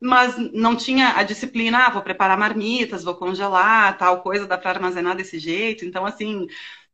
mas 0.00 0.36
não 0.52 0.76
tinha 0.76 1.16
a 1.16 1.22
disciplina, 1.22 1.86
ah, 1.86 1.90
vou 1.90 2.02
preparar 2.02 2.38
marmitas, 2.38 3.04
vou 3.04 3.14
congelar, 3.16 3.96
tal 3.98 4.22
coisa, 4.22 4.46
dá 4.46 4.56
para 4.58 4.70
armazenar 4.70 5.16
desse 5.16 5.38
jeito. 5.38 5.84
Então, 5.84 6.06
assim, 6.06 6.46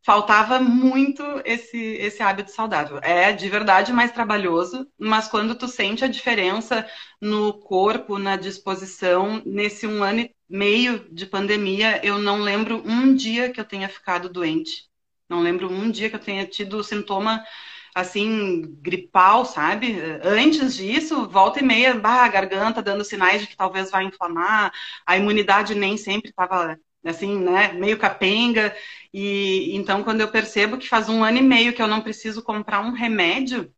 faltava 0.03 0.61
muito 0.61 1.23
esse, 1.45 1.77
esse 1.79 2.23
hábito 2.23 2.51
saudável. 2.51 2.99
É 3.03 3.33
de 3.33 3.49
verdade 3.49 3.93
mais 3.93 4.13
trabalhoso, 4.13 4.87
mas 4.99 5.29
quando 5.29 5.55
tu 5.55 5.67
sente 5.69 6.05
a 6.05 6.09
diferença 6.09 6.87
no 7.21 7.55
corpo, 7.61 8.19
na 8.19 8.37
disposição, 8.37 9.43
nesse 9.47 9.87
um 9.87 10.03
ano 10.03 10.21
e 10.21 10.35
meio 10.49 11.09
de 11.13 11.27
pandemia, 11.27 12.05
eu 12.05 12.19
não 12.19 12.41
lembro 12.43 12.83
um 12.87 13.15
dia 13.15 13.51
que 13.51 13.61
eu 13.61 13.65
tenha 13.65 13.89
ficado 13.89 14.29
doente. 14.29 14.85
Não 15.29 15.41
lembro 15.41 15.71
um 15.73 15.91
dia 15.91 16.11
que 16.11 16.17
eu 16.17 16.21
tenha 16.21 16.47
tido 16.47 16.83
sintoma 16.85 17.43
assim, 17.95 18.63
gripal, 18.81 19.45
sabe? 19.45 19.97
Antes 20.23 20.75
disso, 20.75 21.29
volta 21.29 21.61
e 21.61 21.63
meia, 21.63 21.95
bah, 21.95 22.25
a 22.25 22.29
garganta 22.29 22.83
dando 22.83 23.05
sinais 23.05 23.43
de 23.43 23.47
que 23.49 23.57
talvez 23.57 23.91
vai 23.91 24.05
inflamar, 24.05 24.73
a 25.07 25.17
imunidade 25.17 25.75
nem 25.75 25.97
sempre 25.97 26.31
estava 26.31 26.79
assim, 27.05 27.39
né, 27.39 27.73
meio 27.73 27.99
capenga. 27.99 28.75
E 29.13 29.77
então, 29.77 30.03
quando 30.03 30.23
eu 30.23 30.29
percebo 30.29 30.79
que 30.79 30.89
faz 30.89 31.09
um 31.09 31.23
ano 31.23 31.39
e 31.39 31.43
meio 31.43 31.73
que 31.73 31.83
eu 31.83 31.87
não 31.87 32.01
preciso 32.01 32.43
comprar 32.43 32.81
um 32.81 32.93
remédio, 32.93 33.73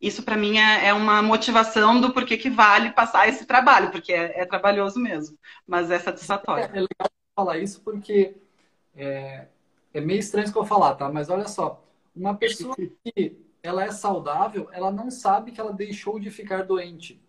isso 0.00 0.22
para 0.22 0.36
mim 0.36 0.58
é, 0.58 0.88
é, 0.88 0.92
uma 0.92 1.22
motivação 1.22 2.00
do 2.00 2.12
porquê 2.12 2.36
que 2.36 2.50
vale 2.50 2.90
passar 2.90 3.28
esse 3.28 3.46
trabalho, 3.46 3.90
porque 3.90 4.12
é, 4.12 4.40
é 4.40 4.44
trabalhoso 4.46 5.00
mesmo, 5.00 5.38
mas 5.66 5.90
é 5.90 5.98
satisfatório. 5.98 6.64
É, 6.64 6.78
é 6.78 6.80
legal 6.80 7.10
falar 7.34 7.58
isso 7.58 7.80
porque 7.82 8.34
é, 8.96 9.46
é 9.94 10.00
meio 10.00 10.18
estranho 10.18 10.44
isso 10.44 10.52
que 10.52 10.58
eu 10.58 10.64
falar, 10.64 10.96
tá? 10.96 11.08
Mas 11.08 11.30
olha 11.30 11.46
só, 11.48 11.82
uma 12.14 12.36
pessoa 12.36 12.76
que 12.76 13.36
ela 13.62 13.84
é 13.84 13.90
saudável, 13.90 14.68
ela 14.72 14.90
não 14.90 15.10
sabe 15.10 15.52
que 15.52 15.60
ela 15.60 15.72
deixou 15.72 16.18
de 16.18 16.30
ficar 16.30 16.62
doente. 16.64 17.20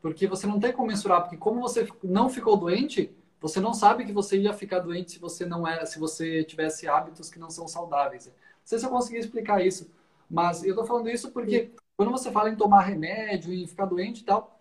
Porque 0.00 0.26
você 0.26 0.46
não 0.46 0.60
tem 0.60 0.72
como 0.72 0.88
mensurar, 0.88 1.22
porque 1.22 1.36
como 1.36 1.60
você 1.60 1.88
não 2.02 2.28
ficou 2.28 2.56
doente, 2.56 3.10
você 3.40 3.60
não 3.60 3.74
sabe 3.74 4.04
que 4.04 4.12
você 4.12 4.38
ia 4.38 4.52
ficar 4.52 4.78
doente 4.78 5.12
se 5.12 5.18
você 5.18 5.44
não 5.44 5.66
é, 5.66 5.84
se 5.84 5.98
você 5.98 6.44
tivesse 6.44 6.88
hábitos 6.88 7.30
que 7.30 7.38
não 7.38 7.50
são 7.50 7.66
saudáveis. 7.66 8.26
Não 8.26 8.32
sei 8.64 8.78
se 8.78 8.86
eu 8.86 8.90
consegui 8.90 9.18
explicar 9.18 9.64
isso, 9.64 9.90
mas 10.30 10.64
eu 10.64 10.74
tô 10.74 10.84
falando 10.84 11.10
isso 11.10 11.30
porque 11.30 11.70
quando 11.96 12.12
você 12.12 12.30
fala 12.30 12.50
em 12.50 12.56
tomar 12.56 12.82
remédio 12.82 13.52
e 13.52 13.66
ficar 13.66 13.86
doente 13.86 14.20
e 14.20 14.24
tal, 14.24 14.60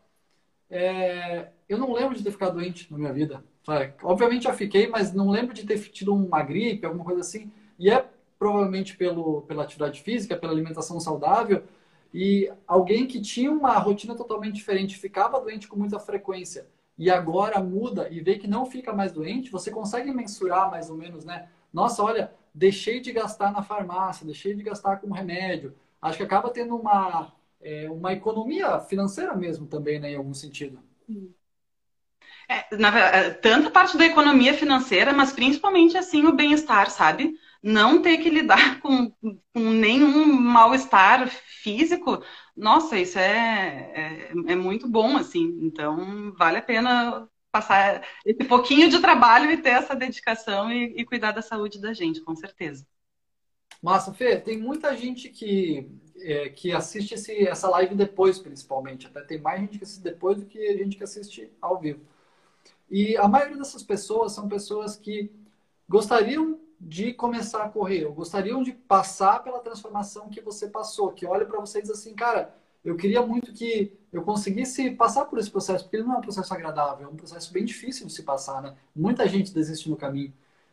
é, 0.70 1.50
eu 1.70 1.78
não 1.78 1.94
lembro 1.94 2.16
de 2.16 2.24
ter 2.24 2.32
ficado 2.32 2.56
doente 2.56 2.92
na 2.92 2.98
minha 2.98 3.14
vida. 3.14 3.44
Obviamente 4.04 4.44
já 4.44 4.54
fiquei, 4.54 4.88
mas 4.88 5.14
não 5.14 5.30
lembro 5.30 5.54
de 5.54 5.66
ter 5.66 5.80
tido 5.90 6.14
uma 6.14 6.42
gripe, 6.44 6.86
alguma 6.86 7.04
coisa 7.04 7.22
assim. 7.22 7.52
E 7.78 7.90
é 7.90 8.08
provavelmente 8.38 8.96
pelo, 8.96 9.42
pela 9.44 9.64
atividade 9.64 10.02
física, 10.02 10.36
pela 10.36 10.52
alimentação 10.52 11.00
saudável, 11.00 11.64
e 12.14 12.52
alguém 12.66 13.06
que 13.08 13.20
tinha 13.20 13.52
uma 13.52 13.78
rotina 13.78 14.16
totalmente 14.16 14.56
diferente, 14.56 14.98
ficava 14.98 15.40
doente 15.40 15.68
com 15.68 15.78
muita 15.78 16.00
frequência, 16.00 16.68
e 16.98 17.10
agora 17.10 17.60
muda 17.60 18.08
e 18.10 18.22
vê 18.22 18.38
que 18.38 18.48
não 18.48 18.66
fica 18.66 18.94
mais 18.94 19.12
doente, 19.12 19.52
você 19.52 19.70
consegue 19.70 20.12
mensurar 20.12 20.72
mais 20.72 20.90
ou 20.90 20.96
menos, 20.96 21.26
né? 21.26 21.50
Nossa, 21.74 22.02
olha, 22.02 22.32
deixei 22.54 23.02
de 23.02 23.12
gastar 23.12 23.52
na 23.52 23.62
farmácia, 23.62 24.26
deixei 24.26 24.56
de 24.56 24.64
gastar 24.64 24.98
com 24.98 25.12
remédio. 25.12 25.76
Acho 26.02 26.18
que 26.18 26.24
acaba 26.24 26.50
tendo 26.50 26.76
uma, 26.76 27.34
é, 27.60 27.90
uma 27.90 28.14
economia 28.14 28.80
financeira 28.80 29.36
mesmo 29.36 29.68
também, 29.68 30.00
né, 30.00 30.12
em 30.12 30.16
algum 30.16 30.34
sentido. 30.34 30.80
É, 32.48 32.78
na, 32.78 32.92
tanto 33.42 33.68
a 33.68 33.72
parte 33.72 33.98
da 33.98 34.06
economia 34.06 34.54
financeira, 34.54 35.12
mas 35.12 35.34
principalmente 35.34 35.98
assim 35.98 36.26
o 36.26 36.34
bem-estar, 36.34 36.90
sabe? 36.90 37.38
Não 37.66 38.00
ter 38.00 38.20
que 38.20 38.30
lidar 38.30 38.80
com, 38.80 39.12
com 39.12 39.60
nenhum 39.72 40.28
mal-estar 40.28 41.28
físico, 41.28 42.24
nossa, 42.56 42.96
isso 42.96 43.18
é, 43.18 43.92
é, 43.96 44.32
é, 44.52 44.56
muito 44.56 44.88
bom, 44.88 45.18
assim. 45.18 45.58
Então, 45.64 46.32
vale 46.38 46.60
a 46.60 46.62
pena 46.62 47.28
passar 47.52 48.06
esse 48.24 48.44
pouquinho 48.44 48.88
de 48.88 49.00
trabalho 49.00 49.50
e 49.50 49.58
ter 49.58 49.70
essa 49.70 49.96
dedicação 49.96 50.72
e, 50.72 50.94
e 50.96 51.04
cuidar 51.04 51.32
da 51.32 51.42
saúde 51.42 51.82
da 51.82 51.92
gente, 51.92 52.22
com 52.22 52.36
certeza. 52.36 52.86
Massa, 53.82 54.14
Fê, 54.14 54.40
tem 54.40 54.60
muita 54.60 54.96
gente 54.96 55.30
que, 55.30 55.90
é, 56.18 56.50
que 56.50 56.72
assiste 56.72 57.16
esse, 57.16 57.48
essa 57.48 57.68
live 57.70 57.96
depois, 57.96 58.38
principalmente. 58.38 59.08
Até 59.08 59.22
tem 59.22 59.42
mais 59.42 59.62
gente 59.62 59.80
que 59.80 59.84
assiste 59.84 60.04
depois 60.04 60.38
do 60.38 60.46
que 60.46 60.60
a 60.68 60.78
gente 60.78 60.98
que 60.98 61.04
assiste 61.04 61.52
ao 61.60 61.80
vivo. 61.80 62.02
E 62.92 63.18
a 63.18 63.28
maioria 63.28 63.58
dessas 63.58 63.82
pessoas 63.82 64.34
são 64.34 64.48
pessoas 64.48 64.96
que 64.96 65.32
gostariam 65.90 66.60
de 66.80 67.14
começar 67.14 67.64
a 67.64 67.70
correr, 67.70 68.06
ou 68.06 68.14
gostariam 68.14 68.62
de 68.62 68.72
passar 68.72 69.44
pela 69.44 69.60
transformação 69.60 70.30
que 70.30 70.42
você 70.42 70.68
passou, 70.68 71.12
que 71.12 71.26
olha 71.26 71.46
para 71.46 71.60
você 71.60 71.82
diz 71.82 71.90
assim, 71.90 72.14
cara, 72.14 72.54
eu 72.84 72.96
queria 72.96 73.22
muito 73.26 73.52
que 73.52 73.92
eu 74.14 74.22
conseguisse 74.22 74.92
passar 74.92 75.26
por 75.26 75.40
esse 75.40 75.50
processo, 75.50 75.86
porque 75.86 75.98
ele 75.98 76.04
não 76.04 76.16
é 76.16 76.18
um 76.20 76.22
processo 76.22 76.54
agradável, 76.54 77.08
é 77.08 77.10
um 77.10 77.16
processo 77.16 77.52
bem 77.52 77.66
difícil 77.66 78.06
de 78.06 78.14
se 78.14 78.22
passar, 78.24 78.62
né? 78.62 78.76
Muita 78.96 79.28
gente 79.28 79.52
desiste 79.54 79.90
no 79.90 79.98
caminho. 79.98 80.32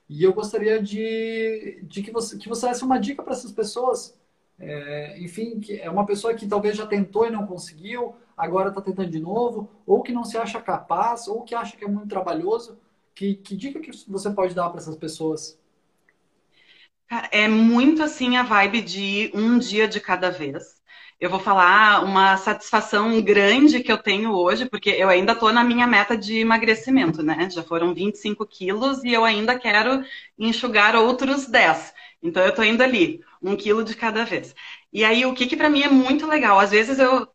E 0.08 0.22
eu 0.22 0.32
gostaria 0.34 0.80
de, 0.82 1.80
de 1.84 2.02
que, 2.02 2.10
você, 2.10 2.36
que 2.36 2.48
você 2.48 2.68
desse 2.68 2.84
uma 2.84 2.98
dica 3.00 3.22
para 3.22 3.32
essas 3.32 3.50
pessoas. 3.50 4.14
É, 4.58 5.18
enfim, 5.20 5.58
que 5.58 5.80
é 5.80 5.90
uma 5.90 6.04
pessoa 6.04 6.34
que 6.34 6.46
talvez 6.46 6.76
já 6.76 6.86
tentou 6.86 7.26
e 7.26 7.30
não 7.30 7.46
conseguiu, 7.46 8.14
agora 8.36 8.68
está 8.68 8.80
tentando 8.80 9.10
de 9.10 9.18
novo, 9.18 9.70
ou 9.86 10.02
que 10.02 10.12
não 10.12 10.24
se 10.24 10.36
acha 10.36 10.60
capaz, 10.60 11.26
ou 11.26 11.42
que 11.42 11.54
acha 11.54 11.76
que 11.76 11.84
é 11.84 11.88
muito 11.88 12.08
trabalhoso. 12.08 12.78
Que, 13.14 13.34
que 13.36 13.56
dica 13.56 13.80
que 13.80 13.90
você 14.08 14.30
pode 14.30 14.54
dar 14.54 14.68
para 14.68 14.80
essas 14.80 14.96
pessoas? 14.96 15.58
É 17.30 17.46
muito 17.48 18.02
assim 18.02 18.36
a 18.36 18.42
vibe 18.42 18.80
de 18.82 19.30
um 19.34 19.58
dia 19.58 19.86
de 19.86 20.00
cada 20.00 20.30
vez. 20.30 20.80
Eu 21.20 21.28
vou 21.30 21.38
falar 21.38 22.02
uma 22.04 22.36
satisfação 22.36 23.20
grande 23.22 23.80
que 23.82 23.92
eu 23.92 23.98
tenho 23.98 24.32
hoje, 24.32 24.68
porque 24.68 24.90
eu 24.90 25.08
ainda 25.08 25.32
estou 25.32 25.52
na 25.52 25.62
minha 25.62 25.86
meta 25.86 26.16
de 26.16 26.38
emagrecimento, 26.38 27.22
né? 27.22 27.48
Já 27.50 27.62
foram 27.62 27.94
25 27.94 28.46
quilos 28.46 29.04
e 29.04 29.12
eu 29.12 29.24
ainda 29.24 29.58
quero 29.58 30.02
enxugar 30.38 30.96
outros 30.96 31.46
10. 31.46 31.92
Então 32.22 32.42
eu 32.42 32.48
estou 32.50 32.64
indo 32.64 32.82
ali, 32.82 33.20
um 33.42 33.56
quilo 33.56 33.84
de 33.84 33.94
cada 33.94 34.24
vez. 34.24 34.54
E 34.92 35.04
aí, 35.04 35.24
o 35.26 35.34
que, 35.34 35.46
que 35.46 35.56
para 35.56 35.70
mim 35.70 35.82
é 35.82 35.88
muito 35.88 36.26
legal? 36.26 36.58
Às 36.58 36.70
vezes 36.70 36.98
eu 36.98 37.28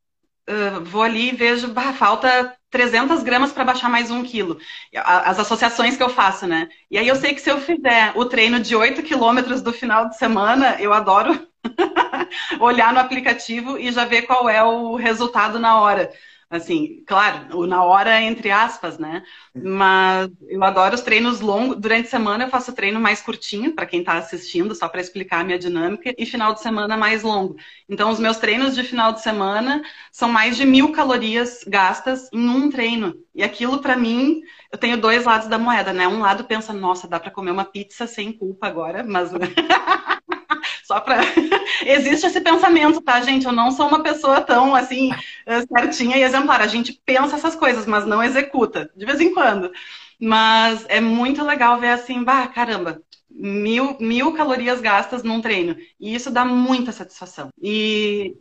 uh, 0.49 0.83
vou 0.83 1.03
ali 1.03 1.29
e 1.29 1.35
vejo, 1.35 1.67
bah, 1.69 1.93
falta 1.93 2.55
300 2.69 3.23
gramas 3.23 3.51
para 3.51 3.63
baixar 3.63 3.89
mais 3.89 4.11
um 4.11 4.23
quilo. 4.23 4.59
As 4.95 5.39
associações 5.39 5.95
que 5.97 6.03
eu 6.03 6.09
faço, 6.09 6.45
né? 6.47 6.67
E 6.91 6.97
aí 6.97 7.07
eu 7.07 7.15
sei 7.15 7.33
que 7.33 7.41
se 7.41 7.49
eu 7.49 7.59
fizer 7.59 8.11
o 8.15 8.25
treino 8.25 8.59
de 8.59 8.75
8 8.75 9.03
quilômetros 9.03 9.61
do 9.61 9.71
final 9.73 10.09
de 10.09 10.17
semana, 10.17 10.77
eu 10.79 10.93
adoro 10.93 11.47
olhar 12.59 12.93
no 12.93 12.99
aplicativo 12.99 13.77
e 13.77 13.91
já 13.91 14.05
ver 14.05 14.23
qual 14.23 14.49
é 14.49 14.63
o 14.63 14.95
resultado 14.95 15.59
na 15.59 15.79
hora. 15.79 16.11
Assim, 16.49 17.03
claro, 17.05 17.67
na 17.67 17.83
hora 17.83 18.21
entre 18.21 18.49
aspas, 18.49 18.97
né? 18.97 19.21
Mas 19.53 20.29
eu 20.47 20.63
adoro 20.63 20.95
os 20.95 21.01
treinos 21.01 21.41
longos. 21.41 21.75
Durante 21.77 22.07
a 22.07 22.09
semana 22.09 22.45
eu 22.45 22.49
faço 22.49 22.73
treino 22.73 23.01
mais 23.01 23.21
curtinho, 23.21 23.75
para 23.75 23.85
quem 23.85 23.99
está 23.99 24.13
assistindo, 24.13 24.73
só 24.73 24.87
para 24.87 25.01
explicar 25.01 25.41
a 25.41 25.43
minha 25.43 25.59
dinâmica, 25.59 26.13
e 26.17 26.25
final 26.25 26.53
de 26.53 26.61
semana 26.61 26.95
mais 26.95 27.21
longo. 27.21 27.57
Então, 27.89 28.09
os 28.09 28.17
meus 28.19 28.37
treinos 28.37 28.75
de 28.75 28.83
final 28.83 29.11
de 29.11 29.21
semana 29.21 29.81
são 30.09 30.29
mais 30.29 30.55
de 30.55 30.65
mil 30.65 30.93
calorias 30.93 31.65
gastas 31.67 32.29
em 32.31 32.47
um 32.47 32.69
treino. 32.69 33.13
E 33.35 33.43
aquilo, 33.43 33.79
para 33.81 33.97
mim, 33.97 34.39
eu 34.71 34.77
tenho 34.77 34.97
dois 35.01 35.25
lados 35.25 35.49
da 35.49 35.57
moeda, 35.57 35.91
né? 35.91 36.07
Um 36.07 36.19
lado 36.21 36.45
pensa, 36.45 36.71
nossa, 36.71 37.09
dá 37.09 37.19
para 37.19 37.29
comer 37.31 37.51
uma 37.51 37.65
pizza 37.65 38.07
sem 38.07 38.31
culpa 38.31 38.67
agora, 38.67 39.03
mas. 39.03 39.31
Só 40.83 40.99
para. 40.99 41.21
Existe 41.85 42.27
esse 42.27 42.41
pensamento, 42.41 43.01
tá, 43.01 43.21
gente? 43.21 43.45
Eu 43.45 43.51
não 43.51 43.71
sou 43.71 43.87
uma 43.87 44.03
pessoa 44.03 44.41
tão, 44.41 44.75
assim, 44.75 45.11
eh, 45.45 45.61
certinha 45.67 46.17
e 46.17 46.23
exemplar. 46.23 46.61
A 46.61 46.67
gente 46.67 46.93
pensa 47.05 47.35
essas 47.35 47.55
coisas, 47.55 47.85
mas 47.85 48.05
não 48.05 48.23
executa, 48.23 48.89
de 48.95 49.05
vez 49.05 49.19
em 49.21 49.33
quando. 49.33 49.71
Mas 50.19 50.85
é 50.89 50.99
muito 50.99 51.43
legal 51.43 51.79
ver 51.79 51.89
assim, 51.89 52.23
bah, 52.23 52.47
caramba, 52.47 53.01
mil, 53.29 53.97
mil 53.99 54.33
calorias 54.33 54.81
gastas 54.81 55.23
num 55.23 55.41
treino. 55.41 55.75
E 55.99 56.15
isso 56.15 56.31
dá 56.31 56.43
muita 56.45 56.91
satisfação. 56.91 57.49
E, 57.61 58.35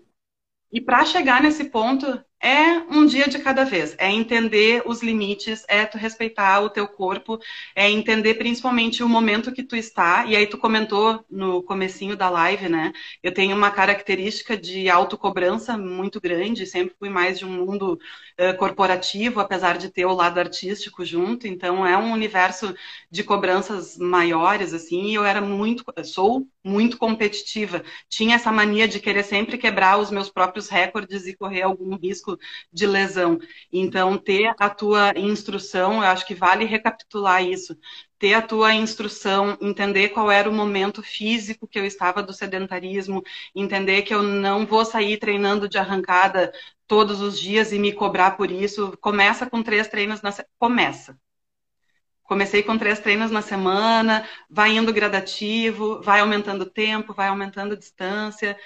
e 0.72 0.80
para 0.80 1.04
chegar 1.04 1.42
nesse 1.42 1.64
ponto, 1.64 2.22
é 2.40 2.78
um 2.90 3.06
dia 3.06 3.28
de 3.28 3.38
cada 3.38 3.64
vez, 3.64 3.94
é 3.98 4.10
entender 4.10 4.82
os 4.86 5.02
limites, 5.02 5.64
é 5.68 5.84
tu 5.84 5.98
respeitar 5.98 6.60
o 6.60 6.70
teu 6.70 6.86
corpo, 6.86 7.38
é 7.74 7.90
entender 7.90 8.34
principalmente 8.34 9.02
o 9.02 9.08
momento 9.08 9.52
que 9.52 9.62
tu 9.62 9.74
está, 9.74 10.24
e 10.26 10.36
aí 10.36 10.46
tu 10.46 10.58
comentou 10.58 11.24
no 11.30 11.62
comecinho 11.62 12.16
da 12.16 12.28
live, 12.30 12.68
né? 12.68 12.92
Eu 13.22 13.32
tenho 13.32 13.56
uma 13.56 13.70
característica 13.70 14.56
de 14.56 14.88
autocobrança 14.88 15.76
muito 15.76 16.20
grande, 16.20 16.66
sempre 16.66 16.94
fui 16.98 17.08
mais 17.08 17.38
de 17.38 17.44
um 17.44 17.50
mundo 17.50 17.98
uh, 18.38 18.56
corporativo, 18.58 19.40
apesar 19.40 19.78
de 19.78 19.90
ter 19.90 20.04
o 20.06 20.14
lado 20.14 20.38
artístico 20.38 21.04
junto, 21.04 21.46
então 21.46 21.86
é 21.86 21.96
um 21.96 22.12
universo 22.12 22.74
de 23.10 23.24
cobranças 23.24 23.96
maiores, 23.96 24.72
assim, 24.72 25.06
e 25.06 25.14
eu 25.14 25.24
era 25.24 25.40
muito, 25.40 25.84
sou 26.04 26.46
muito 26.64 26.98
competitiva, 26.98 27.82
tinha 28.08 28.34
essa 28.36 28.50
mania 28.52 28.88
de 28.88 29.00
querer 29.00 29.22
sempre 29.22 29.58
quebrar 29.58 29.98
os 29.98 30.10
meus 30.10 30.28
próprios 30.30 30.68
recordes 30.68 31.26
e 31.26 31.36
correr 31.36 31.62
algum 31.62 31.96
risco 31.96 32.25
risco 32.26 32.38
de 32.72 32.86
lesão. 32.86 33.38
Então, 33.72 34.18
ter 34.18 34.52
a 34.58 34.68
tua 34.68 35.12
instrução, 35.16 36.02
eu 36.02 36.08
acho 36.08 36.26
que 36.26 36.34
vale 36.34 36.64
recapitular 36.64 37.42
isso. 37.44 37.76
Ter 38.18 38.34
a 38.34 38.42
tua 38.42 38.74
instrução, 38.74 39.56
entender 39.60 40.08
qual 40.10 40.30
era 40.30 40.48
o 40.48 40.52
momento 40.52 41.02
físico 41.02 41.68
que 41.68 41.78
eu 41.78 41.84
estava 41.84 42.22
do 42.22 42.32
sedentarismo, 42.32 43.22
entender 43.54 44.02
que 44.02 44.14
eu 44.14 44.22
não 44.22 44.66
vou 44.66 44.84
sair 44.84 45.18
treinando 45.18 45.68
de 45.68 45.78
arrancada 45.78 46.52
todos 46.86 47.20
os 47.20 47.38
dias 47.38 47.72
e 47.72 47.78
me 47.78 47.92
cobrar 47.92 48.32
por 48.32 48.50
isso. 48.50 48.96
Começa 49.00 49.48
com 49.48 49.62
três 49.62 49.88
treinos 49.88 50.22
na 50.22 50.32
começa. 50.58 51.18
Comecei 52.24 52.60
com 52.62 52.76
três 52.76 52.98
treinos 52.98 53.30
na 53.30 53.40
semana, 53.40 54.28
vai 54.50 54.76
indo 54.76 54.92
gradativo, 54.92 56.02
vai 56.02 56.20
aumentando 56.20 56.62
o 56.62 56.70
tempo, 56.70 57.14
vai 57.14 57.28
aumentando 57.28 57.74
a 57.74 57.76
distância, 57.78 58.58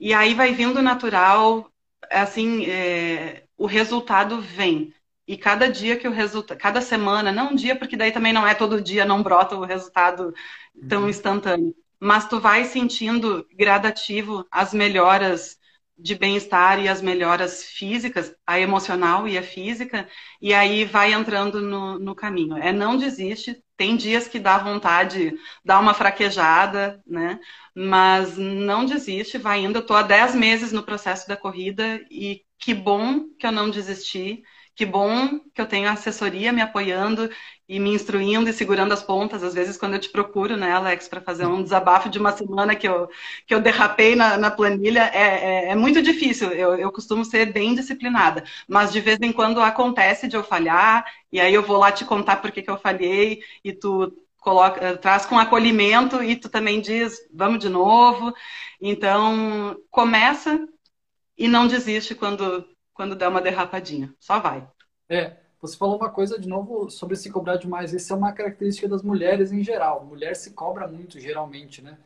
e 0.00 0.14
aí 0.14 0.32
vai 0.34 0.54
vindo 0.54 0.80
natural, 0.80 1.70
assim, 2.10 2.66
é, 2.66 3.44
o 3.56 3.66
resultado 3.66 4.40
vem. 4.40 4.92
E 5.26 5.36
cada 5.38 5.70
dia 5.70 5.96
que 5.96 6.06
o 6.06 6.12
resultado, 6.12 6.58
cada 6.58 6.80
semana, 6.80 7.32
não 7.32 7.52
um 7.52 7.54
dia, 7.54 7.74
porque 7.76 7.96
daí 7.96 8.12
também 8.12 8.32
não 8.32 8.46
é 8.46 8.54
todo 8.54 8.80
dia, 8.80 9.04
não 9.04 9.22
brota 9.22 9.56
o 9.56 9.64
resultado 9.64 10.34
tão 10.88 11.02
uhum. 11.02 11.08
instantâneo. 11.08 11.74
Mas 11.98 12.28
tu 12.28 12.38
vai 12.40 12.64
sentindo 12.64 13.46
gradativo 13.56 14.46
as 14.50 14.74
melhoras 14.74 15.58
de 15.96 16.14
bem-estar 16.14 16.80
e 16.80 16.88
as 16.88 17.00
melhoras 17.00 17.64
físicas, 17.64 18.34
a 18.46 18.58
emocional 18.58 19.28
e 19.28 19.38
a 19.38 19.42
física, 19.42 20.08
e 20.40 20.52
aí 20.52 20.84
vai 20.84 21.12
entrando 21.12 21.60
no, 21.60 21.98
no 21.98 22.14
caminho. 22.14 22.56
É 22.56 22.72
não 22.72 22.96
desiste, 22.96 23.62
tem 23.76 23.96
dias 23.96 24.26
que 24.26 24.40
dá 24.40 24.58
vontade, 24.58 25.34
dá 25.64 25.78
uma 25.78 25.94
fraquejada, 25.94 27.00
né? 27.06 27.38
Mas 27.74 28.36
não 28.38 28.84
desiste, 28.86 29.38
vai 29.38 29.60
indo. 29.64 29.78
Eu 29.78 29.86
tô 29.86 29.94
há 29.94 30.02
10 30.02 30.34
meses 30.34 30.72
no 30.72 30.82
processo 30.84 31.26
da 31.28 31.36
corrida 31.36 32.00
e 32.10 32.42
que 32.58 32.72
bom 32.74 33.28
que 33.38 33.46
eu 33.46 33.52
não 33.52 33.70
desisti 33.70 34.42
que 34.76 34.84
bom 34.84 35.38
que 35.54 35.60
eu 35.60 35.66
tenho 35.68 35.88
assessoria 35.88 36.52
me 36.52 36.60
apoiando 36.60 37.30
e 37.68 37.78
me 37.78 37.90
instruindo 37.94 38.48
e 38.50 38.52
segurando 38.52 38.92
as 38.92 39.02
pontas. 39.02 39.42
Às 39.42 39.54
vezes, 39.54 39.76
quando 39.76 39.94
eu 39.94 40.00
te 40.00 40.10
procuro, 40.10 40.56
né, 40.56 40.72
Alex, 40.72 41.06
para 41.08 41.20
fazer 41.20 41.46
um 41.46 41.62
desabafo 41.62 42.08
de 42.08 42.18
uma 42.18 42.32
semana 42.32 42.74
que 42.74 42.86
eu, 42.88 43.08
que 43.46 43.54
eu 43.54 43.60
derrapei 43.60 44.14
na, 44.16 44.36
na 44.36 44.50
planilha, 44.50 45.10
é, 45.14 45.66
é, 45.66 45.70
é, 45.70 45.74
muito 45.76 46.02
difícil. 46.02 46.50
Eu, 46.52 46.74
eu 46.76 46.92
costumo 46.92 47.24
ser 47.24 47.52
bem 47.52 47.74
disciplinada, 47.74 48.44
mas 48.68 48.92
de 48.92 49.00
vez 49.00 49.18
em 49.22 49.32
quando 49.32 49.60
acontece 49.60 50.28
de 50.28 50.36
eu 50.36 50.44
falhar, 50.44 51.04
e 51.32 51.40
aí 51.40 51.54
eu 51.54 51.62
vou 51.62 51.78
lá 51.78 51.90
te 51.92 52.04
contar 52.04 52.36
por 52.36 52.50
que, 52.52 52.62
que 52.62 52.70
eu 52.70 52.78
falhei, 52.78 53.40
e 53.62 53.72
tu 53.72 54.12
coloca, 54.44 54.96
traz 54.98 55.24
com 55.24 55.38
acolhimento, 55.38 56.22
e 56.22 56.36
tu 56.36 56.50
também 56.50 56.80
diz, 56.80 57.26
vamos 57.32 57.58
de 57.58 57.70
novo. 57.70 58.32
Então, 58.80 59.76
começa 59.90 60.68
e 61.36 61.48
não 61.48 61.66
desiste 61.66 62.14
quando 62.14 62.68
quando 62.92 63.16
dá 63.16 63.28
uma 63.28 63.40
derrapadinha. 63.40 64.14
Só 64.20 64.38
vai. 64.38 64.64
É, 65.08 65.36
você 65.60 65.76
falou 65.76 65.96
uma 65.96 66.10
coisa 66.10 66.38
de 66.38 66.48
novo 66.48 66.88
sobre 66.88 67.16
se 67.16 67.28
cobrar 67.28 67.56
demais. 67.56 67.92
Isso 67.92 68.12
é 68.12 68.16
uma 68.16 68.32
característica 68.32 68.88
das 68.88 69.02
mulheres 69.02 69.50
em 69.50 69.64
geral. 69.64 70.04
Mulher 70.04 70.36
se 70.36 70.52
cobra 70.52 70.86
muito, 70.86 71.18
geralmente, 71.18 71.82
né? 71.82 71.98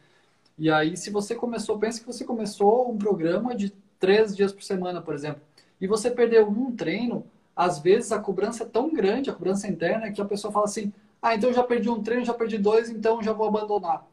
E 0.57 0.71
aí, 0.71 0.97
se 0.97 1.11
você 1.11 1.35
começou, 1.35 1.79
pensa 1.79 2.01
que 2.01 2.07
você 2.07 2.25
começou 2.25 2.91
um 2.91 2.97
programa 2.97 3.55
de 3.55 3.71
três 4.01 4.35
dias 4.35 4.51
por 4.51 4.63
semana, 4.63 5.03
por 5.03 5.13
exemplo, 5.13 5.43
e 5.81 5.87
você 5.87 6.11
perdeu 6.11 6.49
um 6.49 6.75
treino, 6.75 7.27
às 7.55 7.79
vezes 7.79 8.11
a 8.11 8.19
cobrança 8.19 8.65
é 8.65 8.67
tão 8.67 8.93
grande, 8.93 9.29
a 9.29 9.35
cobrança 9.35 9.69
interna, 9.69 10.11
que 10.11 10.21
a 10.21 10.25
pessoa 10.25 10.51
fala 10.51 10.65
assim: 10.65 10.93
ah, 11.21 11.35
então 11.35 11.53
já 11.53 11.63
perdi 11.63 11.89
um 11.91 12.03
treino, 12.03 12.25
já 12.25 12.35
perdi 12.35 12.59
dois, 12.59 12.91
então 12.91 13.23
já 13.23 13.33
vou 13.33 13.49
abandonar. 13.49 14.07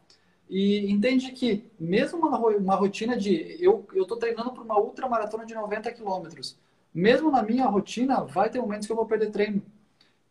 E 0.50 0.92
entende 0.92 1.32
que, 1.32 1.66
mesmo 1.80 2.20
uma, 2.20 2.38
uma 2.38 2.76
rotina 2.76 3.18
de. 3.18 3.58
Eu 3.60 3.86
estou 3.96 4.18
treinando 4.18 4.52
para 4.52 4.64
uma 4.64 4.80
ultramaratona 4.80 5.46
de 5.46 5.56
90 5.56 5.92
quilômetros. 5.92 6.58
Mesmo 6.94 7.32
na 7.32 7.44
minha 7.44 7.66
rotina, 7.66 8.24
vai 8.24 8.50
ter 8.50 8.60
momentos 8.60 8.88
que 8.88 8.94
eu 8.94 8.96
vou 8.96 9.06
perder 9.06 9.32
treino. 9.32 9.62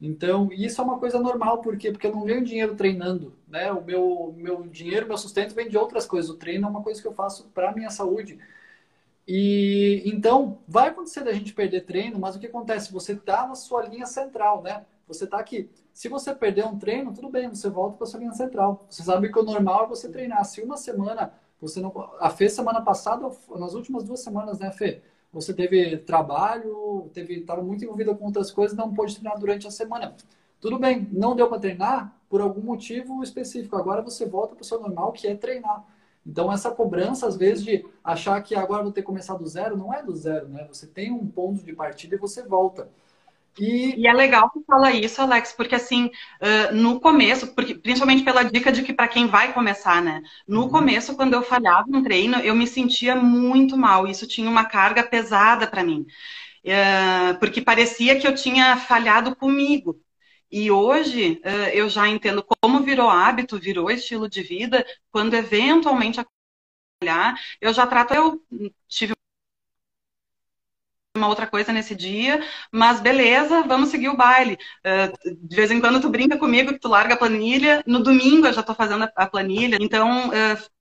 Então, 0.00 0.50
isso 0.52 0.80
é 0.80 0.84
uma 0.84 0.98
coisa 0.98 1.18
normal, 1.18 1.62
por 1.62 1.76
quê? 1.76 1.90
Porque 1.90 2.06
eu 2.06 2.12
não 2.12 2.24
ganho 2.24 2.44
dinheiro 2.44 2.74
treinando, 2.74 3.32
né? 3.48 3.72
O 3.72 3.82
meu, 3.82 4.34
meu 4.36 4.62
dinheiro, 4.64 5.06
meu 5.06 5.16
sustento 5.16 5.54
vem 5.54 5.68
de 5.68 5.78
outras 5.78 6.06
coisas. 6.06 6.30
O 6.30 6.36
treino 6.36 6.66
é 6.66 6.70
uma 6.70 6.82
coisa 6.82 7.00
que 7.00 7.08
eu 7.08 7.14
faço 7.14 7.44
para 7.54 7.72
minha 7.72 7.90
saúde. 7.90 8.38
E 9.26 10.02
então, 10.04 10.58
vai 10.68 10.88
acontecer 10.88 11.22
da 11.24 11.32
gente 11.32 11.54
perder 11.54 11.82
treino, 11.82 12.18
mas 12.18 12.36
o 12.36 12.38
que 12.38 12.46
acontece? 12.46 12.92
Você 12.92 13.12
está 13.12 13.46
na 13.46 13.54
sua 13.54 13.82
linha 13.86 14.06
central, 14.06 14.62
né? 14.62 14.84
Você 15.08 15.24
está 15.24 15.38
aqui. 15.38 15.68
Se 15.94 16.08
você 16.08 16.34
perder 16.34 16.66
um 16.66 16.76
treino, 16.76 17.14
tudo 17.14 17.30
bem, 17.30 17.48
você 17.48 17.70
volta 17.70 17.96
para 17.96 18.06
sua 18.06 18.18
linha 18.18 18.32
central. 18.32 18.84
Você 18.90 19.04
sabe 19.04 19.30
que 19.30 19.38
o 19.38 19.44
normal 19.44 19.84
é 19.84 19.88
você 19.88 20.08
treinar. 20.08 20.44
Se 20.44 20.60
uma 20.60 20.76
semana 20.76 21.32
você 21.60 21.80
não. 21.80 21.92
A 22.18 22.28
Fê, 22.30 22.48
semana 22.48 22.82
passada, 22.82 23.30
nas 23.56 23.74
últimas 23.74 24.02
duas 24.02 24.18
semanas, 24.18 24.58
né, 24.58 24.72
Fê? 24.72 25.02
Você 25.32 25.54
teve 25.54 25.98
trabalho, 25.98 27.08
teve 27.14 27.34
estava 27.34 27.62
muito 27.62 27.84
envolvida 27.84 28.12
com 28.12 28.24
outras 28.24 28.50
coisas, 28.50 28.76
não 28.76 28.92
pôde 28.92 29.14
treinar 29.14 29.38
durante 29.38 29.68
a 29.68 29.70
semana. 29.70 30.16
Tudo 30.60 30.80
bem, 30.80 31.08
não 31.12 31.36
deu 31.36 31.48
para 31.48 31.60
treinar 31.60 32.16
por 32.28 32.40
algum 32.40 32.60
motivo 32.60 33.22
específico. 33.22 33.76
Agora 33.76 34.02
você 34.02 34.26
volta 34.26 34.56
para 34.56 34.62
o 34.62 34.64
seu 34.64 34.80
normal, 34.80 35.12
que 35.12 35.28
é 35.28 35.36
treinar. 35.36 35.84
Então, 36.26 36.50
essa 36.50 36.72
cobrança, 36.72 37.28
às 37.28 37.36
vezes, 37.36 37.62
de 37.62 37.86
achar 38.02 38.40
que 38.42 38.56
agora 38.56 38.82
vou 38.82 38.90
ter 38.90 39.02
que 39.02 39.06
começar 39.06 39.34
do 39.34 39.46
zero, 39.46 39.76
não 39.76 39.94
é 39.94 40.02
do 40.02 40.16
zero, 40.16 40.48
né? 40.48 40.66
Você 40.72 40.88
tem 40.88 41.12
um 41.12 41.26
ponto 41.26 41.62
de 41.62 41.72
partida 41.72 42.16
e 42.16 42.18
você 42.18 42.42
volta. 42.42 42.88
E... 43.58 44.00
e, 44.00 44.06
é 44.06 44.12
legal 44.12 44.50
que 44.50 44.60
fala 44.64 44.90
isso, 44.92 45.22
Alex, 45.22 45.52
porque 45.52 45.74
assim, 45.74 46.10
no 46.72 47.00
começo, 47.00 47.54
porque, 47.54 47.74
principalmente 47.74 48.24
pela 48.24 48.42
dica 48.42 48.72
de 48.72 48.82
que 48.82 48.92
para 48.92 49.08
quem 49.08 49.26
vai 49.26 49.52
começar, 49.52 50.02
né? 50.02 50.22
No 50.46 50.62
uhum. 50.62 50.68
começo, 50.70 51.14
quando 51.16 51.34
eu 51.34 51.42
falhava 51.42 51.86
no 51.88 52.02
treino, 52.02 52.38
eu 52.38 52.54
me 52.54 52.66
sentia 52.66 53.14
muito 53.14 53.76
mal. 53.76 54.06
Isso 54.06 54.26
tinha 54.26 54.50
uma 54.50 54.64
carga 54.64 55.02
pesada 55.02 55.66
para 55.66 55.84
mim. 55.84 56.04
porque 57.40 57.60
parecia 57.60 58.18
que 58.18 58.26
eu 58.26 58.34
tinha 58.34 58.76
falhado 58.76 59.34
comigo. 59.36 60.00
E 60.50 60.70
hoje 60.70 61.40
eu 61.72 61.88
já 61.88 62.08
entendo 62.08 62.44
como 62.44 62.80
virou 62.82 63.08
hábito, 63.10 63.58
virou 63.58 63.90
estilo 63.90 64.28
de 64.28 64.42
vida, 64.42 64.86
quando 65.10 65.34
eventualmente 65.34 66.20
falhar, 67.02 67.38
eu 67.60 67.72
já 67.72 67.86
trato, 67.86 68.14
eu 68.14 68.40
tive 68.88 69.14
uma 71.16 71.28
outra 71.28 71.46
coisa 71.46 71.72
nesse 71.72 71.94
dia, 71.94 72.44
mas 72.72 73.00
beleza, 73.00 73.62
vamos 73.62 73.88
seguir 73.90 74.08
o 74.08 74.16
baile. 74.16 74.58
Uh, 74.84 75.36
de 75.46 75.56
vez 75.56 75.70
em 75.70 75.80
quando 75.80 76.00
tu 76.00 76.08
brinca 76.08 76.36
comigo 76.36 76.72
que 76.72 76.80
tu 76.80 76.88
larga 76.88 77.14
a 77.14 77.16
planilha, 77.16 77.84
no 77.86 78.02
domingo 78.02 78.46
eu 78.48 78.52
já 78.52 78.60
estou 78.60 78.74
fazendo 78.74 79.08
a 79.14 79.26
planilha, 79.26 79.78
então 79.80 80.28
uh, 80.30 80.74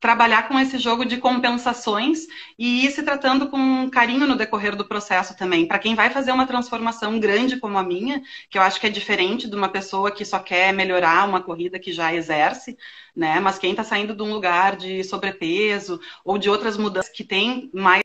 trabalhar 0.00 0.48
com 0.48 0.58
esse 0.58 0.78
jogo 0.78 1.04
de 1.04 1.18
compensações 1.18 2.26
e 2.58 2.84
ir 2.84 2.90
se 2.90 3.04
tratando 3.04 3.48
com 3.48 3.88
carinho 3.88 4.26
no 4.26 4.34
decorrer 4.36 4.74
do 4.74 4.84
processo 4.88 5.36
também. 5.36 5.64
Para 5.68 5.78
quem 5.78 5.94
vai 5.94 6.10
fazer 6.10 6.32
uma 6.32 6.44
transformação 6.44 7.20
grande 7.20 7.60
como 7.60 7.78
a 7.78 7.84
minha, 7.84 8.20
que 8.50 8.58
eu 8.58 8.62
acho 8.62 8.80
que 8.80 8.88
é 8.88 8.90
diferente 8.90 9.48
de 9.48 9.54
uma 9.54 9.68
pessoa 9.68 10.10
que 10.10 10.24
só 10.24 10.40
quer 10.40 10.72
melhorar 10.74 11.28
uma 11.28 11.40
corrida 11.40 11.78
que 11.78 11.92
já 11.92 12.12
exerce, 12.12 12.76
né? 13.14 13.38
Mas 13.38 13.58
quem 13.58 13.70
está 13.70 13.84
saindo 13.84 14.12
de 14.12 14.22
um 14.24 14.32
lugar 14.32 14.74
de 14.76 15.04
sobrepeso 15.04 16.00
ou 16.24 16.36
de 16.36 16.50
outras 16.50 16.76
mudanças 16.76 17.12
que 17.12 17.22
tem 17.22 17.70
mais 17.72 18.02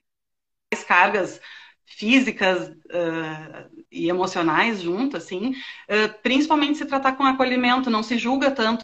cargas 0.84 1.40
físicas 1.86 2.70
uh, 2.70 3.86
e 3.92 4.10
emocionais 4.10 4.82
junto, 4.82 5.18
assim, 5.18 5.52
uh, 5.52 6.22
principalmente 6.22 6.78
se 6.78 6.86
tratar 6.86 7.14
com 7.16 7.24
acolhimento, 7.24 7.90
não 7.90 8.04
se 8.04 8.18
julga 8.18 8.52
tanto 8.52 8.84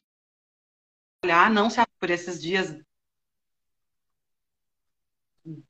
olhar, 1.24 1.50
não 1.50 1.70
se 1.70 1.82
por 2.00 2.10
esses 2.10 2.42
dias 2.42 2.76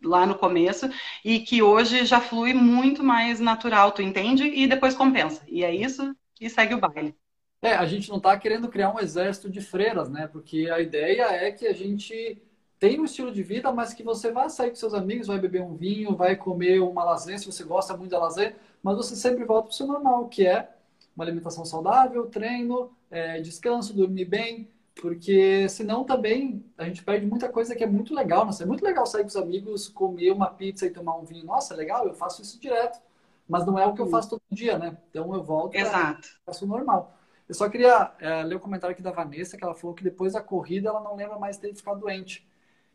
lá 0.04 0.26
no 0.26 0.38
começo 0.38 0.88
e 1.24 1.40
que 1.40 1.62
hoje 1.62 2.06
já 2.06 2.22
flui 2.22 2.54
muito 2.54 3.04
mais 3.04 3.40
natural, 3.40 3.92
tu 3.92 4.02
entende? 4.02 4.44
E 4.44 4.68
depois 4.68 4.96
compensa. 4.96 5.44
E 5.48 5.64
é 5.64 5.74
isso 5.74 6.16
e 6.40 6.50
segue 6.50 6.76
o 6.76 6.80
baile. 6.80 7.16
É, 7.62 7.74
a 7.76 7.86
gente 7.86 8.10
não 8.10 8.18
está 8.18 8.38
querendo 8.38 8.68
criar 8.68 8.94
um 8.94 9.00
exército 9.00 9.50
de 9.50 9.62
freiras, 9.62 10.10
né? 10.10 10.28
Porque 10.28 10.70
a 10.70 10.80
ideia 10.80 11.24
é 11.32 11.52
que 11.52 11.66
a 11.66 11.74
gente 11.74 12.42
tem 12.84 13.00
um 13.00 13.06
estilo 13.06 13.32
de 13.32 13.42
vida, 13.42 13.72
mas 13.72 13.94
que 13.94 14.04
você 14.04 14.30
vai 14.30 14.50
sair 14.50 14.68
com 14.68 14.76
seus 14.76 14.94
amigos, 14.94 15.28
vai 15.28 15.40
beber 15.40 15.62
um 15.62 15.74
vinho, 15.74 16.18
vai 16.18 16.36
comer 16.36 16.82
uma 16.82 17.02
lasanha, 17.02 17.38
se 17.38 17.46
você 17.46 17.64
gosta 17.64 17.96
muito 17.96 18.12
da 18.12 18.20
lasanha, 18.20 18.58
mas 18.84 18.98
você 18.98 19.16
sempre 19.16 19.46
volta 19.46 19.68
para 19.68 19.72
o 19.72 19.74
seu 19.74 19.88
normal, 19.88 20.28
que 20.28 20.46
é 20.46 20.70
uma 21.16 21.24
alimentação 21.24 21.64
saudável, 21.64 22.26
treino, 22.26 22.92
é, 23.10 23.40
descanso, 23.40 23.94
dormir 23.94 24.26
bem, 24.26 24.68
porque 25.02 25.66
senão 25.70 26.04
também 26.04 26.62
a 26.78 26.84
gente 26.84 27.02
perde 27.06 27.26
muita 27.26 27.48
coisa 27.48 27.74
que 27.74 27.86
é 27.86 27.88
muito 27.88 28.14
legal. 28.14 28.46
Nossa, 28.46 28.64
é 28.64 28.66
muito 28.66 28.84
legal 28.84 29.06
sair 29.06 29.22
com 29.22 29.30
os 29.30 29.38
amigos, 29.38 29.88
comer 29.88 30.32
uma 30.32 30.48
pizza 30.48 30.86
e 30.86 30.90
tomar 30.90 31.16
um 31.16 31.24
vinho. 31.24 31.46
Nossa, 31.46 31.74
é 31.74 31.78
legal, 31.78 32.06
eu 32.06 32.14
faço 32.14 32.42
isso 32.42 32.60
direto. 32.60 33.00
Mas 33.48 33.66
não 33.66 33.80
é 33.80 33.86
o 33.86 33.94
que 33.94 34.02
eu 34.02 34.08
faço 34.08 34.32
todo 34.32 34.42
dia, 34.52 34.78
né? 34.78 34.98
Então 35.10 35.34
eu 35.34 35.42
volto 35.42 35.74
Exato. 35.74 36.28
faço 36.46 36.68
normal. 36.68 37.16
Eu 37.48 37.56
só 37.56 37.70
queria 37.70 38.12
é, 38.20 38.44
ler 38.44 38.56
o 38.56 38.60
comentário 38.60 38.94
aqui 38.94 39.02
da 39.02 39.12
Vanessa, 39.12 39.56
que 39.56 39.64
ela 39.64 39.74
falou 39.74 39.96
que 39.96 40.04
depois 40.04 40.34
da 40.34 40.42
corrida 40.42 40.90
ela 40.90 41.00
não 41.00 41.16
lembra 41.16 41.40
mais 41.40 41.56
ter 41.56 41.74
ficado 41.74 42.02
doente. 42.02 42.46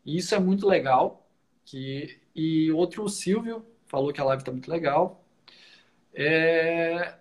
E 0.05 0.17
isso 0.17 0.33
é 0.35 0.39
muito 0.39 0.67
legal. 0.67 1.27
Que... 1.65 2.19
E 2.35 2.71
outro, 2.71 3.03
o 3.03 3.09
Silvio, 3.09 3.65
falou 3.87 4.13
que 4.13 4.21
a 4.21 4.23
live 4.23 4.41
está 4.41 4.51
muito 4.51 4.69
legal. 4.69 5.23
É... 6.13 7.15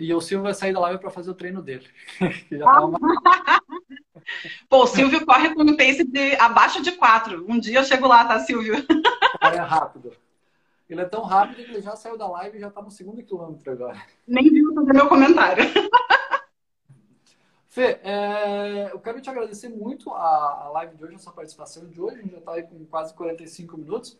E 0.00 0.12
o 0.12 0.20
Silvio 0.20 0.44
vai 0.44 0.54
sair 0.54 0.72
da 0.72 0.80
live 0.80 1.00
para 1.00 1.10
fazer 1.10 1.30
o 1.30 1.34
treino 1.34 1.62
dele. 1.62 1.86
tá 2.58 2.84
uma... 2.84 2.98
Pô, 4.68 4.82
o 4.82 4.86
Silvio 4.86 5.24
corre 5.24 5.54
com 5.54 5.62
um 5.62 5.76
pace 5.76 6.04
de 6.04 6.34
abaixo 6.36 6.82
de 6.82 6.92
4. 6.92 7.44
Um 7.48 7.58
dia 7.58 7.78
eu 7.78 7.84
chego 7.84 8.06
lá, 8.06 8.24
tá, 8.24 8.40
Silvio? 8.40 8.74
é 9.40 9.56
rápido. 9.58 10.12
Ele 10.88 11.02
é 11.02 11.04
tão 11.04 11.22
rápido 11.22 11.64
que 11.64 11.70
ele 11.70 11.82
já 11.82 11.94
saiu 11.94 12.16
da 12.16 12.26
live 12.26 12.56
e 12.56 12.60
já 12.60 12.70
tá 12.70 12.80
no 12.80 12.90
segundo 12.90 13.22
quilômetro 13.22 13.72
agora. 13.72 14.00
Nem 14.26 14.50
viu 14.50 14.74
fazer 14.74 14.94
meu 14.94 15.08
comentário. 15.08 15.64
Fê, 17.78 18.00
é, 18.02 18.90
eu 18.90 18.98
quero 18.98 19.20
te 19.20 19.30
agradecer 19.30 19.68
muito 19.68 20.10
a, 20.10 20.64
a 20.64 20.68
live 20.70 20.96
de 20.96 21.04
hoje, 21.04 21.14
a 21.14 21.18
sua 21.20 21.32
participação 21.32 21.86
de 21.86 22.00
hoje. 22.00 22.16
A 22.16 22.22
gente 22.22 22.32
já 22.32 22.38
está 22.38 22.52
aí 22.54 22.64
com 22.64 22.84
quase 22.86 23.14
45 23.14 23.78
minutos. 23.78 24.18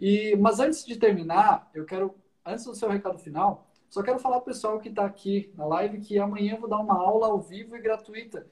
E, 0.00 0.34
mas 0.34 0.58
antes 0.58 0.84
de 0.84 0.96
terminar, 0.96 1.70
eu 1.72 1.84
quero, 1.84 2.16
antes 2.44 2.64
do 2.64 2.74
seu 2.74 2.88
recado 2.88 3.16
final, 3.16 3.64
só 3.88 4.02
quero 4.02 4.18
falar 4.18 4.40
para 4.40 4.50
o 4.50 4.52
pessoal 4.52 4.80
que 4.80 4.88
está 4.88 5.04
aqui 5.04 5.52
na 5.54 5.64
live 5.66 6.00
que 6.00 6.18
amanhã 6.18 6.54
eu 6.54 6.60
vou 6.60 6.68
dar 6.68 6.78
uma 6.78 6.98
aula 7.00 7.28
ao 7.28 7.38
vivo 7.38 7.76
e 7.76 7.80
gratuita. 7.80 8.44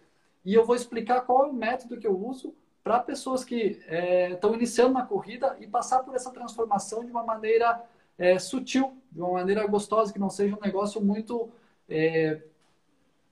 E 0.44 0.54
eu 0.54 0.64
vou 0.64 0.76
explicar 0.76 1.22
qual 1.22 1.46
é 1.46 1.48
o 1.48 1.52
método 1.52 1.98
que 1.98 2.06
eu 2.06 2.16
uso 2.16 2.54
para 2.84 3.00
pessoas 3.00 3.42
que 3.42 3.82
estão 4.30 4.52
é, 4.52 4.54
iniciando 4.54 4.94
na 4.94 5.04
corrida 5.04 5.56
e 5.58 5.66
passar 5.66 6.04
por 6.04 6.14
essa 6.14 6.30
transformação 6.30 7.04
de 7.04 7.10
uma 7.10 7.24
maneira 7.24 7.84
é, 8.16 8.38
sutil, 8.38 8.96
de 9.10 9.20
uma 9.20 9.32
maneira 9.32 9.66
gostosa, 9.66 10.12
que 10.12 10.18
não 10.20 10.30
seja 10.30 10.54
um 10.54 10.60
negócio 10.60 11.00
muito 11.00 11.50
é, 11.88 12.40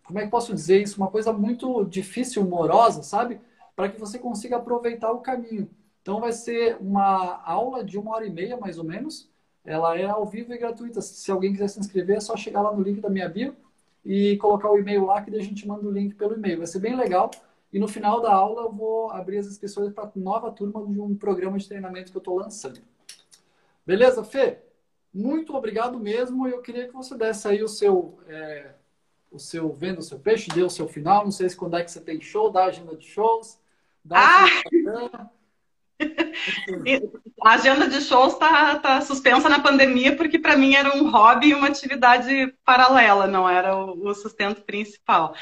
como 0.04 0.18
é 0.18 0.24
que 0.24 0.30
posso 0.30 0.54
dizer 0.54 0.82
isso? 0.82 0.96
Uma 0.98 1.10
coisa 1.10 1.32
muito 1.32 1.84
difícil, 1.84 2.44
morosa, 2.44 3.02
sabe? 3.02 3.40
Para 3.74 3.88
que 3.88 3.98
você 3.98 4.18
consiga 4.18 4.56
aproveitar 4.56 5.12
o 5.12 5.20
caminho. 5.20 5.70
Então, 6.02 6.20
vai 6.20 6.32
ser 6.32 6.76
uma 6.80 7.40
aula 7.44 7.84
de 7.84 7.98
uma 7.98 8.12
hora 8.12 8.26
e 8.26 8.30
meia, 8.30 8.56
mais 8.56 8.78
ou 8.78 8.84
menos. 8.84 9.30
Ela 9.64 9.96
é 9.96 10.04
ao 10.04 10.26
vivo 10.26 10.52
e 10.52 10.58
gratuita. 10.58 11.00
Se 11.00 11.30
alguém 11.30 11.52
quiser 11.52 11.68
se 11.68 11.78
inscrever, 11.78 12.16
é 12.16 12.20
só 12.20 12.36
chegar 12.36 12.62
lá 12.62 12.74
no 12.74 12.82
link 12.82 13.00
da 13.00 13.08
minha 13.08 13.28
bio 13.28 13.54
e 14.04 14.36
colocar 14.38 14.70
o 14.70 14.78
e-mail 14.78 15.06
lá, 15.06 15.22
que 15.22 15.30
daí 15.30 15.40
a 15.40 15.44
gente 15.44 15.66
manda 15.66 15.86
o 15.86 15.92
link 15.92 16.14
pelo 16.16 16.34
e-mail. 16.34 16.58
Vai 16.58 16.66
ser 16.66 16.80
bem 16.80 16.96
legal. 16.96 17.30
E 17.72 17.78
no 17.78 17.86
final 17.86 18.20
da 18.20 18.32
aula, 18.32 18.62
eu 18.62 18.72
vou 18.72 19.10
abrir 19.10 19.38
as 19.38 19.46
inscrições 19.46 19.92
para 19.92 20.10
nova 20.16 20.50
turma 20.50 20.84
de 20.86 21.00
um 21.00 21.14
programa 21.16 21.56
de 21.56 21.68
treinamento 21.68 22.10
que 22.10 22.16
eu 22.16 22.20
estou 22.20 22.36
lançando. 22.36 22.80
Beleza, 23.86 24.24
Fê? 24.24 24.58
Muito 25.14 25.54
obrigado 25.54 25.98
mesmo. 26.00 26.48
Eu 26.48 26.60
queria 26.60 26.88
que 26.88 26.92
você 26.92 27.16
desse 27.16 27.46
aí 27.46 27.62
o 27.62 27.68
seu. 27.68 28.18
É 28.26 28.81
o 29.32 29.38
seu 29.38 29.72
vendo 29.72 29.98
o 29.98 30.02
seu 30.02 30.18
peixe, 30.18 30.50
deu 30.50 30.66
o 30.66 30.70
seu 30.70 30.86
final. 30.86 31.24
Não 31.24 31.32
sei 31.32 31.48
se 31.48 31.56
quando 31.56 31.76
é 31.76 31.82
que 31.82 31.90
você 31.90 32.00
tem 32.00 32.20
show, 32.20 32.50
dá 32.50 32.64
a 32.64 32.66
agenda 32.66 32.96
de 32.96 33.06
shows. 33.06 33.58
ah! 34.10 34.46
a 37.44 37.54
agenda 37.54 37.88
de 37.88 38.00
shows 38.00 38.32
está 38.32 38.78
tá 38.78 39.00
suspensa 39.00 39.48
na 39.48 39.60
pandemia 39.60 40.16
porque 40.16 40.38
para 40.38 40.56
mim 40.56 40.74
era 40.74 40.96
um 40.96 41.10
hobby 41.10 41.48
e 41.48 41.54
uma 41.54 41.68
atividade 41.68 42.52
paralela, 42.64 43.26
não 43.26 43.48
era 43.48 43.76
o, 43.76 44.08
o 44.08 44.14
sustento 44.14 44.62
principal. 44.62 45.34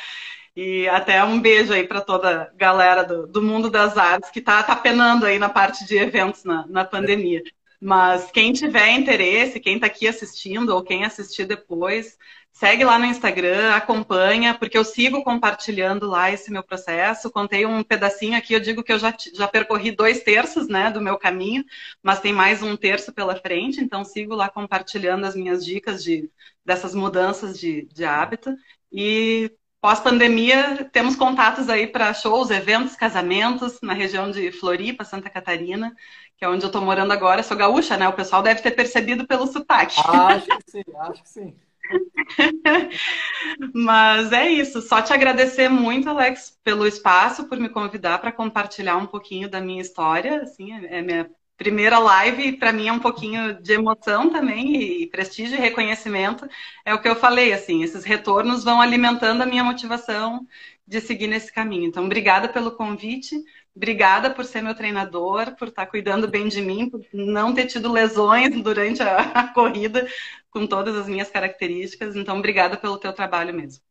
E 0.55 0.89
até 0.89 1.23
um 1.25 1.41
beijo 1.41 1.73
aí 1.73 1.87
para 1.87 2.01
toda 2.01 2.43
a 2.43 2.57
galera 2.57 3.05
do, 3.05 3.27
do, 3.27 3.41
mundo 3.41 3.71
das 3.71 3.97
artes 3.97 4.31
que 4.31 4.41
está 4.41 4.63
tá 4.63 4.75
penando 4.75 5.25
aí 5.25 5.39
na 5.39 5.49
parte 5.49 5.87
de 5.87 5.97
eventos 5.97 6.45
na, 6.45 6.67
na 6.67 6.85
pandemia. 6.85 7.43
Mas 7.81 8.31
quem 8.31 8.53
tiver 8.53 8.91
interesse, 8.91 9.61
quem 9.61 9.77
está 9.77 9.87
aqui 9.87 10.07
assistindo 10.07 10.71
ou 10.71 10.83
quem 10.83 11.05
assistir 11.05 11.47
depois, 11.47 12.19
Segue 12.53 12.85
lá 12.85 12.99
no 12.99 13.07
Instagram, 13.07 13.75
acompanha, 13.75 14.55
porque 14.55 14.77
eu 14.77 14.85
sigo 14.85 15.25
compartilhando 15.25 16.07
lá 16.07 16.31
esse 16.31 16.51
meu 16.51 16.63
processo. 16.63 17.31
Contei 17.31 17.65
um 17.65 17.83
pedacinho 17.83 18.37
aqui, 18.37 18.53
eu 18.53 18.61
digo 18.61 18.83
que 18.83 18.93
eu 18.93 18.99
já, 18.99 19.15
já 19.35 19.49
percorri 19.49 19.91
dois 19.93 20.23
terços 20.23 20.69
né, 20.69 20.91
do 20.91 21.01
meu 21.01 21.17
caminho, 21.17 21.65
mas 22.03 22.21
tem 22.21 22.33
mais 22.33 22.63
um 22.63 22.77
terço 22.77 23.13
pela 23.15 23.35
frente, 23.37 23.81
então 23.81 24.05
sigo 24.05 24.35
lá 24.35 24.51
compartilhando 24.51 25.25
as 25.25 25.35
minhas 25.35 25.65
dicas 25.65 26.05
de, 26.05 26.31
dessas 26.65 26.95
mudanças 26.95 27.59
de, 27.59 27.87
de 27.87 28.05
hábito. 28.05 28.55
E 28.93 29.51
pós-pandemia, 29.81 30.85
temos 30.93 31.17
contatos 31.17 31.69
aí 31.69 31.87
para 31.87 32.13
shows, 32.13 32.51
eventos, 32.51 32.95
casamentos 32.95 33.79
na 33.83 33.95
região 33.95 34.31
de 34.31 34.53
Floripa, 34.53 35.05
Santa 35.05 35.31
Catarina, 35.31 35.95
que 36.37 36.45
é 36.45 36.49
onde 36.49 36.65
eu 36.65 36.69
estou 36.69 36.83
morando 36.83 37.13
agora. 37.13 37.43
Sou 37.43 37.57
gaúcha, 37.57 37.97
né? 37.97 38.07
O 38.09 38.13
pessoal 38.13 38.43
deve 38.43 38.61
ter 38.61 38.73
percebido 38.73 39.27
pelo 39.27 39.47
sotaque. 39.47 39.99
Acho 39.99 40.47
que 40.47 40.71
sim, 40.71 40.85
acho 40.99 41.23
que 41.23 41.29
sim. 41.29 41.57
Mas 43.75 44.33
é 44.33 44.49
isso. 44.51 44.81
Só 44.83 45.03
te 45.03 45.13
agradecer 45.13 45.69
muito, 45.69 46.09
Alex, 46.09 46.59
pelo 46.65 46.87
espaço, 46.87 47.49
por 47.49 47.59
me 47.59 47.69
convidar 47.69 48.19
para 48.19 48.33
compartilhar 48.33 48.97
um 48.97 49.07
pouquinho 49.07 49.49
da 49.49 49.61
minha 49.61 49.81
história. 49.83 50.43
Assim, 50.43 50.73
é 50.87 51.03
minha 51.03 51.31
primeira 51.57 51.99
live 51.99 52.43
e 52.49 52.57
para 52.57 52.73
mim 52.73 52.89
é 52.89 52.93
um 52.93 52.99
pouquinho 52.99 53.61
de 53.61 53.73
emoção 53.75 54.31
também 54.31 55.03
e 55.03 55.07
prestígio 55.09 55.57
e 55.57 55.61
reconhecimento. 55.61 56.49
É 56.85 56.95
o 56.95 57.01
que 57.01 57.09
eu 57.09 57.17
falei, 57.17 57.53
assim, 57.53 57.83
esses 57.83 58.05
retornos 58.05 58.65
vão 58.65 58.81
alimentando 58.81 59.43
a 59.43 59.47
minha 59.47 59.65
motivação 59.65 60.47
de 60.87 61.01
seguir 61.01 61.27
nesse 61.29 61.53
caminho. 61.53 61.87
Então, 61.87 62.05
obrigada 62.07 62.49
pelo 62.49 62.73
convite. 62.73 63.37
Obrigada 63.75 64.31
por 64.31 64.45
ser 64.45 64.63
meu 64.63 64.75
treinador, 64.75 65.55
por 65.57 65.69
estar 65.69 65.87
cuidando 65.87 66.27
bem 66.27 66.49
de 66.49 66.61
mim, 66.61 66.91
por 66.91 67.01
não 67.13 67.55
ter 67.55 67.67
tido 67.67 67.91
lesões 67.93 68.51
durante 68.63 69.01
a 69.03 69.49
corrida, 69.55 70.07
com 70.51 70.67
todas 70.67 70.97
as 70.97 71.09
minhas 71.09 71.31
características. 71.31 72.17
Então, 72.17 72.39
obrigada 72.39 72.77
pelo 72.77 72.99
teu 72.99 73.13
trabalho 73.13 73.55
mesmo. 73.55 73.83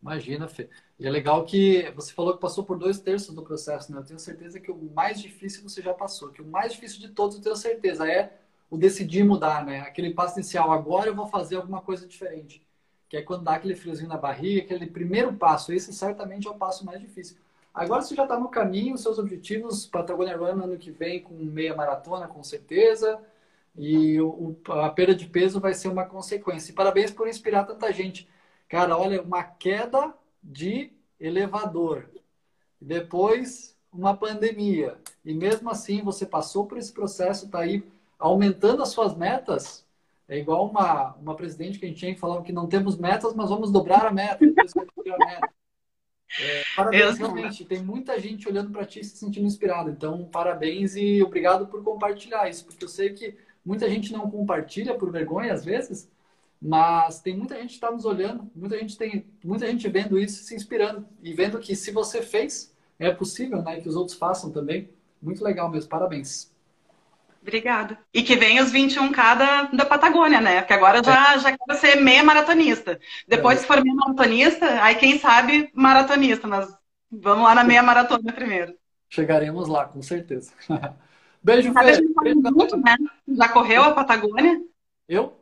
Imagina, 0.00 0.46
Fê. 0.48 0.70
E 0.98 1.06
é 1.06 1.10
legal 1.10 1.44
que 1.44 1.90
você 1.94 2.12
falou 2.12 2.34
que 2.34 2.40
passou 2.40 2.64
por 2.64 2.78
dois 2.78 3.00
terços 3.00 3.34
do 3.34 3.42
processo, 3.42 3.90
né? 3.92 3.98
Eu 3.98 4.04
tenho 4.04 4.18
certeza 4.18 4.60
que 4.60 4.70
o 4.70 4.76
mais 4.94 5.20
difícil 5.20 5.62
você 5.62 5.82
já 5.82 5.92
passou. 5.92 6.30
Que 6.30 6.40
o 6.42 6.46
mais 6.46 6.72
difícil 6.72 7.00
de 7.00 7.08
todos, 7.08 7.36
eu 7.36 7.42
tenho 7.42 7.56
certeza, 7.56 8.08
é 8.08 8.32
o 8.70 8.76
decidir 8.76 9.24
mudar, 9.24 9.64
né? 9.64 9.80
Aquele 9.80 10.14
passo 10.14 10.38
inicial, 10.38 10.70
agora 10.72 11.08
eu 11.08 11.14
vou 11.14 11.26
fazer 11.26 11.56
alguma 11.56 11.80
coisa 11.80 12.06
diferente. 12.06 12.62
Que 13.08 13.16
é 13.16 13.22
quando 13.22 13.44
dá 13.44 13.54
aquele 13.54 13.74
friozinho 13.74 14.08
na 14.08 14.16
barriga, 14.16 14.62
aquele 14.62 14.86
primeiro 14.86 15.32
passo. 15.32 15.72
Esse 15.72 15.92
certamente 15.92 16.46
é 16.46 16.50
o 16.50 16.54
passo 16.54 16.84
mais 16.84 17.00
difícil. 17.00 17.36
Agora 17.74 18.02
você 18.02 18.14
já 18.14 18.24
está 18.24 18.38
no 18.38 18.48
caminho, 18.48 18.98
seus 18.98 19.18
objetivos, 19.18 19.86
Patagonia 19.86 20.36
Run 20.36 20.62
ano 20.64 20.78
que 20.78 20.90
vem 20.90 21.22
com 21.22 21.34
meia 21.34 21.74
maratona, 21.74 22.26
com 22.28 22.42
certeza. 22.42 23.20
E 23.78 24.20
o, 24.20 24.56
a 24.68 24.90
perda 24.90 25.14
de 25.14 25.26
peso 25.26 25.60
vai 25.60 25.72
ser 25.72 25.86
uma 25.88 26.04
consequência. 26.04 26.72
E 26.72 26.74
parabéns 26.74 27.12
por 27.12 27.28
inspirar 27.28 27.64
tanta 27.64 27.92
gente. 27.92 28.28
Cara, 28.68 28.98
olha, 28.98 29.22
uma 29.22 29.44
queda 29.44 30.12
de 30.42 30.92
elevador. 31.20 32.10
Depois, 32.80 33.76
uma 33.92 34.16
pandemia. 34.16 34.98
E 35.24 35.32
mesmo 35.32 35.70
assim, 35.70 36.02
você 36.02 36.26
passou 36.26 36.66
por 36.66 36.76
esse 36.76 36.92
processo, 36.92 37.46
está 37.46 37.60
aí 37.60 37.84
aumentando 38.18 38.82
as 38.82 38.88
suas 38.88 39.16
metas. 39.16 39.86
É 40.28 40.36
igual 40.36 40.68
uma, 40.68 41.14
uma 41.14 41.36
presidente 41.36 41.78
que 41.78 41.86
a 41.86 41.88
gente 41.88 41.98
tinha 41.98 42.14
que 42.14 42.20
falava 42.20 42.42
que 42.42 42.52
não 42.52 42.66
temos 42.66 42.98
metas, 42.98 43.32
mas 43.32 43.48
vamos 43.48 43.70
dobrar 43.70 44.04
a 44.04 44.10
meta. 44.10 44.44
A 44.44 45.26
meta. 45.26 45.54
É, 46.40 46.62
parabéns, 46.76 47.16
realmente. 47.16 47.64
Tem 47.64 47.82
muita 47.82 48.20
gente 48.20 48.46
olhando 48.46 48.70
para 48.70 48.84
ti 48.84 49.00
e 49.00 49.04
se 49.04 49.16
sentindo 49.16 49.46
inspirado. 49.46 49.88
Então, 49.90 50.24
parabéns 50.26 50.96
e 50.96 51.22
obrigado 51.22 51.66
por 51.66 51.82
compartilhar 51.82 52.48
isso, 52.48 52.66
porque 52.66 52.84
eu 52.84 52.88
sei 52.88 53.14
que 53.14 53.36
muita 53.68 53.86
gente 53.86 54.14
não 54.14 54.30
compartilha 54.30 54.94
por 54.94 55.12
vergonha 55.12 55.52
às 55.52 55.62
vezes, 55.62 56.10
mas 56.60 57.20
tem 57.20 57.36
muita 57.36 57.54
gente 57.56 57.68
que 57.68 57.74
está 57.74 57.90
nos 57.90 58.06
olhando, 58.06 58.50
muita 58.56 58.78
gente 58.78 58.96
tem, 58.96 59.26
muita 59.44 59.66
gente 59.66 59.86
vendo 59.90 60.18
isso, 60.18 60.42
se 60.42 60.54
inspirando 60.54 61.06
e 61.22 61.34
vendo 61.34 61.58
que 61.58 61.76
se 61.76 61.90
você 61.90 62.22
fez, 62.22 62.74
é 62.98 63.10
possível, 63.10 63.62
né, 63.62 63.78
que 63.78 63.86
os 63.86 63.94
outros 63.94 64.16
façam 64.16 64.50
também. 64.50 64.88
Muito 65.20 65.44
legal 65.44 65.70
mesmo. 65.70 65.90
Parabéns. 65.90 66.50
Obrigada. 67.42 67.98
E 68.12 68.22
que 68.22 68.36
vem 68.36 68.58
os 68.60 68.72
21K 68.72 69.36
da, 69.36 69.62
da 69.64 69.84
Patagônia, 69.84 70.40
né? 70.40 70.60
Porque 70.60 70.72
agora 70.72 70.98
eu 70.98 71.04
já, 71.04 71.34
é. 71.34 71.38
já 71.38 71.58
quero 71.58 71.78
ser 71.78 71.96
meia 71.96 72.24
maratonista. 72.24 72.98
Depois, 73.26 73.58
é. 73.58 73.60
se 73.60 73.66
for 73.66 73.82
meia 73.82 73.94
maratonista, 73.94 74.82
aí 74.82 74.94
quem 74.94 75.18
sabe 75.18 75.70
maratonista, 75.74 76.48
mas 76.48 76.68
vamos 77.10 77.44
lá 77.44 77.54
na 77.54 77.64
meia 77.64 77.82
maratona 77.82 78.32
primeiro. 78.32 78.74
Chegaremos 79.10 79.68
lá, 79.68 79.84
com 79.86 80.00
certeza. 80.00 80.52
Beijo, 81.42 81.72
Fê. 81.72 81.94
Junto, 81.94 82.76
né? 82.76 82.96
Já 83.28 83.48
correu 83.48 83.82
a 83.82 83.92
Patagônia? 83.92 84.60
Eu? 85.08 85.38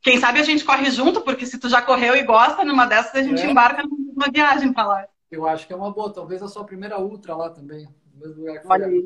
Quem 0.00 0.18
sabe 0.18 0.38
a 0.38 0.42
gente 0.42 0.64
corre 0.64 0.90
junto, 0.90 1.20
porque 1.20 1.46
se 1.46 1.58
tu 1.58 1.68
já 1.68 1.82
correu 1.82 2.14
e 2.14 2.22
gosta, 2.22 2.64
numa 2.64 2.86
dessas 2.86 3.14
a 3.14 3.22
gente 3.22 3.42
é. 3.42 3.50
embarca 3.50 3.82
numa 3.82 4.30
viagem 4.32 4.72
para 4.72 4.86
lá. 4.86 5.08
Eu 5.30 5.46
acho 5.48 5.66
que 5.66 5.72
é 5.72 5.76
uma 5.76 5.90
boa. 5.90 6.12
Talvez 6.12 6.42
a 6.42 6.48
sua 6.48 6.64
primeira 6.64 7.00
ultra 7.00 7.34
lá 7.34 7.50
também. 7.50 7.88
No 8.14 8.26
mesmo 8.26 8.40
lugar 8.40 8.60
que 8.60 8.66
Olha 8.68 8.86
aí. 8.86 9.04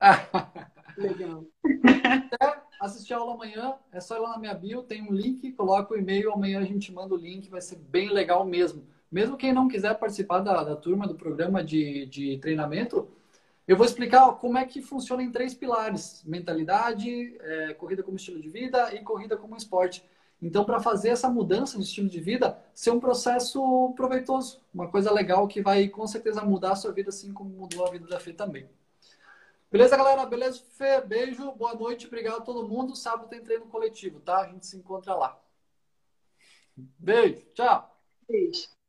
Legal. 0.96 1.44
Quer 1.62 2.62
assistir 2.80 3.14
a 3.14 3.18
aula 3.18 3.34
amanhã? 3.34 3.74
É 3.90 4.00
só 4.00 4.16
ir 4.16 4.20
lá 4.20 4.30
na 4.30 4.38
minha 4.38 4.54
bio, 4.54 4.82
tem 4.82 5.02
um 5.02 5.12
link, 5.12 5.52
coloca 5.52 5.94
o 5.94 5.96
e-mail, 5.96 6.32
amanhã 6.32 6.60
a 6.60 6.64
gente 6.64 6.92
manda 6.92 7.14
o 7.14 7.18
link, 7.18 7.48
vai 7.48 7.60
ser 7.60 7.76
bem 7.76 8.10
legal 8.10 8.44
mesmo. 8.44 8.86
Mesmo 9.10 9.36
quem 9.36 9.52
não 9.52 9.68
quiser 9.68 9.98
participar 9.98 10.40
da, 10.40 10.62
da 10.64 10.76
turma, 10.76 11.06
do 11.06 11.14
programa 11.14 11.62
de, 11.62 12.06
de 12.06 12.38
treinamento, 12.38 13.08
eu 13.66 13.76
vou 13.76 13.86
explicar 13.86 14.32
como 14.32 14.58
é 14.58 14.64
que 14.64 14.82
funciona 14.82 15.22
em 15.22 15.30
três 15.30 15.54
pilares: 15.54 16.22
mentalidade, 16.24 17.36
é, 17.40 17.74
corrida 17.74 18.02
como 18.02 18.16
estilo 18.16 18.40
de 18.40 18.48
vida 18.48 18.94
e 18.94 19.02
corrida 19.02 19.36
como 19.36 19.56
esporte. 19.56 20.04
Então, 20.40 20.64
para 20.64 20.80
fazer 20.80 21.10
essa 21.10 21.28
mudança 21.28 21.78
de 21.78 21.84
estilo 21.84 22.08
de 22.08 22.20
vida, 22.20 22.60
ser 22.74 22.90
um 22.90 22.98
processo 22.98 23.92
proveitoso, 23.94 24.60
uma 24.74 24.90
coisa 24.90 25.12
legal 25.12 25.46
que 25.46 25.62
vai 25.62 25.86
com 25.88 26.04
certeza 26.04 26.44
mudar 26.44 26.72
a 26.72 26.76
sua 26.76 26.90
vida, 26.90 27.10
assim 27.10 27.32
como 27.32 27.50
mudou 27.50 27.86
a 27.86 27.90
vida 27.90 28.08
da 28.08 28.18
Fê 28.18 28.32
também. 28.32 28.68
Beleza, 29.70 29.96
galera? 29.96 30.26
Beleza, 30.26 30.60
Fê? 30.72 31.00
Beijo, 31.00 31.52
boa 31.52 31.74
noite, 31.74 32.08
obrigado 32.08 32.38
a 32.38 32.44
todo 32.44 32.68
mundo. 32.68 32.96
Sábado 32.96 33.28
tem 33.28 33.40
treino 33.40 33.66
coletivo, 33.66 34.18
tá? 34.18 34.40
A 34.40 34.48
gente 34.48 34.66
se 34.66 34.76
encontra 34.76 35.14
lá. 35.14 35.40
Beijo, 36.76 37.46
tchau. 37.54 37.96
Beijo. 38.28 38.81